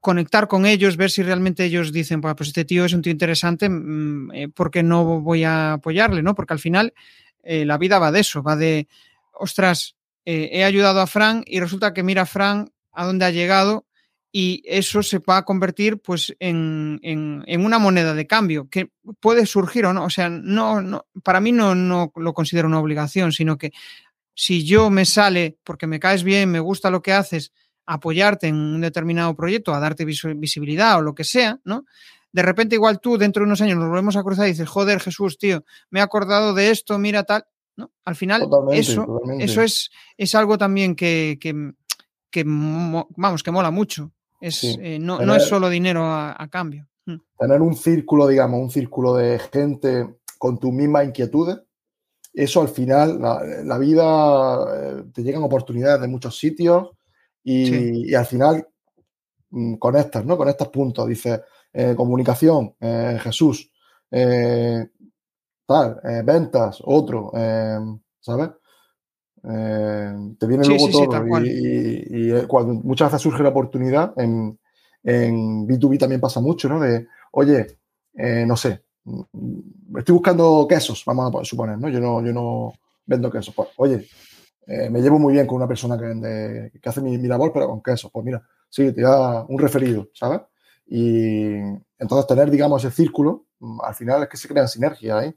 conectar 0.00 0.48
con 0.48 0.66
ellos, 0.66 0.96
ver 0.96 1.10
si 1.10 1.22
realmente 1.22 1.64
ellos 1.64 1.92
dicen, 1.92 2.20
pues 2.20 2.48
este 2.48 2.66
tío 2.66 2.84
es 2.84 2.92
un 2.92 3.02
tío 3.02 3.12
interesante, 3.12 3.68
mm, 3.68 4.30
eh, 4.32 4.48
¿por 4.48 4.70
qué 4.70 4.82
no 4.82 5.20
voy 5.20 5.44
a 5.44 5.74
apoyarle, 5.74 6.22
no? 6.22 6.34
Porque 6.34 6.54
al 6.54 6.58
final 6.58 6.92
eh, 7.42 7.64
la 7.64 7.78
vida 7.78 7.98
va 7.98 8.12
de 8.12 8.20
eso, 8.20 8.42
va 8.42 8.56
de, 8.56 8.88
ostras, 9.32 9.96
eh, 10.24 10.50
he 10.52 10.64
ayudado 10.64 11.00
a 11.00 11.06
Fran 11.06 11.42
y 11.46 11.60
resulta 11.60 11.94
que 11.94 12.02
mira 12.02 12.26
Fran 12.26 12.72
a 12.92 13.06
dónde 13.06 13.24
ha 13.24 13.30
llegado 13.30 13.86
y 14.32 14.62
eso 14.64 15.02
se 15.02 15.18
va 15.18 15.38
a 15.38 15.44
convertir 15.44 15.98
pues 15.98 16.34
en, 16.38 17.00
en, 17.02 17.42
en, 17.46 17.64
una 17.64 17.78
moneda 17.78 18.14
de 18.14 18.28
cambio 18.28 18.68
que 18.70 18.90
puede 19.18 19.44
surgir 19.44 19.86
o 19.86 19.92
no. 19.92 20.04
O 20.04 20.10
sea, 20.10 20.28
no, 20.28 20.80
no 20.80 21.06
para 21.24 21.40
mí 21.40 21.50
no, 21.50 21.74
no 21.74 22.12
lo 22.14 22.32
considero 22.32 22.68
una 22.68 22.78
obligación, 22.78 23.32
sino 23.32 23.58
que 23.58 23.72
si 24.34 24.64
yo 24.64 24.88
me 24.88 25.04
sale 25.04 25.58
porque 25.64 25.86
me 25.86 25.98
caes 25.98 26.22
bien, 26.22 26.50
me 26.50 26.60
gusta 26.60 26.90
lo 26.90 27.02
que 27.02 27.12
haces, 27.12 27.52
apoyarte 27.86 28.46
en 28.46 28.54
un 28.54 28.80
determinado 28.80 29.34
proyecto, 29.34 29.74
a 29.74 29.80
darte 29.80 30.04
vis 30.04 30.22
visibilidad 30.36 30.98
o 30.98 31.02
lo 31.02 31.14
que 31.14 31.24
sea, 31.24 31.58
¿no? 31.64 31.84
De 32.32 32.42
repente 32.42 32.76
igual 32.76 33.00
tú 33.00 33.18
dentro 33.18 33.40
de 33.40 33.46
unos 33.46 33.60
años 33.60 33.78
nos 33.78 33.88
volvemos 33.88 34.14
a 34.16 34.22
cruzar 34.22 34.46
y 34.46 34.52
dices, 34.52 34.68
joder 34.68 35.00
Jesús, 35.00 35.36
tío, 35.38 35.64
me 35.90 35.98
he 35.98 36.02
acordado 36.02 36.54
de 36.54 36.70
esto, 36.70 36.96
mira 36.98 37.24
tal, 37.24 37.44
¿no? 37.76 37.90
Al 38.04 38.14
final, 38.14 38.42
totalmente, 38.42 38.78
eso, 38.78 39.04
totalmente. 39.04 39.44
eso 39.44 39.62
es, 39.62 39.90
es, 40.16 40.34
algo 40.36 40.56
también 40.56 40.94
que, 40.94 41.38
que, 41.40 41.72
que, 42.30 42.44
vamos, 42.46 43.42
que 43.42 43.50
mola 43.50 43.72
mucho. 43.72 44.12
Es, 44.40 44.56
sí. 44.56 44.76
eh, 44.80 44.98
no, 44.98 45.18
tener, 45.18 45.28
no, 45.28 45.36
es 45.36 45.44
solo 45.44 45.68
dinero 45.68 46.04
a, 46.04 46.34
a, 46.42 46.48
cambio. 46.48 46.88
Mm. 47.06 47.16
Tener 47.38 47.60
un 47.60 47.76
círculo, 47.76 48.26
digamos, 48.26 48.60
un 48.60 48.70
círculo 48.70 49.14
de 49.14 49.38
gente 49.38 50.16
con 50.38 50.58
tus 50.58 50.72
mismas 50.72 51.04
inquietudes, 51.04 51.58
eso 52.32 52.60
al 52.60 52.68
final, 52.68 53.20
la, 53.20 53.42
la 53.64 53.78
vida, 53.78 54.66
eh, 54.74 55.04
te 55.12 55.22
llegan 55.22 55.42
oportunidades 55.42 56.00
de 56.00 56.08
muchos 56.08 56.38
sitios 56.38 56.90
y, 57.42 57.66
sí. 57.66 58.02
y 58.06 58.14
al 58.14 58.26
final 58.26 58.66
mm, 59.50 59.74
conectas, 59.74 60.24
¿no? 60.24 60.36
Conectas 60.36 60.68
puntos. 60.68 61.06
Dices, 61.06 61.40
eh, 61.72 61.94
comunicación, 61.96 62.74
Jesús, 62.80 63.70
tal, 65.66 66.00
ventas, 66.24 66.78
otro, 66.84 67.30
¿sabes? 68.20 68.50
Eh, 69.42 70.34
te 70.38 70.46
viene 70.46 70.64
sí, 70.64 70.70
luego 70.70 70.86
sí, 70.86 70.92
todo. 70.92 71.40
Sí, 71.40 71.48
y, 71.48 72.16
y, 72.16 72.26
y, 72.26 72.32
eh, 72.32 72.46
cuando 72.46 72.74
muchas 72.74 73.10
veces 73.10 73.22
surge 73.22 73.42
la 73.42 73.48
oportunidad, 73.50 74.12
en, 74.16 74.58
en, 75.02 75.66
B2B 75.66 75.98
también 75.98 76.20
pasa 76.20 76.40
mucho, 76.40 76.68
¿no? 76.68 76.80
De, 76.80 77.06
oye, 77.32 77.78
eh, 78.14 78.44
no 78.46 78.56
sé, 78.56 78.82
mm, 79.04 79.96
estoy 79.98 80.12
buscando 80.12 80.66
quesos, 80.68 81.02
vamos 81.06 81.34
a 81.34 81.44
suponer, 81.44 81.78
¿no? 81.78 81.88
Yo 81.88 82.00
no, 82.00 82.24
yo 82.24 82.32
no 82.32 82.72
vendo 83.06 83.30
quesos. 83.30 83.54
Pues, 83.54 83.68
oye, 83.76 84.06
eh, 84.66 84.90
me 84.90 85.00
llevo 85.00 85.18
muy 85.18 85.32
bien 85.32 85.46
con 85.46 85.56
una 85.56 85.68
persona 85.68 85.98
que, 85.98 86.04
vende, 86.04 86.72
que 86.80 86.88
hace 86.88 87.00
mi, 87.00 87.16
mi, 87.18 87.28
labor, 87.28 87.52
pero 87.52 87.68
con 87.68 87.82
quesos. 87.82 88.10
Pues 88.12 88.24
mira, 88.24 88.42
sí, 88.68 88.92
te 88.92 89.00
da 89.00 89.44
un 89.44 89.58
referido, 89.58 90.08
¿sabes? 90.12 90.42
Y 90.86 91.54
entonces 91.98 92.26
tener, 92.26 92.50
digamos, 92.50 92.84
ese 92.84 92.94
círculo, 92.94 93.46
mm, 93.60 93.80
al 93.82 93.94
final 93.94 94.22
es 94.22 94.28
que 94.28 94.36
se 94.36 94.48
crean 94.48 94.68
sinergias 94.68 95.18
ahí. 95.18 95.34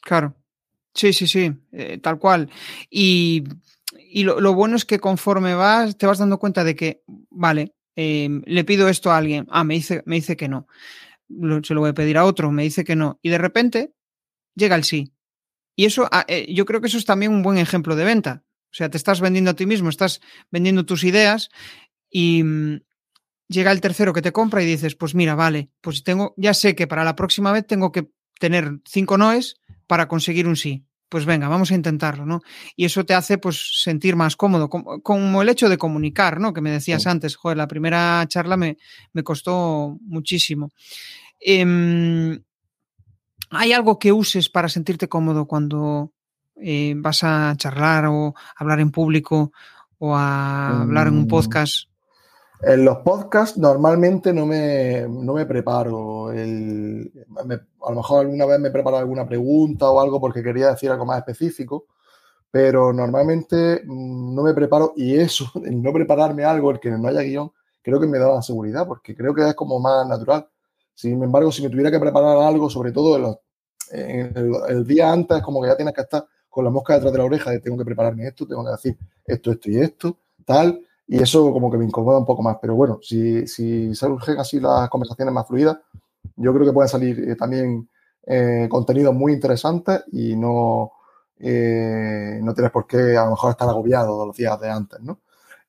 Claro. 0.00 0.34
Sí, 0.94 1.12
sí, 1.12 1.26
sí, 1.26 1.52
eh, 1.72 1.98
tal 1.98 2.18
cual. 2.18 2.50
Y, 2.90 3.44
y 4.10 4.24
lo, 4.24 4.40
lo, 4.40 4.54
bueno 4.54 4.76
es 4.76 4.84
que 4.84 4.98
conforme 4.98 5.54
vas, 5.54 5.96
te 5.96 6.06
vas 6.06 6.18
dando 6.18 6.38
cuenta 6.38 6.64
de 6.64 6.74
que, 6.74 7.02
vale, 7.30 7.74
eh, 7.94 8.28
le 8.46 8.64
pido 8.64 8.88
esto 8.88 9.10
a 9.10 9.16
alguien, 9.16 9.46
ah, 9.50 9.64
me 9.64 9.74
dice, 9.74 10.02
me 10.06 10.16
dice 10.16 10.36
que 10.36 10.48
no. 10.48 10.66
Se 11.62 11.74
lo 11.74 11.80
voy 11.80 11.90
a 11.90 11.94
pedir 11.94 12.16
a 12.16 12.24
otro, 12.24 12.50
me 12.50 12.62
dice 12.62 12.84
que 12.84 12.96
no. 12.96 13.18
Y 13.22 13.28
de 13.28 13.38
repente 13.38 13.92
llega 14.54 14.76
el 14.76 14.84
sí. 14.84 15.12
Y 15.76 15.84
eso, 15.84 16.08
ah, 16.10 16.24
eh, 16.28 16.52
yo 16.52 16.64
creo 16.64 16.80
que 16.80 16.88
eso 16.88 16.98
es 16.98 17.04
también 17.04 17.32
un 17.32 17.42
buen 17.42 17.58
ejemplo 17.58 17.96
de 17.96 18.04
venta. 18.04 18.44
O 18.70 18.74
sea, 18.74 18.90
te 18.90 18.96
estás 18.96 19.20
vendiendo 19.20 19.50
a 19.50 19.54
ti 19.54 19.66
mismo, 19.66 19.88
estás 19.88 20.20
vendiendo 20.50 20.84
tus 20.84 21.04
ideas 21.04 21.50
y 22.10 22.42
mmm, 22.42 22.80
llega 23.48 23.72
el 23.72 23.80
tercero 23.80 24.12
que 24.12 24.22
te 24.22 24.32
compra 24.32 24.62
y 24.62 24.66
dices, 24.66 24.94
pues 24.94 25.14
mira, 25.14 25.34
vale, 25.34 25.70
pues 25.80 26.04
tengo, 26.04 26.34
ya 26.36 26.54
sé 26.54 26.74
que 26.74 26.86
para 26.86 27.04
la 27.04 27.16
próxima 27.16 27.52
vez 27.52 27.66
tengo 27.66 27.92
que 27.92 28.10
tener 28.38 28.80
cinco 28.84 29.18
noes 29.18 29.56
para 29.88 30.06
conseguir 30.06 30.46
un 30.46 30.54
sí. 30.54 30.84
Pues 31.08 31.24
venga, 31.24 31.48
vamos 31.48 31.70
a 31.70 31.74
intentarlo, 31.74 32.26
¿no? 32.26 32.42
Y 32.76 32.84
eso 32.84 33.04
te 33.06 33.14
hace 33.14 33.38
pues 33.38 33.80
sentir 33.82 34.14
más 34.14 34.36
cómodo, 34.36 34.68
como, 34.68 35.00
como 35.00 35.40
el 35.40 35.48
hecho 35.48 35.70
de 35.70 35.78
comunicar, 35.78 36.38
¿no? 36.38 36.52
Que 36.52 36.60
me 36.60 36.70
decías 36.70 37.04
sí. 37.04 37.08
antes, 37.08 37.34
joder, 37.34 37.56
la 37.56 37.66
primera 37.66 38.22
charla 38.28 38.58
me, 38.58 38.76
me 39.14 39.22
costó 39.22 39.96
muchísimo. 40.02 40.68
Eh, 41.40 42.38
¿Hay 43.50 43.72
algo 43.72 43.98
que 43.98 44.12
uses 44.12 44.50
para 44.50 44.68
sentirte 44.68 45.08
cómodo 45.08 45.46
cuando 45.46 46.12
eh, 46.60 46.92
vas 46.96 47.24
a 47.24 47.54
charlar 47.56 48.04
o 48.06 48.34
hablar 48.56 48.80
en 48.80 48.90
público 48.90 49.52
o 49.98 50.14
a 50.14 50.82
hablar 50.82 51.06
en 51.06 51.14
un 51.14 51.24
Mm. 51.24 51.28
podcast? 51.28 51.87
En 52.60 52.84
los 52.84 52.98
podcasts 52.98 53.56
normalmente 53.56 54.32
no 54.32 54.44
me, 54.44 55.06
no 55.08 55.34
me 55.34 55.46
preparo. 55.46 56.32
El, 56.32 57.12
me, 57.44 57.54
a 57.54 57.90
lo 57.90 57.96
mejor 57.96 58.20
alguna 58.20 58.46
vez 58.46 58.58
me 58.58 58.70
preparo 58.70 58.96
alguna 58.96 59.26
pregunta 59.26 59.88
o 59.88 60.00
algo 60.00 60.20
porque 60.20 60.42
quería 60.42 60.70
decir 60.70 60.90
algo 60.90 61.06
más 61.06 61.18
específico, 61.18 61.86
pero 62.50 62.92
normalmente 62.92 63.82
mm, 63.84 64.34
no 64.34 64.42
me 64.42 64.54
preparo 64.54 64.92
y 64.96 65.14
eso, 65.16 65.50
el 65.64 65.80
no 65.80 65.92
prepararme 65.92 66.44
algo, 66.44 66.70
el 66.70 66.80
que 66.80 66.90
no 66.90 67.08
haya 67.08 67.22
guion, 67.22 67.52
creo 67.82 68.00
que 68.00 68.06
me 68.08 68.18
da 68.18 68.42
seguridad 68.42 68.86
porque 68.86 69.14
creo 69.14 69.34
que 69.34 69.48
es 69.48 69.54
como 69.54 69.78
más 69.78 70.06
natural. 70.08 70.48
Sin 70.94 71.22
embargo, 71.22 71.52
si 71.52 71.62
me 71.62 71.70
tuviera 71.70 71.92
que 71.92 72.00
preparar 72.00 72.38
algo, 72.38 72.68
sobre 72.68 72.90
todo 72.90 73.16
en, 73.16 73.22
los, 73.22 73.36
en 73.92 74.36
el, 74.36 74.52
el, 74.68 74.86
día 74.86 75.12
antes, 75.12 75.42
como 75.42 75.62
que 75.62 75.68
ya 75.68 75.76
tienes 75.76 75.94
que 75.94 76.00
estar 76.00 76.26
con 76.48 76.64
la 76.64 76.70
mosca 76.70 76.94
detrás 76.94 77.12
de 77.12 77.18
la 77.18 77.24
oreja 77.24 77.52
de 77.52 77.60
tengo 77.60 77.78
que 77.78 77.84
prepararme 77.84 78.26
esto, 78.26 78.48
tengo 78.48 78.64
que 78.64 78.72
decir 78.72 78.98
esto, 79.24 79.52
esto 79.52 79.70
y 79.70 79.78
esto, 79.78 80.18
tal 80.44 80.80
y 81.08 81.22
eso 81.22 81.52
como 81.52 81.70
que 81.70 81.78
me 81.78 81.86
incomoda 81.86 82.18
un 82.18 82.26
poco 82.26 82.42
más. 82.42 82.58
Pero 82.60 82.74
bueno, 82.74 82.98
si, 83.02 83.46
si 83.46 83.94
surgen 83.94 84.38
así 84.38 84.60
las 84.60 84.88
conversaciones 84.90 85.34
más 85.34 85.48
fluidas, 85.48 85.78
yo 86.36 86.52
creo 86.52 86.66
que 86.66 86.72
pueden 86.72 86.88
salir 86.88 87.30
eh, 87.30 87.34
también 87.34 87.88
eh, 88.30 88.68
contenidos 88.70 89.14
muy 89.14 89.32
interesantes 89.32 90.04
y 90.12 90.36
no, 90.36 90.92
eh, 91.38 92.38
no 92.42 92.52
tienes 92.52 92.70
por 92.70 92.86
qué 92.86 93.16
a 93.16 93.24
lo 93.24 93.30
mejor 93.30 93.52
estar 93.52 93.66
agobiado 93.66 94.26
los 94.26 94.36
días 94.36 94.60
de 94.60 94.68
antes, 94.68 95.00
¿no? 95.00 95.20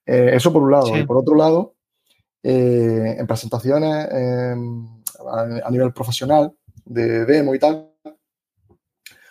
Eh, 0.06 0.32
eso 0.34 0.52
por 0.52 0.64
un 0.64 0.72
lado. 0.72 0.88
Sí. 0.88 0.98
Y 1.00 1.04
por 1.06 1.16
otro 1.16 1.36
lado, 1.36 1.76
en 2.44 3.26
presentaciones, 3.28 4.10
em, 4.12 4.88
a, 5.64 5.72
nivel 5.72 5.94
profesional, 5.94 6.54
de 6.84 7.26
demo 7.26 7.56
y 7.56 7.60
tal, 7.60 7.94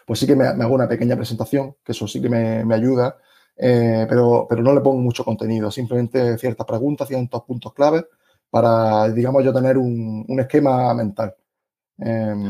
pues 0.06 0.20
sí 0.20 0.26
que 0.26 0.34
me, 0.34 0.46
hago 0.46 0.74
una 0.74 0.88
pequeña 0.88 1.16
presentación, 1.16 1.76
que 1.84 1.92
eso 1.92 2.08
sí 2.08 2.22
que 2.22 2.30
me, 2.30 2.74
ayuda, 2.74 3.18
eh, 3.58 4.06
pero, 4.08 4.46
pero 4.48 4.62
no 4.62 4.72
le 4.72 4.80
pongo 4.80 5.00
mucho 5.00 5.24
contenido, 5.24 5.70
simplemente 5.70 6.38
ciertas 6.38 6.66
preguntas, 6.66 7.08
ciertos 7.08 7.42
puntos 7.42 7.74
claves 7.74 8.04
para, 8.50 9.08
digamos, 9.10 9.44
yo 9.44 9.52
tener 9.52 9.76
un, 9.76 10.24
esquema 10.38 10.94
mental. 10.94 11.34
Em, 11.98 12.48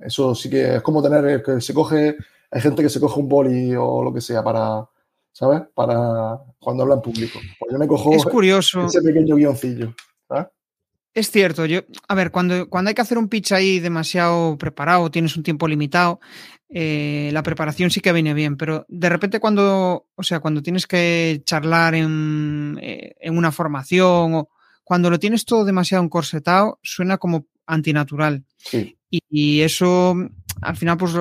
eso 0.00 0.34
sí 0.34 0.50
que 0.50 0.76
es 0.76 0.82
como 0.82 1.02
tener, 1.02 1.42
que 1.42 1.60
se 1.60 1.74
coge, 1.74 2.16
hay 2.50 2.60
gente 2.60 2.82
que 2.82 2.90
se 2.90 3.00
coge 3.00 3.18
un 3.18 3.28
boli 3.28 3.74
o 3.74 4.02
lo 4.02 4.12
que 4.12 4.20
sea 4.20 4.44
para, 4.44 4.86
¿sabes? 5.32 5.62
Para 5.74 6.38
cuando 6.60 6.82
habla 6.82 6.96
en 6.96 7.02
público. 7.02 7.38
Pues 7.58 7.72
yo 7.72 7.78
me 7.78 7.88
cojo 7.88 8.12
es 8.12 8.24
curioso. 8.24 8.86
ese 8.86 9.02
pequeño 9.02 9.36
guioncillo. 9.36 9.94
Es 11.14 11.32
cierto, 11.32 11.66
yo, 11.66 11.80
a 12.06 12.14
ver, 12.14 12.30
cuando, 12.30 12.68
cuando 12.68 12.90
hay 12.90 12.94
que 12.94 13.00
hacer 13.00 13.18
un 13.18 13.28
pitch 13.28 13.50
ahí 13.50 13.80
demasiado 13.80 14.56
preparado, 14.56 15.10
tienes 15.10 15.36
un 15.36 15.42
tiempo 15.42 15.66
limitado, 15.66 16.20
eh, 16.70 17.30
la 17.32 17.42
preparación 17.42 17.90
sí 17.90 18.00
que 18.00 18.12
viene 18.12 18.34
bien, 18.34 18.56
pero 18.56 18.84
de 18.88 19.08
repente 19.08 19.40
cuando, 19.40 20.06
o 20.14 20.22
sea, 20.22 20.40
cuando 20.40 20.62
tienes 20.62 20.86
que 20.86 21.42
charlar 21.44 21.94
en, 21.94 22.78
eh, 22.82 23.14
en 23.20 23.38
una 23.38 23.52
formación 23.52 24.34
o 24.34 24.50
cuando 24.84 25.10
lo 25.10 25.18
tienes 25.18 25.44
todo 25.44 25.64
demasiado 25.64 26.04
encorsetado, 26.04 26.78
suena 26.82 27.18
como 27.18 27.46
antinatural. 27.66 28.44
Y, 29.10 29.60
eso 29.60 30.14
al 30.60 30.76
final 30.76 30.96
pues 30.98 31.14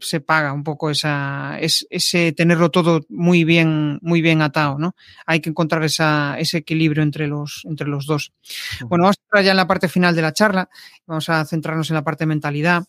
se, 0.00 0.20
paga 0.20 0.52
un 0.52 0.64
poco 0.64 0.90
esa, 0.90 1.58
ese 1.60 2.32
tenerlo 2.32 2.70
todo 2.70 3.02
muy 3.08 3.44
bien, 3.44 3.98
muy 4.02 4.20
bien 4.20 4.42
atado, 4.42 4.78
¿no? 4.78 4.94
Hay 5.26 5.40
que 5.40 5.50
encontrar 5.50 5.84
esa, 5.84 6.38
ese 6.38 6.58
equilibrio 6.58 7.02
entre 7.02 7.28
los, 7.28 7.62
entre 7.64 7.86
los 7.86 8.06
dos. 8.06 8.32
Bueno, 8.80 9.04
vamos 9.04 9.16
a 9.18 9.24
entrar 9.26 9.44
ya 9.44 9.50
en 9.52 9.56
la 9.56 9.66
parte 9.66 9.88
final 9.88 10.14
de 10.14 10.22
la 10.22 10.32
charla. 10.32 10.68
Vamos 11.06 11.28
a 11.28 11.44
centrarnos 11.44 11.90
en 11.90 11.94
la 11.94 12.04
parte 12.04 12.24
de 12.24 12.28
mentalidad. 12.28 12.84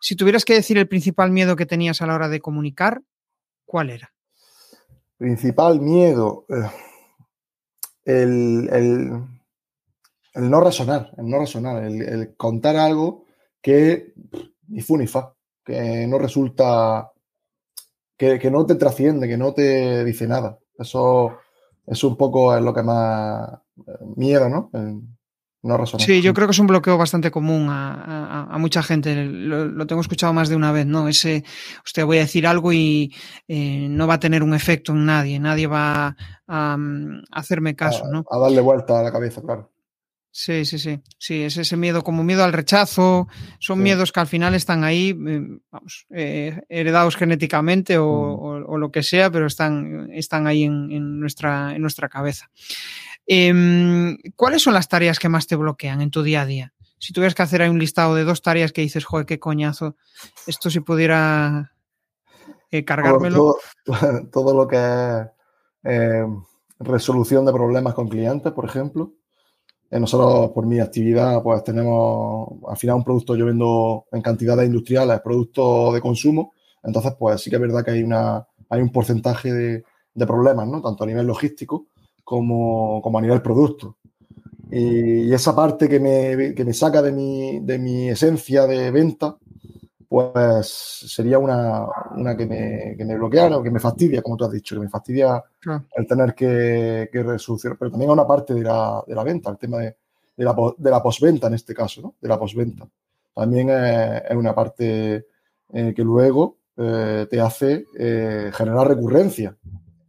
Si 0.00 0.16
tuvieras 0.16 0.44
que 0.44 0.54
decir 0.54 0.78
el 0.78 0.88
principal 0.88 1.30
miedo 1.30 1.56
que 1.56 1.66
tenías 1.66 2.00
a 2.02 2.06
la 2.06 2.14
hora 2.14 2.28
de 2.28 2.40
comunicar, 2.40 3.02
¿cuál 3.64 3.90
era? 3.90 4.12
Principal 5.16 5.80
miedo. 5.80 6.46
Eh, 6.48 6.70
el 8.04 9.28
el 10.38 10.50
no 10.50 10.60
razonar, 10.60 11.10
el 11.16 11.28
no 11.28 11.38
razonar, 11.38 11.82
el, 11.82 12.36
contar 12.36 12.76
algo 12.76 13.24
que 13.60 14.12
ni 14.68 14.80
fu 14.80 14.96
ni 14.96 15.08
fa, 15.08 15.34
que 15.64 16.06
no 16.06 16.18
resulta, 16.18 17.10
que, 18.16 18.50
no 18.50 18.64
te 18.64 18.76
trasciende, 18.76 19.26
que 19.26 19.36
no 19.36 19.52
te 19.52 20.04
dice 20.04 20.28
nada. 20.28 20.58
Eso 20.78 21.38
es 21.86 22.04
un 22.04 22.16
poco 22.16 22.58
lo 22.60 22.72
que 22.72 22.82
más 22.84 23.50
eh, 23.84 23.92
miedo, 24.16 24.48
¿no? 24.48 24.70
No. 25.62 25.86
Sí, 25.86 26.22
yo 26.22 26.34
creo 26.34 26.46
que 26.46 26.52
es 26.52 26.58
un 26.58 26.68
bloqueo 26.68 26.96
bastante 26.96 27.30
común 27.30 27.66
a, 27.68 28.56
mucha 28.58 28.82
gente. 28.82 29.24
Lo, 29.24 29.86
tengo 29.86 30.00
escuchado 30.00 30.32
más 30.32 30.48
de 30.48 30.56
una 30.56 30.70
vez, 30.72 30.86
¿no? 30.86 31.08
Ese, 31.08 31.44
usted 31.84 32.04
voy 32.04 32.18
a 32.18 32.20
decir 32.20 32.46
algo 32.46 32.72
y 32.72 33.12
eh, 33.48 33.88
no 33.90 34.06
va 34.06 34.14
a 34.14 34.20
tener 34.20 34.42
un 34.42 34.54
efecto 34.54 34.92
en 34.92 35.04
nadie, 35.04 35.40
nadie 35.40 35.66
va 35.66 36.16
a, 36.46 36.76
mm, 36.76 37.24
hacerme 37.32 37.74
caso, 37.74 38.04
¿no? 38.10 38.24
A 38.30 38.38
darle 38.38 38.60
vuelta 38.60 39.00
a 39.00 39.02
la 39.02 39.10
cabeza, 39.10 39.42
claro. 39.42 39.70
Sí, 40.30 40.64
sí, 40.64 40.78
sí. 40.78 41.00
Sí, 41.18 41.42
es 41.42 41.56
ese 41.56 41.76
miedo 41.76 42.04
como 42.04 42.22
miedo 42.22 42.44
al 42.44 42.52
rechazo. 42.52 43.26
Son 43.58 43.82
miedos 43.82 44.12
que 44.12 44.20
al 44.20 44.28
final 44.28 44.54
están 44.54 44.84
ahí, 44.84 45.10
eh, 45.10 45.58
vamos, 45.72 46.06
eh, 46.10 46.60
heredados 46.68 47.16
genéticamente 47.16 47.98
mm. 47.98 48.02
o, 48.02 48.78
lo 48.78 48.92
que 48.92 49.02
sea, 49.02 49.32
pero 49.32 49.46
están, 49.46 50.10
están 50.12 50.46
ahí 50.46 50.62
en, 50.62 51.18
nuestra, 51.18 51.74
en 51.74 51.82
nuestra 51.82 52.08
cabeza. 52.08 52.50
Em, 53.30 54.16
¿Cuáles 54.36 54.62
son 54.62 54.72
las 54.72 54.88
tareas 54.88 55.18
que 55.18 55.28
más 55.28 55.46
te 55.46 55.54
bloquean 55.54 56.00
en 56.00 56.10
tu 56.10 56.22
día 56.22 56.40
a 56.40 56.46
día? 56.46 56.72
Si 56.98 57.12
tuvieras 57.12 57.34
que 57.34 57.42
hacer 57.42 57.60
ahí 57.60 57.68
un 57.68 57.78
listado 57.78 58.14
de 58.14 58.24
dos 58.24 58.40
tareas 58.40 58.72
que 58.72 58.80
dices, 58.80 59.04
joder, 59.04 59.26
qué 59.26 59.38
coñazo, 59.38 59.96
esto 60.46 60.70
si 60.70 60.80
pudiera 60.80 61.72
eh, 62.70 62.86
cargármelo. 62.86 63.56
Todo, 64.32 64.54
lo 64.54 64.66
que 64.66 65.26
es 65.84 66.26
resolución 66.80 67.44
de 67.44 67.52
problemas 67.52 67.92
con 67.92 68.08
clientes, 68.08 68.52
por 68.52 68.64
ejemplo 68.64 69.12
eh, 69.90 70.00
nosotros, 70.00 70.50
por 70.52 70.66
mi 70.66 70.80
actividad, 70.80 71.42
pues 71.42 71.62
tenemos 71.64 72.48
al 72.66 72.76
final 72.76 72.96
un 72.96 73.04
producto, 73.04 73.36
yo 73.36 73.46
vendo 73.46 74.06
en 74.12 74.22
cantidades 74.22 74.66
industriales, 74.66 75.20
productos 75.20 75.94
de 75.94 76.00
consumo. 76.00 76.52
Entonces, 76.82 77.12
pues 77.18 77.40
sí 77.42 77.50
que 77.50 77.56
es 77.56 77.62
verdad 77.62 77.84
que 77.84 77.92
hay, 77.92 78.02
una, 78.02 78.46
hay 78.68 78.80
un 78.80 78.90
porcentaje 78.90 79.52
de, 79.52 79.84
de 80.14 80.26
problemas, 80.26 80.66
¿no? 80.66 80.82
Tanto 80.82 81.04
a 81.04 81.06
nivel 81.06 81.26
logístico 81.26 81.86
como, 82.28 83.00
como 83.00 83.16
a 83.16 83.22
nivel 83.22 83.40
producto. 83.40 83.96
Y, 84.70 85.32
esa 85.32 85.56
parte 85.56 85.88
que 85.88 85.98
me, 85.98 86.54
que 86.54 86.62
me 86.62 86.74
saca 86.74 87.00
de 87.00 87.10
mi, 87.10 87.60
de 87.60 87.78
mi 87.78 88.10
esencia 88.10 88.66
de 88.66 88.90
venta, 88.90 89.38
pues 90.06 90.66
sería 91.06 91.38
una, 91.38 91.86
una 92.14 92.36
que, 92.36 92.44
me, 92.44 92.94
que 92.98 93.04
me 93.06 93.16
bloquea 93.16 93.56
o 93.56 93.62
que 93.62 93.70
me 93.70 93.80
fastidia, 93.80 94.20
como 94.20 94.36
tú 94.36 94.44
has 94.44 94.52
dicho, 94.52 94.74
que 94.74 94.82
me 94.82 94.90
fastidia 94.90 95.42
el 95.96 96.06
tener 96.06 96.34
que, 96.34 97.08
que 97.10 97.22
resolucionar, 97.22 97.78
pero 97.78 97.92
también 97.92 98.10
a 98.10 98.12
una 98.12 98.26
parte 98.26 98.52
de 98.52 98.62
la, 98.62 99.02
de 99.06 99.14
la 99.14 99.24
venta, 99.24 99.50
el 99.50 99.56
tema 99.56 99.78
de, 99.78 99.96
de, 100.36 100.44
la, 100.44 100.54
de 100.76 100.90
la 100.90 101.02
postventa 101.02 101.46
en 101.46 101.54
este 101.54 101.72
caso, 101.72 102.02
¿no? 102.02 102.14
de 102.20 102.28
la 102.28 102.38
postventa. 102.38 102.86
También 103.34 103.70
es, 103.70 104.36
una 104.36 104.54
parte 104.54 105.24
eh, 105.72 105.94
que 105.96 106.02
luego 106.02 106.58
eh, 106.76 107.26
te 107.30 107.40
hace 107.40 107.86
eh, 107.98 108.50
generar 108.52 108.86
recurrencia. 108.86 109.56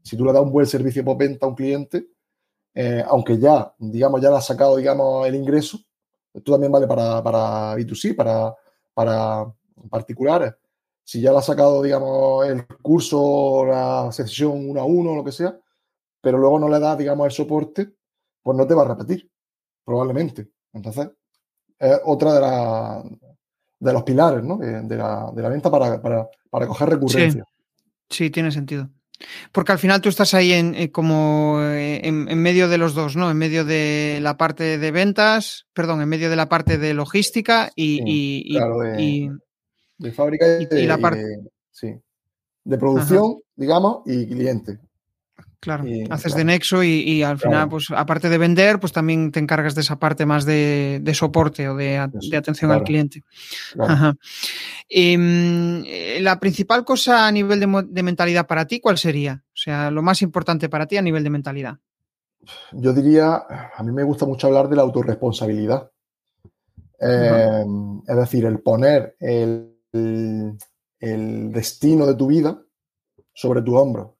Si 0.03 0.17
tú 0.17 0.25
le 0.25 0.33
das 0.33 0.41
un 0.41 0.51
buen 0.51 0.65
servicio 0.65 1.03
postventa 1.03 1.45
a 1.45 1.49
un 1.49 1.55
cliente, 1.55 2.07
aunque 3.07 3.37
ya, 3.37 3.73
digamos, 3.77 4.21
ya 4.21 4.29
le 4.29 4.37
has 4.37 4.45
sacado, 4.45 4.77
digamos, 4.77 5.27
el 5.27 5.35
ingreso, 5.35 5.79
esto 6.33 6.51
también 6.53 6.71
vale 6.71 6.87
para, 6.87 7.21
para 7.21 7.75
B2C, 7.75 8.15
para, 8.15 8.55
para 8.93 9.51
particulares, 9.89 10.53
si 11.03 11.21
ya 11.21 11.31
le 11.31 11.39
ha 11.39 11.41
sacado, 11.41 11.81
digamos, 11.81 12.47
el 12.47 12.67
curso, 12.67 13.65
la 13.65 14.11
sesión 14.11 14.69
uno 14.69 14.79
a 14.79 14.85
uno, 14.85 15.15
lo 15.15 15.23
que 15.23 15.31
sea, 15.31 15.59
pero 16.21 16.37
luego 16.37 16.59
no 16.59 16.69
le 16.69 16.79
das, 16.79 16.97
digamos, 16.97 17.25
el 17.25 17.31
soporte, 17.31 17.95
pues 18.43 18.57
no 18.57 18.67
te 18.67 18.75
va 18.75 18.83
a 18.83 18.89
repetir, 18.89 19.27
probablemente. 19.83 20.49
Entonces, 20.71 21.09
es 21.79 21.99
otra 22.05 22.33
de, 22.33 22.41
la, 22.41 23.03
de 23.79 23.93
los 23.93 24.03
pilares 24.03 24.43
¿no? 24.43 24.57
de, 24.57 24.97
la, 24.97 25.31
venta 25.49 25.71
para, 25.71 25.99
para, 25.99 26.67
coger 26.67 26.89
recurrencia. 26.89 27.45
Sí. 28.09 28.29
tiene 28.29 28.51
sentido. 28.51 28.89
Porque 29.51 29.71
al 29.71 29.79
final 29.79 30.01
tú 30.01 30.09
estás 30.09 30.33
ahí 30.33 30.53
en, 30.53 30.75
eh, 30.75 30.91
como 30.91 31.59
eh, 31.61 32.01
en, 32.03 32.25
medio 32.41 32.69
de 32.69 32.77
los 32.77 32.93
dos, 32.93 33.15
¿no? 33.15 33.29
En 33.29 33.37
medio 33.37 33.65
de 33.65 34.19
la 34.21 34.37
parte 34.37 34.77
de 34.77 34.91
ventas, 34.91 35.67
perdón, 35.73 36.01
en 36.01 36.09
medio 36.09 36.29
de 36.29 36.35
la 36.35 36.49
parte 36.49 36.77
de 36.77 36.93
logística 36.93 37.71
y, 37.75 38.53
de 39.97 40.11
fábrica 40.11 40.45
y, 40.61 40.85
la 40.85 40.97
parte... 40.97 41.23
De, 41.23 41.49
sí, 41.71 41.93
de 42.63 42.77
producción, 42.77 43.41
digamos, 43.55 44.03
y 44.05 44.27
cliente. 44.27 44.79
Claro, 45.61 45.83
haces 46.09 46.35
de 46.35 46.45
nexo 46.45 46.83
y, 46.83 47.21
al 47.21 47.37
final, 47.37 47.67
pues 47.67 47.87
aparte 47.91 48.29
de 48.29 48.37
vender, 48.37 48.79
pues 48.79 48.93
también 48.93 49.29
te 49.29 49.41
encargas 49.41 49.75
de 49.75 49.81
esa 49.81 49.99
parte 49.99 50.25
más 50.25 50.45
de, 50.45 51.11
soporte 51.13 51.67
o 51.67 51.75
de, 51.75 51.97
atención 51.97 52.71
al 52.71 52.83
cliente. 52.83 53.23
Em, 54.87 55.83
eh, 55.85 56.19
la 56.21 56.39
principal 56.39 56.85
cosa 56.85 57.27
a 57.27 57.31
nivel 57.31 57.59
de, 57.59 58.03
mentalidad 58.03 58.47
para 58.47 58.65
ti, 58.67 58.79
¿cuál 58.79 58.97
sería? 58.97 59.43
O 59.47 59.57
sea, 59.57 59.91
lo 59.91 60.01
más 60.01 60.21
importante 60.21 60.69
para 60.69 60.87
ti 60.87 60.95
a 60.95 61.01
nivel 61.01 61.25
de 61.25 61.29
mentalidad. 61.29 61.77
Yo 62.71 62.93
diría, 62.93 63.43
a 63.75 63.83
mí 63.83 63.91
me 63.91 64.03
gusta 64.03 64.25
mucho 64.25 64.47
hablar 64.47 64.69
de 64.69 64.77
la 64.77 64.83
autorresponsabilidad. 64.83 65.91
Em, 67.01 68.01
es 68.07 68.15
decir, 68.15 68.45
el 68.45 68.59
poner 68.59 69.17
el, 69.19 69.77
el, 69.91 71.51
destino 71.51 72.05
de 72.05 72.15
tu 72.15 72.27
vida 72.27 72.61
sobre 73.33 73.61
tu 73.61 73.75
hombro, 73.75 74.17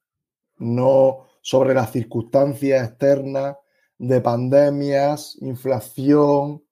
no 0.58 1.29
sobre 1.42 1.74
las 1.74 1.92
circunstancias 1.92 2.90
externas 2.90 3.56
de 3.98 4.22
pandemias, 4.22 5.38
inflación, 5.42 6.64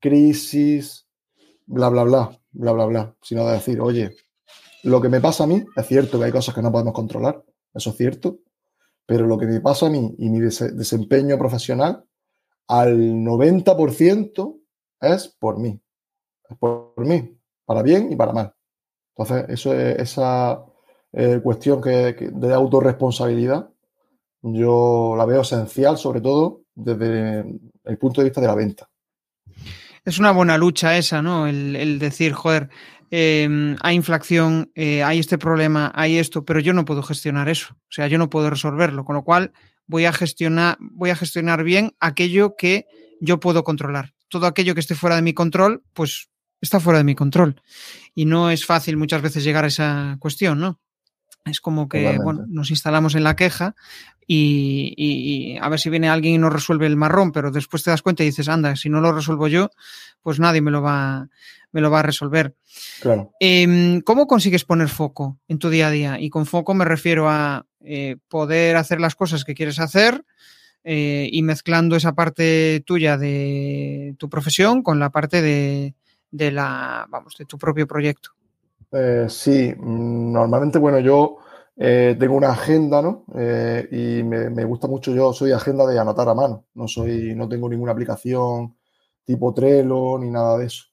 crisis, 0.00 1.06
bla, 1.66 1.88
bla, 1.88 2.04
bla, 2.04 2.40
bla, 2.52 2.72
bla, 2.72 2.84
bla, 2.86 3.16
sino 3.22 3.46
de 3.46 3.52
decir, 3.54 3.80
oye, 3.80 4.16
lo 4.82 5.00
que 5.00 5.08
me 5.08 5.20
pasa 5.20 5.44
a 5.44 5.46
mí, 5.46 5.64
es 5.76 5.86
cierto 5.86 6.18
que 6.18 6.26
hay 6.26 6.32
cosas 6.32 6.54
que 6.54 6.62
no 6.62 6.70
podemos 6.70 6.92
controlar, 6.92 7.42
eso 7.72 7.90
es 7.90 7.96
cierto, 7.96 8.40
pero 9.06 9.26
lo 9.26 9.38
que 9.38 9.46
me 9.46 9.60
pasa 9.60 9.86
a 9.86 9.90
mí 9.90 10.14
y 10.18 10.28
mi 10.28 10.40
desempeño 10.40 11.38
profesional, 11.38 12.04
al 12.68 12.98
90% 12.98 14.60
es 15.00 15.28
por 15.28 15.58
mí, 15.58 15.80
es 16.48 16.58
por 16.58 17.06
mí, 17.06 17.38
para 17.64 17.82
bien 17.82 18.12
y 18.12 18.16
para 18.16 18.32
mal. 18.32 18.54
Entonces, 19.16 19.66
esa 19.98 20.64
eh, 21.12 21.40
cuestión 21.42 21.80
que, 21.80 22.30
de 22.32 22.54
autorresponsabilidad, 22.54 23.70
yo 24.52 25.14
la 25.16 25.24
veo 25.24 25.40
esencial, 25.40 25.96
sobre 25.96 26.20
todo 26.20 26.62
desde 26.74 27.44
el 27.84 27.98
punto 27.98 28.20
de 28.20 28.26
vista 28.26 28.40
de 28.40 28.46
la 28.46 28.54
venta. 28.54 28.88
Es 30.04 30.18
una 30.18 30.32
buena 30.32 30.58
lucha 30.58 30.98
esa, 30.98 31.22
¿no? 31.22 31.46
El, 31.46 31.98
decir, 31.98 32.34
joder, 32.34 32.68
em, 33.10 33.76
hay 33.80 33.96
inflación, 33.96 34.70
eh, 34.74 35.02
hay 35.02 35.18
este 35.18 35.38
problema, 35.38 35.90
hay 35.94 36.18
esto, 36.18 36.44
pero 36.44 36.60
yo 36.60 36.74
no 36.74 36.84
puedo 36.84 37.02
gestionar 37.02 37.48
eso. 37.48 37.74
O 37.74 37.92
sea, 37.92 38.06
yo 38.06 38.18
no 38.18 38.28
puedo 38.28 38.50
resolverlo. 38.50 39.04
Con 39.04 39.16
lo 39.16 39.24
cual, 39.24 39.52
voy 39.86 40.04
a 40.04 40.12
gestionar, 40.12 40.76
voy 40.78 41.10
a 41.10 41.16
gestionar 41.16 41.64
bien 41.64 41.92
aquello 42.00 42.54
que 42.56 42.86
yo 43.20 43.40
puedo 43.40 43.64
controlar. 43.64 44.12
todo 44.28 44.46
aquello 44.46 44.74
que 44.74 44.80
esté 44.80 44.96
fuera 44.96 45.14
de 45.14 45.22
mi 45.22 45.32
control, 45.32 45.84
pues 45.92 46.28
está 46.60 46.80
fuera 46.80 46.98
de 46.98 47.04
mi 47.04 47.14
control. 47.14 47.62
Y 48.16 48.24
no 48.24 48.50
es 48.50 48.66
fácil 48.66 48.96
muchas 48.96 49.22
veces 49.22 49.44
llegar 49.44 49.64
a 49.64 49.68
esa 49.68 50.16
cuestión, 50.18 50.58
¿no? 50.58 50.80
Es 51.44 51.60
como 51.60 51.88
que, 51.88 52.18
bueno, 52.18 52.44
nos 52.48 52.70
instalamos 52.70 53.14
en 53.14 53.24
la 53.24 53.36
queja 53.36 53.74
y, 54.26 55.58
a 55.60 55.68
ver 55.68 55.78
si 55.78 55.90
viene 55.90 56.08
alguien 56.08 56.34
y 56.34 56.38
nos 56.38 56.52
resuelve 56.52 56.86
el 56.86 56.96
marrón, 56.96 57.32
pero 57.32 57.50
después 57.50 57.82
te 57.82 57.90
das 57.90 58.02
cuenta 58.02 58.22
y 58.22 58.26
dices, 58.26 58.48
anda, 58.48 58.76
si 58.76 58.88
no 58.88 59.00
lo 59.00 59.12
resuelvo 59.12 59.48
yo, 59.48 59.70
pues 60.22 60.40
nadie 60.40 60.62
me 60.62 60.70
lo 60.70 60.80
va, 60.80 61.28
me 61.72 61.80
lo 61.82 61.90
va 61.90 62.00
a 62.00 62.02
resolver. 62.02 62.54
Claro. 63.00 63.32
Em, 63.40 64.00
¿Cómo 64.00 64.26
consigues 64.26 64.64
poner 64.64 64.88
foco 64.88 65.38
en 65.46 65.58
tu 65.58 65.68
día 65.68 65.88
a 65.88 65.90
día? 65.90 66.20
Y 66.20 66.30
con 66.30 66.46
foco 66.46 66.72
me 66.72 66.86
refiero 66.86 67.28
a 67.28 67.66
eh, 67.80 68.16
poder 68.28 68.76
hacer 68.76 69.00
las 69.00 69.14
cosas 69.14 69.44
que 69.44 69.54
quieres 69.54 69.78
hacer 69.78 70.24
eh, 70.82 71.28
y 71.30 71.42
mezclando 71.42 71.96
esa 71.96 72.14
parte 72.14 72.82
tuya 72.86 73.18
de 73.18 74.14
tu 74.18 74.30
profesión 74.30 74.82
con 74.82 74.98
la 74.98 75.10
parte 75.10 75.42
de, 75.42 75.94
de 76.30 76.50
la, 76.50 77.06
vamos, 77.10 77.36
de 77.36 77.44
tu 77.44 77.58
propio 77.58 77.86
proyecto. 77.86 78.30
Eh, 78.96 79.26
sí, 79.28 79.74
mm, 79.76 80.32
normalmente, 80.32 80.78
bueno, 80.78 81.00
yo 81.00 81.38
eh, 81.76 82.16
tengo 82.18 82.36
una 82.36 82.50
agenda, 82.52 83.02
¿no? 83.02 83.24
Eh, 83.34 83.88
y 83.90 84.22
me, 84.22 84.64
gusta 84.64 84.86
mucho, 84.86 85.12
yo 85.12 85.32
soy 85.32 85.50
agenda 85.50 85.84
de 85.86 85.98
anotar 85.98 86.28
a 86.28 86.34
mano, 86.34 86.66
no 86.74 86.86
soy, 86.86 87.34
no 87.34 87.48
tengo 87.48 87.68
ninguna 87.68 87.90
aplicación 87.92 88.76
tipo 89.24 89.52
Trello 89.52 90.18
ni 90.18 90.30
nada 90.30 90.58
de 90.58 90.66
eso. 90.66 90.84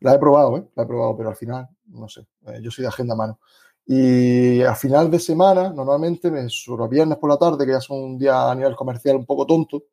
La 0.00 0.14
he 0.14 0.18
probado, 0.18 0.58
¿eh? 0.58 0.68
La 0.74 0.82
he 0.82 0.86
probado, 0.86 1.16
pero 1.16 1.30
al 1.30 1.36
final, 1.36 1.66
no 1.86 2.08
sé, 2.08 2.26
yo 2.60 2.70
soy 2.70 2.82
de 2.82 2.88
agenda 2.88 3.14
a 3.14 3.16
mano. 3.16 3.40
Y 3.86 4.62
a 4.62 4.74
final 4.74 5.10
de 5.10 5.18
semana, 5.20 5.70
normalmente, 5.72 6.30
me 6.30 6.48
suelo, 6.50 6.88
viernes 6.88 7.18
por 7.18 7.30
la 7.30 7.38
tarde, 7.38 7.64
que 7.64 7.72
ya 7.72 7.78
es 7.78 7.88
un 7.90 8.18
día 8.18 8.50
a 8.50 8.54
nivel 8.54 8.76
comercial 8.76 9.16
un 9.16 9.24
poco 9.26 9.46
tonto, 9.46 9.84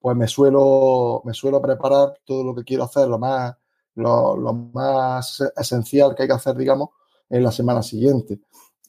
pues 0.00 0.16
me 0.16 0.28
suelo, 0.28 1.22
me 1.24 1.34
suelo 1.34 1.60
preparar 1.62 2.14
todo 2.24 2.44
lo 2.44 2.54
que 2.54 2.64
quiero 2.64 2.84
hacer, 2.84 3.08
lo 3.08 3.18
más, 3.18 3.56
lo, 3.96 4.36
lo 4.36 4.52
más 4.52 5.42
esencial 5.56 6.14
que 6.14 6.22
hay 6.22 6.28
que 6.28 6.34
hacer, 6.34 6.56
digamos, 6.56 6.90
en 7.28 7.42
la 7.42 7.50
semana 7.50 7.82
siguiente 7.82 8.40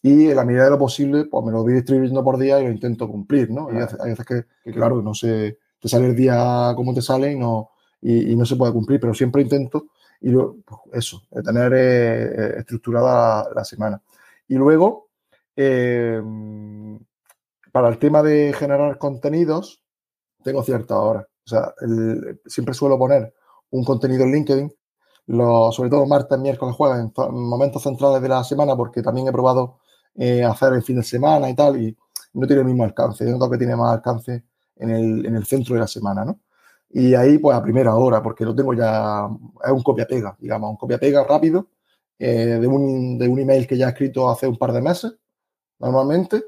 y 0.01 0.29
en 0.29 0.35
la 0.35 0.45
medida 0.45 0.65
de 0.65 0.69
lo 0.69 0.79
posible, 0.79 1.25
pues 1.25 1.45
me 1.45 1.51
lo 1.51 1.63
voy 1.63 1.73
distribuyendo 1.73 2.23
por 2.23 2.37
día 2.37 2.59
y 2.59 2.65
lo 2.65 2.71
intento 2.71 3.09
cumplir, 3.09 3.49
¿no? 3.49 3.69
Y 3.71 3.77
hay 3.77 4.11
veces 4.11 4.25
que, 4.25 4.71
claro, 4.71 5.01
no 5.01 5.13
sé, 5.13 5.57
te 5.79 5.89
sale 5.89 6.07
el 6.07 6.15
día 6.15 6.73
como 6.75 6.93
te 6.93 7.01
sale 7.01 7.31
y 7.31 7.35
no, 7.35 7.71
y, 8.01 8.35
no 8.35 8.45
se 8.45 8.55
puede 8.55 8.73
cumplir, 8.73 8.99
pero 8.99 9.13
siempre 9.13 9.41
intento 9.41 9.87
y 10.21 10.31
pues 10.31 10.81
eso, 10.93 11.23
tener 11.43 11.73
eh, 11.73 12.23
eh, 12.25 12.53
estructurada 12.59 13.49
la, 13.53 13.63
semana. 13.63 14.01
Y 14.47 14.55
luego, 14.55 15.09
eh, 15.55 16.21
para 17.71 17.89
el 17.89 17.97
tema 17.99 18.23
de 18.23 18.53
generar 18.57 18.97
contenidos, 18.97 19.83
tengo 20.43 20.63
cierta 20.63 20.97
hora. 20.99 21.27
O 21.45 21.49
sea, 21.49 21.73
siempre 22.45 22.73
suelo 22.73 22.97
poner 22.97 23.33
un 23.69 23.83
contenido 23.83 24.23
en 24.23 24.31
LinkedIn, 24.31 24.73
sobre 25.27 25.89
todo 25.89 26.05
martes, 26.05 26.39
miércoles, 26.39 26.75
jueves, 26.75 26.99
en 26.99 27.11
momentos 27.33 27.83
centrales 27.83 28.21
de 28.21 28.29
la 28.29 28.43
semana, 28.43 28.75
porque 28.75 29.01
también 29.01 29.27
he 29.27 29.31
probado 29.31 29.79
eh, 30.15 30.43
hacer 30.43 30.73
el 30.73 30.83
fin 30.83 30.97
de 30.97 31.03
semana 31.03 31.49
y 31.49 31.55
tal, 31.55 31.81
y 31.81 31.95
no 32.33 32.47
tiene 32.47 32.61
el 32.61 32.67
mismo 32.67 32.83
alcance. 32.83 33.25
Yo 33.25 33.31
noto 33.31 33.49
que 33.49 33.57
tiene 33.57 33.75
más 33.75 33.93
alcance 33.93 34.43
en 34.77 34.89
el, 34.89 35.25
en 35.25 35.35
el 35.35 35.45
centro 35.45 35.75
de 35.75 35.81
la 35.81 35.87
semana, 35.87 36.23
¿no? 36.25 36.39
Y 36.89 37.13
ahí, 37.15 37.37
pues 37.37 37.57
a 37.57 37.61
primera 37.61 37.95
hora, 37.95 38.23
porque 38.23 38.45
lo 38.45 38.55
tengo 38.55 38.73
ya, 38.73 39.27
es 39.65 39.71
un 39.71 39.83
copia-pega, 39.83 40.37
digamos, 40.39 40.71
un 40.71 40.77
copia-pega 40.77 41.23
rápido 41.25 41.67
eh, 42.17 42.57
de, 42.61 42.67
un, 42.67 43.17
de 43.17 43.27
un 43.27 43.39
email 43.39 43.67
que 43.67 43.77
ya 43.77 43.87
he 43.87 43.89
escrito 43.89 44.29
hace 44.29 44.47
un 44.47 44.57
par 44.57 44.71
de 44.71 44.81
meses, 44.81 45.13
normalmente, 45.79 46.43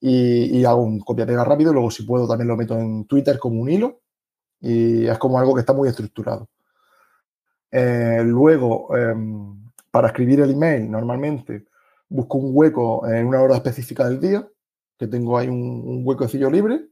y, 0.00 0.58
y 0.58 0.64
hago 0.64 0.82
un 0.82 0.98
copia-pega 1.00 1.44
rápido, 1.44 1.72
luego 1.72 1.90
si 1.90 2.02
puedo 2.02 2.26
también 2.26 2.48
lo 2.48 2.56
meto 2.56 2.76
en 2.78 3.04
Twitter 3.06 3.38
como 3.38 3.60
un 3.60 3.70
hilo, 3.70 4.00
y 4.60 5.06
es 5.06 5.18
como 5.18 5.38
algo 5.38 5.54
que 5.54 5.60
está 5.60 5.72
muy 5.72 5.88
estructurado. 5.88 6.48
Eh, 7.70 8.22
luego, 8.24 8.96
em, 8.96 9.70
para 9.90 10.08
escribir 10.08 10.40
el 10.40 10.50
email, 10.52 10.90
normalmente 10.90 11.66
busco 12.08 12.38
un 12.38 12.50
hueco 12.54 13.06
en 13.08 13.26
una 13.26 13.40
hora 13.40 13.56
específica 13.56 14.08
del 14.08 14.20
día, 14.20 14.48
que 14.98 15.06
tengo 15.06 15.38
ahí 15.38 15.48
un, 15.48 15.82
un 15.84 16.02
huequecillo 16.04 16.50
libre, 16.50 16.88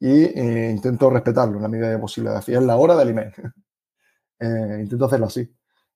y 0.00 0.24
eh, 0.24 0.70
intento 0.70 1.10
respetarlo 1.10 1.56
en 1.56 1.62
la 1.62 1.68
medida 1.68 1.90
de 1.90 1.98
posible. 1.98 2.30
Así 2.30 2.52
es 2.54 2.62
la 2.62 2.76
hora 2.76 2.96
del 2.96 3.10
email. 3.10 3.32
eh, 4.40 4.78
intento 4.80 5.06
hacerlo 5.06 5.26
así. 5.26 5.48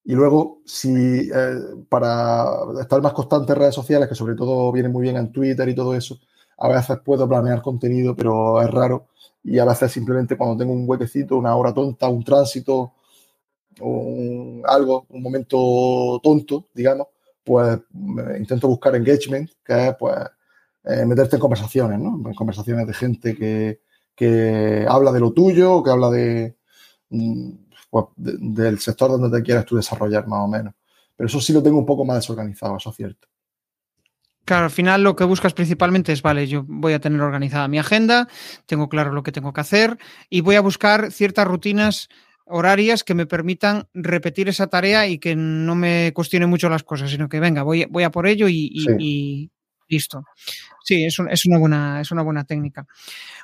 Y 0.04 0.14
luego, 0.14 0.62
si 0.64 1.28
para 1.88 2.46
estar 2.80 3.02
más 3.02 3.12
constante 3.12 3.52
en 3.52 3.58
redes 3.58 3.74
sociales, 3.74 4.08
que 4.08 4.14
sobre 4.14 4.36
todo 4.36 4.70
viene 4.70 4.88
muy 4.88 5.02
bien 5.02 5.16
en 5.16 5.32
Twitter 5.32 5.68
y 5.68 5.74
todo 5.74 5.94
eso, 5.96 6.20
a 6.58 6.68
veces 6.68 6.98
puedo 7.04 7.28
planear 7.28 7.62
contenido, 7.62 8.14
pero 8.16 8.60
es 8.62 8.70
raro. 8.70 9.08
Y 9.42 9.58
a 9.58 9.64
veces 9.64 9.92
simplemente 9.92 10.36
cuando 10.36 10.56
tengo 10.56 10.72
un 10.72 10.88
huequecito, 10.88 11.36
una 11.36 11.54
hora 11.54 11.72
tonta, 11.74 12.08
un 12.08 12.24
tránsito, 12.24 12.92
un, 13.80 14.62
algo, 14.66 15.06
un 15.10 15.22
momento 15.22 16.20
tonto, 16.22 16.68
digamos, 16.74 17.08
pues 17.44 17.78
intento 18.38 18.68
buscar 18.68 18.96
engagement, 18.96 19.50
que 19.64 19.88
es 19.88 19.96
pues 19.96 20.16
eh, 20.84 21.04
meterte 21.04 21.36
en 21.36 21.40
conversaciones, 21.40 21.98
¿no? 21.98 22.20
En 22.28 22.34
conversaciones 22.34 22.86
de 22.86 22.94
gente 22.94 23.36
que, 23.36 23.80
que 24.14 24.86
habla 24.88 25.12
de 25.12 25.20
lo 25.20 25.32
tuyo, 25.32 25.82
que 25.82 25.90
habla 25.90 26.10
de, 26.10 26.56
mm, 27.10 27.50
pues, 27.90 28.06
del 28.16 28.78
sector 28.78 29.10
donde 29.10 29.36
te 29.36 29.44
quieras 29.44 29.64
tú 29.64 29.76
desarrollar 29.76 30.26
más 30.26 30.40
o 30.40 30.48
menos. 30.48 30.74
Pero 31.14 31.28
eso 31.28 31.40
sí 31.40 31.52
lo 31.52 31.62
tengo 31.62 31.78
un 31.78 31.86
poco 31.86 32.04
más 32.04 32.16
desorganizado, 32.16 32.76
eso 32.76 32.90
es 32.90 32.96
cierto. 32.96 33.28
Claro, 34.44 34.66
al 34.66 34.70
final 34.70 35.02
lo 35.02 35.16
que 35.16 35.24
buscas 35.24 35.54
principalmente 35.54 36.12
es, 36.12 36.22
vale, 36.22 36.46
yo 36.46 36.64
voy 36.68 36.92
a 36.92 37.00
tener 37.00 37.20
organizada 37.20 37.66
mi 37.66 37.80
agenda, 37.80 38.28
tengo 38.66 38.88
claro 38.88 39.12
lo 39.12 39.24
que 39.24 39.32
tengo 39.32 39.52
que 39.52 39.60
hacer 39.60 39.98
y 40.30 40.40
voy 40.40 40.54
a 40.54 40.60
buscar 40.60 41.10
ciertas 41.10 41.48
rutinas 41.48 42.08
horarias 42.46 43.04
que 43.04 43.14
me 43.14 43.26
permitan 43.26 43.88
repetir 43.92 44.48
esa 44.48 44.68
tarea 44.68 45.06
y 45.06 45.18
que 45.18 45.34
no 45.36 45.74
me 45.74 46.12
cuestione 46.14 46.46
mucho 46.46 46.68
las 46.68 46.84
cosas, 46.84 47.10
sino 47.10 47.28
que 47.28 47.40
venga, 47.40 47.62
voy, 47.62 47.84
voy 47.86 48.04
a 48.04 48.10
por 48.10 48.26
ello 48.26 48.46
y, 48.48 49.50
listo. 49.88 50.24
Sí, 50.84 51.04
es, 51.04 51.16
es, 51.30 51.46
una 51.46 51.58
buena, 51.58 52.00
es 52.00 52.10
una 52.10 52.22
buena 52.22 52.44
técnica. 52.44 52.86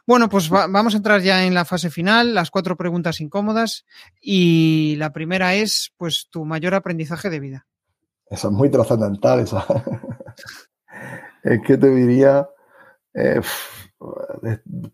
Bueno, 0.07 0.29
pues 0.29 0.49
vamos 0.49 0.95
a 0.95 0.97
entrar 0.97 1.21
ya 1.21 1.45
en 1.45 1.55
la 1.55 1.65
fase 1.65 1.91
final, 1.91 2.35
las 2.35 2.51
cuatro 2.51 2.77
preguntas 2.77 3.21
incómodas 3.21 3.85
y 4.21 4.95
la 4.97 5.13
primera 5.13 5.55
es, 5.55 5.93
pues, 5.97 6.29
tu 6.31 6.45
mayor 6.45 6.75
aprendizaje 6.75 7.31
de 7.31 7.41
vida. 7.41 7.67
Eso 8.29 8.49
es 8.49 8.55
muy 8.55 8.71
trascendental, 8.71 9.41
esa. 9.41 9.67
es 11.43 11.61
que 11.67 11.77
te 11.77 11.91
diría, 11.91 12.49
eh, 13.15 13.41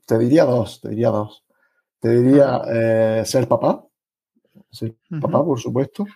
te 0.07 0.19
diría 0.19 0.45
dos, 0.45 0.81
te 0.81 0.89
diría 0.91 1.09
dos. 1.11 1.45
Te 2.01 2.11
diría 2.11 2.63
eh, 2.69 3.23
ser 3.25 3.49
papá, 3.49 3.88
ser 4.71 4.95
papá, 5.21 5.45
por 5.45 5.59
supuesto. 5.59 6.07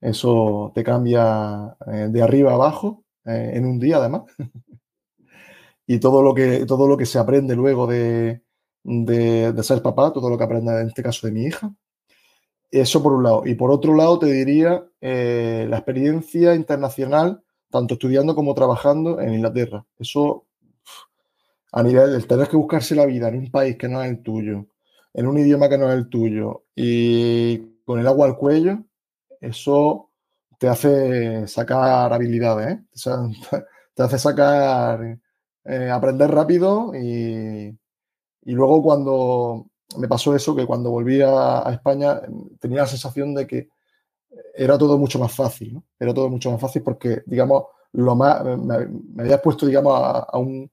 Eso 0.00 0.70
te 0.74 0.84
cambia 0.84 1.76
eh, 1.86 2.08
de 2.10 2.22
arriba 2.22 2.52
a 2.52 2.54
abajo 2.54 3.04
eh, 3.24 3.52
en 3.54 3.64
un 3.64 3.78
día, 3.78 3.96
además. 3.96 4.24
y 5.86 5.98
todo 5.98 6.22
lo, 6.22 6.34
que, 6.34 6.66
todo 6.66 6.86
lo 6.86 6.96
que 6.96 7.06
se 7.06 7.18
aprende 7.18 7.56
luego 7.56 7.86
de, 7.86 8.42
de, 8.82 9.62
ser 9.62 9.82
papá, 9.82 10.12
todo 10.12 10.28
lo 10.28 10.36
que 10.36 10.44
aprende 10.44 10.80
en 10.80 10.88
este 10.88 11.02
caso 11.02 11.26
de 11.26 11.32
mi 11.32 11.44
hija. 11.44 11.74
Eso 12.70 13.02
por 13.02 13.12
un 13.12 13.22
lado. 13.22 13.42
Y 13.46 13.54
por 13.54 13.70
otro 13.70 13.94
lado, 13.94 14.18
te 14.18 14.26
diría 14.26 14.84
eh, 15.00 15.66
la 15.70 15.76
experiencia 15.78 16.54
internacional, 16.54 17.42
tanto 17.70 17.94
estudiando 17.94 18.34
como 18.34 18.54
trabajando 18.54 19.20
en 19.20 19.34
Inglaterra. 19.34 19.86
Eso, 19.98 20.44
a 21.72 21.82
nivel 21.82 22.12
del 22.12 22.26
tener 22.26 22.48
que 22.48 22.56
buscarse 22.56 22.94
la 22.94 23.06
vida 23.06 23.28
en 23.28 23.38
un 23.38 23.50
país 23.50 23.76
que 23.76 23.88
no 23.88 24.02
es 24.02 24.10
el 24.10 24.22
tuyo, 24.22 24.66
en 25.14 25.26
un 25.26 25.38
idioma 25.38 25.68
que 25.68 25.78
no 25.78 25.90
es 25.90 25.96
el 25.96 26.08
tuyo 26.08 26.64
y 26.74 27.73
con 27.84 28.00
el 28.00 28.06
agua 28.06 28.26
al 28.26 28.36
cuello, 28.36 28.78
eso 29.40 30.10
te 30.58 30.68
hace 30.68 31.46
sacar 31.46 32.12
habilidades, 32.12 32.78
¿eh? 32.78 32.84
te 33.94 34.02
hace 34.02 34.18
sacar, 34.18 35.18
eh, 35.64 35.90
aprender 35.90 36.30
rápido 36.30 36.94
y, 36.94 37.76
luego 38.44 38.82
cuando 38.82 39.66
me 39.98 40.08
pasó 40.08 40.34
eso, 40.34 40.54
que 40.54 40.66
cuando 40.66 40.90
volví 40.90 41.20
a, 41.22 41.64
España 41.72 42.20
tenía 42.60 42.80
la 42.80 42.86
sensación 42.86 43.34
de 43.34 43.46
que 43.46 43.68
era 44.54 44.76
todo 44.78 44.98
mucho 44.98 45.18
más 45.18 45.32
fácil, 45.32 45.74
¿no? 45.74 45.84
Era 45.98 46.12
todo 46.12 46.28
mucho 46.28 46.50
más 46.50 46.60
fácil 46.60 46.82
porque, 46.82 47.22
digamos, 47.26 47.64
lo 47.92 48.16
más, 48.16 48.44
me, 48.44 48.86
me 48.86 49.22
había 49.22 49.40
puesto, 49.40 49.66
digamos, 49.66 49.92
a, 49.96 50.38
un, 50.38 50.70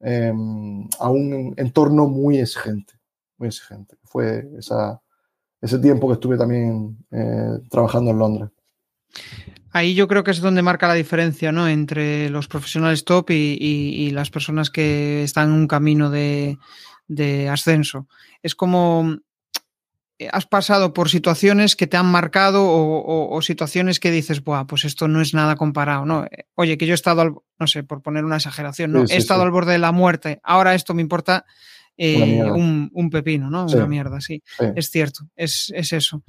em, 0.00 0.88
a 0.98 1.10
un 1.10 1.54
entorno 1.56 2.06
muy 2.06 2.38
exigente, 2.38 2.94
muy 3.36 3.48
exigente. 3.48 3.96
Fue 4.04 4.48
esa, 4.58 5.00
ese 5.64 5.78
tiempo 5.78 6.06
que 6.06 6.14
estuve 6.14 6.36
también 6.36 6.98
eh, 7.10 7.58
trabajando 7.70 8.10
en 8.10 8.18
Londres. 8.18 8.50
Ahí 9.72 9.94
yo 9.94 10.06
creo 10.06 10.22
que 10.22 10.30
es 10.30 10.40
donde 10.40 10.60
marca 10.60 10.86
la 10.86 10.94
diferencia 10.94 11.52
¿no? 11.52 11.66
entre 11.66 12.28
los 12.28 12.48
profesionales 12.48 13.04
top 13.04 13.30
y, 13.30 14.10
las 14.10 14.30
personas 14.30 14.68
que 14.70 15.24
están 15.24 15.48
en 15.48 15.54
un 15.54 15.66
camino 15.66 16.10
de, 16.10 16.58
ascenso. 17.50 18.06
Es 18.42 18.54
como 18.54 19.16
eh, 20.18 20.28
has 20.30 20.46
pasado 20.46 20.92
por 20.92 21.08
situaciones 21.08 21.76
que 21.76 21.86
te 21.86 21.96
han 21.96 22.06
marcado 22.06 22.62
o, 22.66 23.40
situaciones 23.40 24.00
que 24.00 24.10
dices, 24.10 24.44
Buah, 24.44 24.66
pues 24.66 24.84
esto 24.84 25.08
no 25.08 25.22
es 25.22 25.32
nada 25.32 25.56
comparado. 25.56 26.04
¿no? 26.04 26.26
Oye, 26.56 26.76
que 26.76 26.86
yo 26.86 26.92
he 26.92 26.94
estado, 26.94 27.42
no 27.58 27.66
sé, 27.66 27.82
por 27.84 28.02
poner 28.02 28.26
una 28.26 28.36
exageración, 28.36 28.92
¿no? 28.92 29.04
he 29.08 29.16
estado 29.16 29.42
al 29.42 29.50
borde 29.50 29.72
de 29.72 29.78
la 29.78 29.92
muerte, 29.92 30.40
ahora 30.44 30.74
esto 30.74 30.92
me 30.92 31.00
importa 31.00 31.46
eh, 31.96 32.42
un, 32.42 33.10
pepino, 33.10 33.50
¿no? 33.50 33.66
Una 33.66 33.86
mierda, 33.86 34.20
sí. 34.20 34.42
Es 34.74 34.90
cierto, 34.90 35.28
es, 35.36 35.72
eso. 35.74 36.22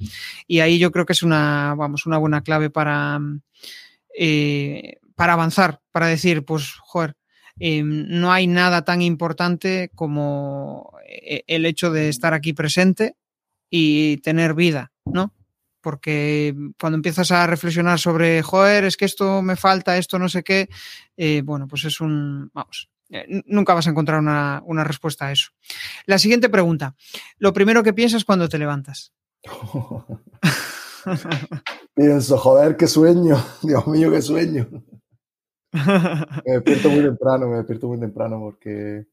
Y 0.46 0.60
ahí 0.60 0.78
yo 0.78 0.92
creo 0.92 1.06
que 1.06 1.12
es 1.12 1.22
una, 1.22 1.74
vamos, 1.76 2.06
una 2.06 2.18
buena 2.18 2.42
clave 2.42 2.70
para, 2.70 3.18
eh, 4.16 4.98
para 5.14 5.32
avanzar, 5.32 5.80
para 5.90 6.06
decir, 6.06 6.44
pues, 6.44 6.74
joder, 6.80 7.16
eh, 7.58 7.82
no 7.82 8.32
hay 8.32 8.46
nada 8.46 8.84
tan 8.84 9.02
importante 9.02 9.90
como 9.94 10.92
el 11.08 11.66
hecho 11.66 11.90
de 11.90 12.10
estar 12.10 12.34
aquí 12.34 12.52
presente 12.52 13.16
y 13.70 14.18
tener 14.18 14.54
vida, 14.54 14.92
¿no? 15.04 15.32
Porque 15.80 16.54
cuando 16.78 16.96
empiezas 16.96 17.30
a 17.30 17.46
reflexionar 17.46 17.98
sobre, 17.98 18.42
joder, 18.42 18.84
es 18.84 18.96
que 18.96 19.04
esto 19.04 19.40
me 19.42 19.56
falta, 19.56 19.96
esto 19.96 20.18
no 20.18 20.28
sé 20.28 20.42
qué, 20.42 20.68
bueno, 21.44 21.66
pues 21.66 21.84
es 21.84 22.00
un, 22.00 22.50
vamos, 22.52 22.88
eh, 23.10 23.42
nunca 23.46 23.74
vas 23.74 23.86
a 23.86 23.90
encontrar 23.90 24.20
una, 24.20 24.84
respuesta 24.84 25.26
a 25.26 25.32
eso. 25.32 25.50
La 26.06 26.18
siguiente 26.18 26.48
pregunta. 26.48 26.94
Lo 27.38 27.52
primero 27.52 27.82
que 27.82 27.92
piensas 27.92 28.24
cuando 28.24 28.48
te 28.48 28.58
levantas. 28.58 29.12
Pienso, 31.94 32.38
joder, 32.38 32.76
qué 32.76 32.86
sueño. 32.86 33.36
Dios 33.62 33.86
mío, 33.86 34.10
qué 34.10 34.22
sueño. 34.22 34.68
me 35.72 36.52
despierto 36.52 36.90
muy 36.90 37.02
temprano, 37.02 37.48
me 37.48 37.56
despierto 37.58 37.88
muy 37.88 38.00
temprano 38.00 38.40
porque, 38.40 39.06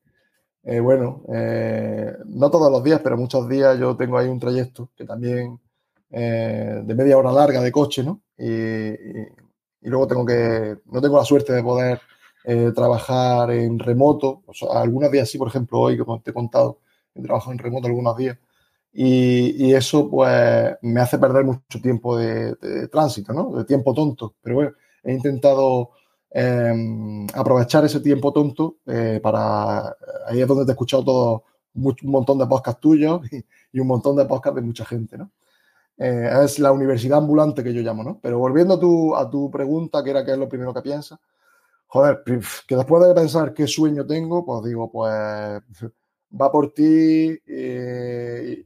eh, 0.63 0.79
bueno, 0.79 1.23
eh, 1.33 2.15
no 2.25 2.49
todos 2.49 2.71
los 2.71 2.83
días, 2.83 3.01
pero 3.03 3.17
muchos 3.17 3.47
días 3.47 3.77
yo 3.77 3.95
tengo 3.95 4.17
ahí 4.17 4.27
un 4.27 4.39
trayecto 4.39 4.89
que 4.95 5.05
también 5.05 5.59
de 6.09 6.95
media 6.95 7.17
hora 7.17 7.31
larga 7.31 7.59
de 7.59 7.71
coche, 7.71 8.03
¿no? 8.03 8.21
y 9.83 9.89
luego 9.89 10.07
tengo 10.07 10.25
que, 10.25 10.77
no 10.85 11.01
tengo 11.01 11.17
la 11.17 11.25
suerte 11.25 11.53
de 11.53 11.63
poder 11.63 11.99
eh, 12.45 12.71
trabajar 12.75 13.51
en 13.51 13.79
remoto. 13.79 14.43
algunos 14.71 15.11
días 15.11 15.29
sí, 15.29 15.37
por 15.37 15.47
ejemplo, 15.47 15.79
hoy, 15.79 15.97
como 15.97 16.21
te 16.21 16.31
he 16.31 16.33
contado, 16.33 16.79
he 17.15 17.21
trabajado 17.21 17.53
en 17.53 17.59
remoto 17.59 17.87
algunos 17.87 18.17
días. 18.17 18.37
Y, 18.95 19.73
eso, 19.73 20.09
pues, 20.09 20.75
me 20.83 21.01
hace 21.01 21.17
perder 21.17 21.43
mucho 21.45 21.81
tiempo 21.81 22.17
de, 22.17 22.55
tránsito, 22.91 23.33
¿no? 23.33 23.51
De 23.57 23.65
tiempo 23.65 23.93
tonto. 23.93 24.35
Pero 24.41 24.55
bueno, 24.57 24.71
he 25.03 25.13
intentado 25.13 25.91
em, 26.29 27.25
aprovechar 27.33 27.83
ese 27.85 27.99
tiempo 28.01 28.31
tonto 28.31 28.77
eh, 28.85 29.19
para... 29.21 29.95
Ahí 30.27 30.41
es 30.41 30.47
donde 30.47 30.65
te 30.65 30.71
he 30.71 30.73
escuchado 30.73 31.03
todo, 31.03 31.43
un 31.73 31.95
montón 32.03 32.37
de 32.37 32.45
podcasts 32.45 32.81
tuyos 32.81 33.21
y, 33.71 33.79
un 33.79 33.87
montón 33.87 34.15
de 34.15 34.25
podcasts 34.25 34.55
de 34.55 34.61
mucha 34.61 34.85
gente, 34.85 35.17
¿no? 35.17 35.31
Eh, 35.97 36.29
es 36.43 36.59
la 36.59 36.71
universidad 36.71 37.19
ambulante 37.19 37.63
que 37.63 37.73
yo 37.73 37.81
llamo, 37.81 38.03
¿no? 38.03 38.19
Pero 38.21 38.39
volviendo 38.39 38.75
a 38.75 38.79
tu, 38.79 39.15
a 39.15 39.29
tu 39.29 39.49
pregunta, 39.49 40.03
que 40.03 40.11
era 40.11 40.25
qué 40.25 40.31
es 40.31 40.37
lo 40.37 40.49
primero 40.49 40.73
que 40.73 40.81
piensas, 40.81 41.19
joder, 41.93 42.23
que 42.67 42.75
después 42.75 43.07
de 43.07 43.13
pensar 43.13 43.53
qué 43.53 43.67
sueño 43.67 44.03
tengo, 44.03 44.43
pues 44.43 44.63
digo, 44.63 44.91
pues 44.91 45.11
va 45.11 46.51
por 46.51 46.73
ti 46.73 47.39
eh, 47.45 48.65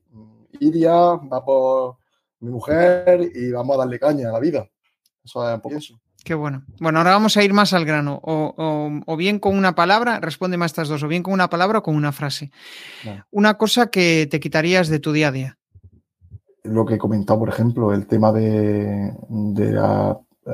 Iria, 0.62 0.94
va 0.94 1.44
por 1.44 1.98
mi 2.40 2.52
mujer 2.52 3.30
y 3.36 3.52
vamos 3.52 3.76
a 3.76 3.80
darle 3.80 4.00
caña 4.00 4.30
a 4.30 4.32
la 4.32 4.40
vida. 4.40 4.66
Eso 5.26 5.54
es 5.54 5.60
por 5.60 5.74
eso. 5.74 6.00
Qué 6.24 6.36
bueno. 6.36 6.64
Bueno, 6.80 7.00
ahora 7.00 7.12
vamos 7.12 7.36
a 7.36 7.44
ir 7.44 7.54
más 7.54 7.74
al 7.74 7.84
grano. 7.84 8.22
O, 8.24 9.18
bien 9.18 9.40
con 9.40 9.58
una 9.58 9.76
palabra, 9.76 10.22
respóndeme 10.22 10.64
a 10.64 10.68
estas 10.68 10.88
dos, 10.88 11.04
o 11.04 11.08
bien 11.10 11.22
con 11.22 11.34
una 11.34 11.50
palabra 11.50 11.80
o 11.80 11.84
con 11.84 11.96
una 11.96 12.14
frase. 12.14 12.52
Una 13.30 13.58
cosa 13.58 13.88
que 13.88 14.30
te 14.32 14.40
quitarías 14.40 14.88
de 14.88 15.00
tu 15.00 15.12
día 15.12 15.28
a 15.28 15.32
día. 15.34 15.58
Lo 16.64 16.86
que 16.86 16.94
he 16.94 16.98
comentado, 16.98 17.40
por 17.40 17.50
ejemplo, 17.50 17.94
el 17.94 18.08
tema 18.08 18.32
de, 18.32 19.10
eh, 19.10 20.54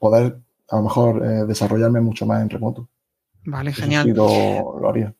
poder 0.00 0.40
a 0.70 0.76
lo 0.76 0.82
mejor 0.82 1.24
eh, 1.24 1.44
desarrollarme 1.46 2.00
mucho 2.00 2.26
más 2.26 2.42
en 2.42 2.50
remoto. 2.50 2.88
Vale, 3.44 3.72
genial. 3.72 4.08
lo, 4.10 4.88
haría. 4.88 5.14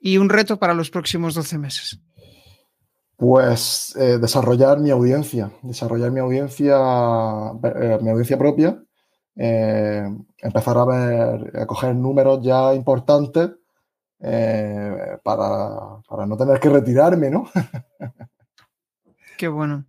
¿Y 0.00 0.18
un 0.18 0.28
reto 0.28 0.58
para 0.58 0.74
los 0.74 0.90
próximos 0.90 1.34
12 1.34 1.58
meses? 1.58 2.00
Pues 3.16 3.96
eh, 3.96 4.18
desarrollar 4.18 4.78
mi 4.78 4.90
audiencia, 4.90 5.50
desarrollar 5.62 6.12
mi 6.12 6.20
audiencia, 6.20 6.76
eh, 7.64 7.98
mi 8.00 8.10
audiencia 8.10 8.38
propia, 8.38 8.80
empezar 9.34 10.78
a 10.78 10.84
ver, 10.84 11.60
a 11.60 11.66
coger 11.66 11.96
números 11.96 12.40
ya 12.42 12.74
importantes 12.74 13.50
para, 15.22 16.00
para 16.08 16.26
no 16.26 16.36
tener 16.36 16.58
que 16.60 16.68
retirarme, 16.68 17.30
¿no? 17.30 17.48
Qué 19.36 19.48
bueno 19.48 19.84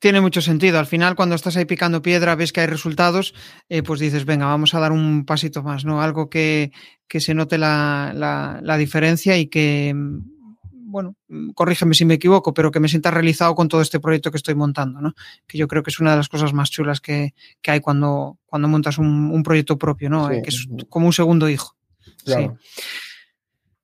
tiene 0.00 0.20
mucho 0.20 0.40
sentido. 0.40 0.78
Al 0.78 0.86
final, 0.86 1.14
cuando 1.14 1.36
estás 1.36 1.56
ahí 1.56 1.66
picando 1.66 2.02
piedra, 2.02 2.34
ves 2.34 2.52
que 2.52 2.62
hay 2.62 2.66
resultados, 2.66 3.34
eh, 3.68 3.82
pues 3.82 4.00
dices, 4.00 4.24
venga, 4.24 4.46
vamos 4.46 4.74
a 4.74 4.80
dar 4.80 4.92
un 4.92 5.24
pasito 5.24 5.62
más, 5.62 5.84
¿no? 5.84 6.02
Algo 6.02 6.28
que, 6.28 6.72
se 7.08 7.34
note 7.34 7.58
la, 7.58 8.76
diferencia 8.78 9.36
y 9.36 9.46
que, 9.46 9.94
bueno, 9.94 11.16
corrígeme 11.54 11.94
si 11.94 12.06
me 12.06 12.14
equivoco, 12.14 12.54
pero 12.54 12.70
que 12.70 12.80
me 12.80 12.88
sienta 12.88 13.10
realizado 13.10 13.54
con 13.54 13.68
todo 13.68 13.82
este 13.82 14.00
proyecto 14.00 14.30
que 14.30 14.38
estoy 14.38 14.54
montando, 14.54 15.02
¿no? 15.02 15.14
Que 15.46 15.58
yo 15.58 15.68
creo 15.68 15.82
que 15.82 15.90
es 15.90 16.00
una 16.00 16.12
de 16.12 16.16
las 16.16 16.28
cosas 16.28 16.54
más 16.54 16.70
chulas 16.70 17.00
que, 17.00 17.34
hay 17.66 17.80
cuando, 17.80 18.38
cuando 18.46 18.68
montas 18.68 18.96
un, 18.96 19.42
proyecto 19.44 19.78
propio, 19.78 20.08
¿no? 20.08 20.30
Eh, 20.30 20.40
que 20.42 20.48
es 20.48 20.66
como 20.88 21.06
un 21.06 21.12
segundo 21.12 21.48
hijo. 21.48 21.76
Sí. 22.24 22.48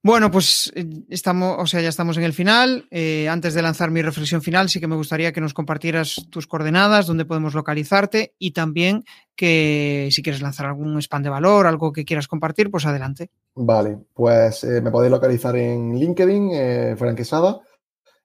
Bueno, 0.07 0.31
pues 0.31 0.73
eh, 0.77 0.87
estamos, 1.09 1.57
o 1.59 1.67
sea, 1.67 1.81
ya 1.81 1.89
estamos 1.89 2.17
en 2.17 2.23
el 2.23 2.33
final. 2.33 2.87
Eh, 2.93 3.29
antes 3.29 3.55
de 3.55 3.63
lanzar 3.63 3.91
mi 3.91 4.03
reflexión 4.03 4.41
final, 4.41 4.69
sí 4.69 4.79
que 4.79 4.87
me 4.87 4.95
gustaría 4.95 5.33
que 5.33 5.41
nos 5.41 5.53
compartieras 5.53 6.29
tus 6.31 6.47
coordenadas, 6.47 7.09
dónde 7.09 7.25
podemos 7.25 7.55
localizarte 7.55 8.33
y 8.39 8.53
también 8.53 9.03
que 9.35 10.09
si 10.13 10.23
quieres 10.23 10.43
lanzar 10.43 10.67
algún 10.67 10.97
spam 11.03 11.25
de 11.25 11.29
valor, 11.29 11.67
algo 11.67 11.93
que 11.93 12.05
quieras 12.05 12.29
compartir, 12.29 12.71
pues 12.71 12.87
adelante. 12.87 13.33
Vale, 13.57 13.99
pues 14.15 14.63
eh, 14.63 14.81
me 14.81 14.93
podéis 14.93 15.11
localizar 15.11 15.57
en 15.57 15.99
LinkedIn, 15.99 16.51
eh, 16.53 16.95
Franquesada, 16.97 17.59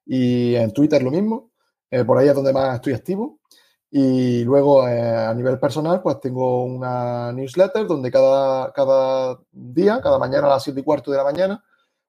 y 0.06 0.54
en 0.54 0.72
Twitter 0.72 1.02
lo 1.02 1.10
mismo. 1.10 1.50
por 2.06 2.16
ahí 2.16 2.28
es 2.28 2.34
donde 2.36 2.52
más 2.52 2.76
estoy 2.76 2.92
activo. 2.92 3.40
Y 3.90 4.44
luego 4.44 4.82
a 4.84 5.34
nivel 5.34 5.58
personal, 5.58 6.00
pues 6.00 6.20
tengo 6.20 6.64
una 6.64 7.32
newsletter 7.32 7.88
donde 7.88 8.12
cada, 8.12 8.72
cada 8.72 9.36
día, 9.50 10.00
cada 10.00 10.20
mañana 10.20 10.46
a 10.46 10.50
las 10.50 10.62
7 10.62 10.78
y 10.78 10.84
cuarto 10.84 11.10
de 11.10 11.16
la 11.16 11.24
mañana, 11.24 11.62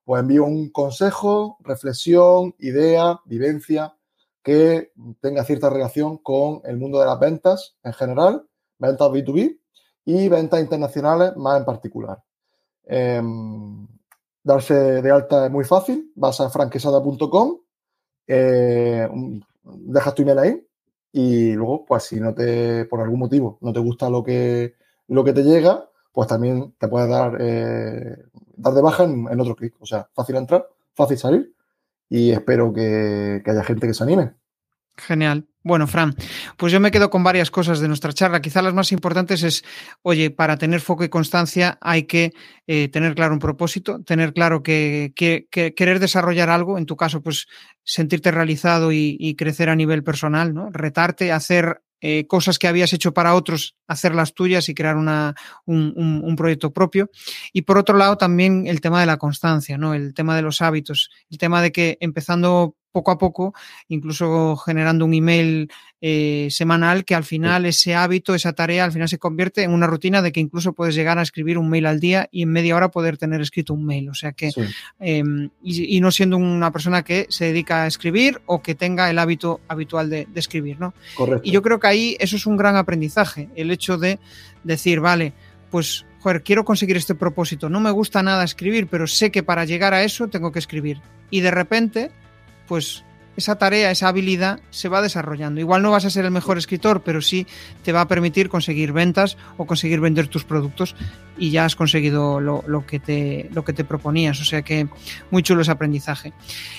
pues 0.04 0.20
envío 0.20 0.44
un 0.44 0.70
consejo, 0.70 1.56
reflexión, 1.60 2.54
idea, 2.58 3.20
vivencia 3.24 3.94
que 4.42 4.92
tenga 5.20 5.44
cierta 5.44 5.70
relación 5.70 6.18
con 6.18 6.60
el 6.64 6.76
mundo 6.76 7.00
de 7.00 7.06
las 7.06 7.18
ventas 7.18 7.76
en 7.82 7.94
general, 7.94 8.46
ventas 8.78 9.08
B2B 9.08 9.58
y 10.04 10.28
ventas 10.28 10.60
internacionales 10.60 11.34
más 11.36 11.58
en 11.58 11.64
particular. 11.64 12.22
Em, 12.84 13.86
darse 14.42 14.74
de 14.74 15.10
alta 15.10 15.46
es 15.46 15.50
muy 15.50 15.64
fácil, 15.64 16.12
vas 16.14 16.40
a 16.40 16.50
franquesada.com, 16.50 17.60
eh, 18.26 19.08
dejas 19.62 20.14
tu 20.14 20.22
email 20.22 20.38
ahí 20.38 20.66
y 21.12 21.52
luego, 21.52 21.86
pues 21.86 22.04
si 22.04 22.20
no 22.20 22.34
te, 22.34 22.84
por 22.84 23.00
algún 23.00 23.20
motivo, 23.20 23.58
no 23.62 23.72
te 23.72 23.80
gusta 23.80 24.10
lo 24.10 24.22
que, 24.22 24.74
lo 25.08 25.24
que 25.24 25.32
te 25.32 25.42
llega, 25.42 25.88
pues 26.12 26.28
también 26.28 26.74
te 26.78 26.88
puedes 26.88 27.08
dar 27.08 27.38
eh, 27.40 28.16
dar 28.56 28.74
de 28.74 28.82
baja 28.82 29.04
en, 29.04 29.40
otro 29.40 29.56
clic. 29.56 29.74
O 29.80 29.86
sea, 29.86 30.08
fácil 30.12 30.36
entrar, 30.36 30.66
fácil 30.94 31.18
salir 31.18 31.54
y 32.08 32.30
espero 32.30 32.72
que, 32.72 33.42
haya 33.44 33.64
gente 33.64 33.86
que 33.86 33.94
se 33.94 34.04
anime. 34.04 34.32
Genial. 34.96 35.48
Bueno, 35.66 35.86
Fran, 35.86 36.14
pues 36.58 36.72
yo 36.72 36.78
me 36.78 36.90
quedo 36.90 37.08
con 37.08 37.24
varias 37.24 37.50
cosas 37.50 37.80
de 37.80 37.88
nuestra 37.88 38.12
charla. 38.12 38.42
Quizá 38.42 38.60
las 38.60 38.74
más 38.74 38.92
importantes 38.92 39.42
es, 39.42 39.64
oye, 40.02 40.30
para 40.30 40.58
tener 40.58 40.80
foco 40.82 41.04
y 41.04 41.08
constancia 41.08 41.78
hay 41.80 42.02
que 42.04 42.32
eh, 42.66 42.88
tener 42.88 43.14
claro 43.14 43.32
un 43.32 43.38
propósito, 43.38 44.02
tener 44.02 44.34
claro 44.34 44.62
que, 44.62 45.12
querer 45.16 46.00
desarrollar 46.00 46.50
algo, 46.50 46.76
en 46.76 46.84
tu 46.84 46.96
caso, 46.96 47.22
pues 47.22 47.46
sentirte 47.82 48.30
realizado 48.30 48.92
y, 48.92 49.16
y, 49.18 49.36
crecer 49.36 49.70
a 49.70 49.74
nivel 49.74 50.04
personal, 50.04 50.52
¿no? 50.52 50.68
Retarte, 50.70 51.32
hacer 51.32 51.80
eh, 52.06 52.26
cosas 52.26 52.58
que 52.58 52.68
habías 52.68 52.92
hecho 52.92 53.14
para 53.14 53.34
otros, 53.34 53.76
hacerlas 53.86 54.34
tuyas 54.34 54.68
y 54.68 54.74
crear 54.74 54.98
una, 54.98 55.34
un, 55.64 56.36
proyecto 56.36 56.70
propio. 56.70 57.10
Y 57.50 57.62
por 57.62 57.78
otro 57.78 57.96
lado, 57.96 58.18
también 58.18 58.66
el 58.66 58.82
tema 58.82 59.00
de 59.00 59.06
la 59.06 59.16
constancia, 59.16 59.78
¿no? 59.78 59.94
El 59.94 60.12
tema 60.12 60.36
de 60.36 60.42
los 60.42 60.60
hábitos, 60.60 61.08
el 61.30 61.38
tema 61.38 61.62
de 61.62 61.72
que 61.72 61.96
empezando 62.00 62.76
poco 62.94 63.10
a 63.10 63.18
poco, 63.18 63.54
incluso 63.88 64.56
generando 64.56 65.04
un 65.04 65.14
email 65.14 65.68
eh, 66.00 66.46
semanal, 66.48 67.04
que 67.04 67.16
al 67.16 67.24
final 67.24 67.66
ese 67.66 67.96
hábito, 67.96 68.36
esa 68.36 68.52
tarea, 68.52 68.84
al 68.84 68.92
final 68.92 69.08
se 69.08 69.18
convierte 69.18 69.64
en 69.64 69.72
una 69.72 69.88
rutina 69.88 70.22
de 70.22 70.30
que 70.30 70.38
incluso 70.38 70.74
puedes 70.74 70.94
llegar 70.94 71.18
a 71.18 71.22
escribir 71.22 71.58
un 71.58 71.68
mail 71.68 71.86
al 71.86 71.98
día 71.98 72.28
y 72.30 72.42
en 72.42 72.52
media 72.52 72.76
hora 72.76 72.92
poder 72.92 73.18
tener 73.18 73.40
escrito 73.40 73.74
un 73.74 73.84
mail. 73.84 74.10
O 74.10 74.14
sea 74.14 74.30
que, 74.30 74.52
em, 75.00 75.50
y, 75.60 76.00
no 76.00 76.12
siendo 76.12 76.36
una 76.36 76.70
persona 76.70 77.02
que 77.02 77.26
se 77.30 77.46
dedica 77.46 77.82
a 77.82 77.88
escribir 77.88 78.40
o 78.46 78.62
que 78.62 78.76
tenga 78.76 79.10
el 79.10 79.18
hábito 79.18 79.60
habitual 79.66 80.08
de, 80.08 80.28
escribir, 80.36 80.78
¿no? 80.78 80.94
Y 81.42 81.50
yo 81.50 81.62
creo 81.62 81.80
que 81.80 81.88
ahí 81.88 82.16
eso 82.20 82.36
es 82.36 82.46
un 82.46 82.56
gran 82.56 82.76
aprendizaje, 82.76 83.48
el 83.56 83.72
hecho 83.72 83.98
de 83.98 84.20
decir, 84.62 85.00
vale, 85.00 85.32
pues 85.70 86.06
joder, 86.20 86.44
quiero 86.44 86.64
conseguir 86.64 86.96
este 86.96 87.16
propósito. 87.16 87.68
No 87.68 87.80
me 87.80 87.90
gusta 87.90 88.22
nada 88.22 88.44
escribir, 88.44 88.86
pero 88.86 89.08
sé 89.08 89.32
que 89.32 89.42
para 89.42 89.64
llegar 89.64 89.94
a 89.94 90.04
eso 90.04 90.28
tengo 90.28 90.52
que 90.52 90.60
escribir. 90.60 91.00
Y 91.30 91.40
de 91.40 91.50
repente 91.50 92.12
pues 92.66 93.04
esa 93.36 93.56
tarea, 93.56 93.90
esa 93.90 94.08
habilidad 94.08 94.60
se 94.70 94.88
va 94.88 95.02
desarrollando. 95.02 95.60
Igual 95.60 95.82
no 95.82 95.90
vas 95.90 96.04
a 96.04 96.10
ser 96.10 96.24
el 96.24 96.30
mejor 96.30 96.58
escritor, 96.58 97.02
pero 97.02 97.20
sí 97.20 97.46
te 97.82 97.92
va 97.92 98.02
a 98.02 98.08
permitir 98.08 98.48
conseguir 98.48 98.92
ventas 98.92 99.36
o 99.56 99.66
conseguir 99.66 100.00
vender 100.00 100.28
tus 100.28 100.44
productos 100.44 100.94
y 101.36 101.50
ya 101.50 101.64
has 101.64 101.74
conseguido 101.74 102.40
lo, 102.40 102.86
que, 102.86 103.00
te, 103.00 103.50
lo 103.52 103.64
que 103.64 103.72
te 103.72 103.84
proponías. 103.84 104.40
O 104.40 104.44
sea 104.44 104.62
que 104.62 104.88
muy 105.30 105.42
chulo 105.42 105.62
ese 105.62 105.72
aprendizaje. 105.72 106.32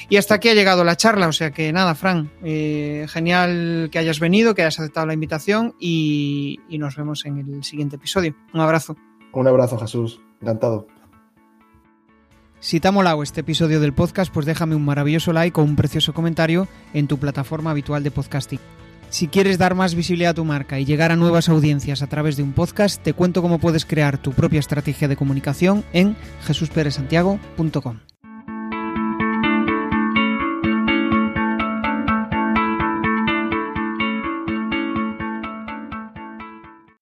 Y 0.10 0.18
hasta 0.18 0.36
aquí 0.36 0.50
ha 0.50 0.54
llegado 0.54 0.84
la 0.84 0.96
charla. 0.96 1.28
O 1.28 1.34
sea 1.34 1.52
que 1.52 1.72
nada, 1.74 1.96
Fran, 1.96 2.32
eh, 2.44 3.06
genial 3.10 3.90
que 3.92 4.00
hayas 4.00 4.20
venido, 4.20 4.56
que 4.56 4.62
hayas 4.62 4.80
aceptado 4.80 5.08
la 5.08 5.14
invitación 5.14 5.76
y, 5.80 6.60
y 6.70 6.78
nos 6.78 6.96
vemos 6.96 7.26
en 7.26 7.40
el 7.40 7.64
siguiente 7.64 7.98
episodio. 7.98 8.36
Un 8.54 8.62
abrazo. 8.62 8.96
Un 9.34 9.48
abrazo, 9.48 9.78
Jesús. 9.78 10.22
Encantado. 10.42 10.88
Si 12.66 12.80
te 12.80 12.88
ha 12.88 12.92
molado 12.92 13.22
este 13.22 13.42
episodio 13.42 13.80
del 13.80 13.94
podcast, 13.94 14.34
pues 14.34 14.48
déjame 14.48 14.74
un 14.74 14.84
maravilloso 14.84 15.32
like 15.32 15.62
o 15.62 15.64
un 15.64 15.76
precioso 15.76 16.16
comentario 16.16 16.68
en 16.96 17.06
tu 17.06 17.20
plataforma 17.20 17.70
habitual 17.70 18.02
de 18.02 18.10
podcasting. 18.10 18.60
Si 19.12 19.28
quieres 19.28 19.60
dar 19.60 19.76
más 19.76 19.94
visibilidad 19.94 20.32
a 20.32 20.34
tu 20.34 20.46
marca 20.46 20.80
y 20.80 20.86
llegar 20.86 21.12
a 21.12 21.16
nuevas 21.16 21.48
audiencias 21.48 22.02
a 22.02 22.08
través 22.08 22.38
de 22.38 22.42
un 22.42 22.54
podcast, 22.54 23.04
te 23.04 23.14
cuento 23.14 23.44
cómo 23.44 23.60
puedes 23.60 23.86
crear 23.86 24.18
tu 24.18 24.32
propia 24.32 24.60
estrategia 24.60 25.08
de 25.08 25.16
comunicación 25.16 25.86
en 25.94 26.16
jesusperesantiago.com. 26.48 28.00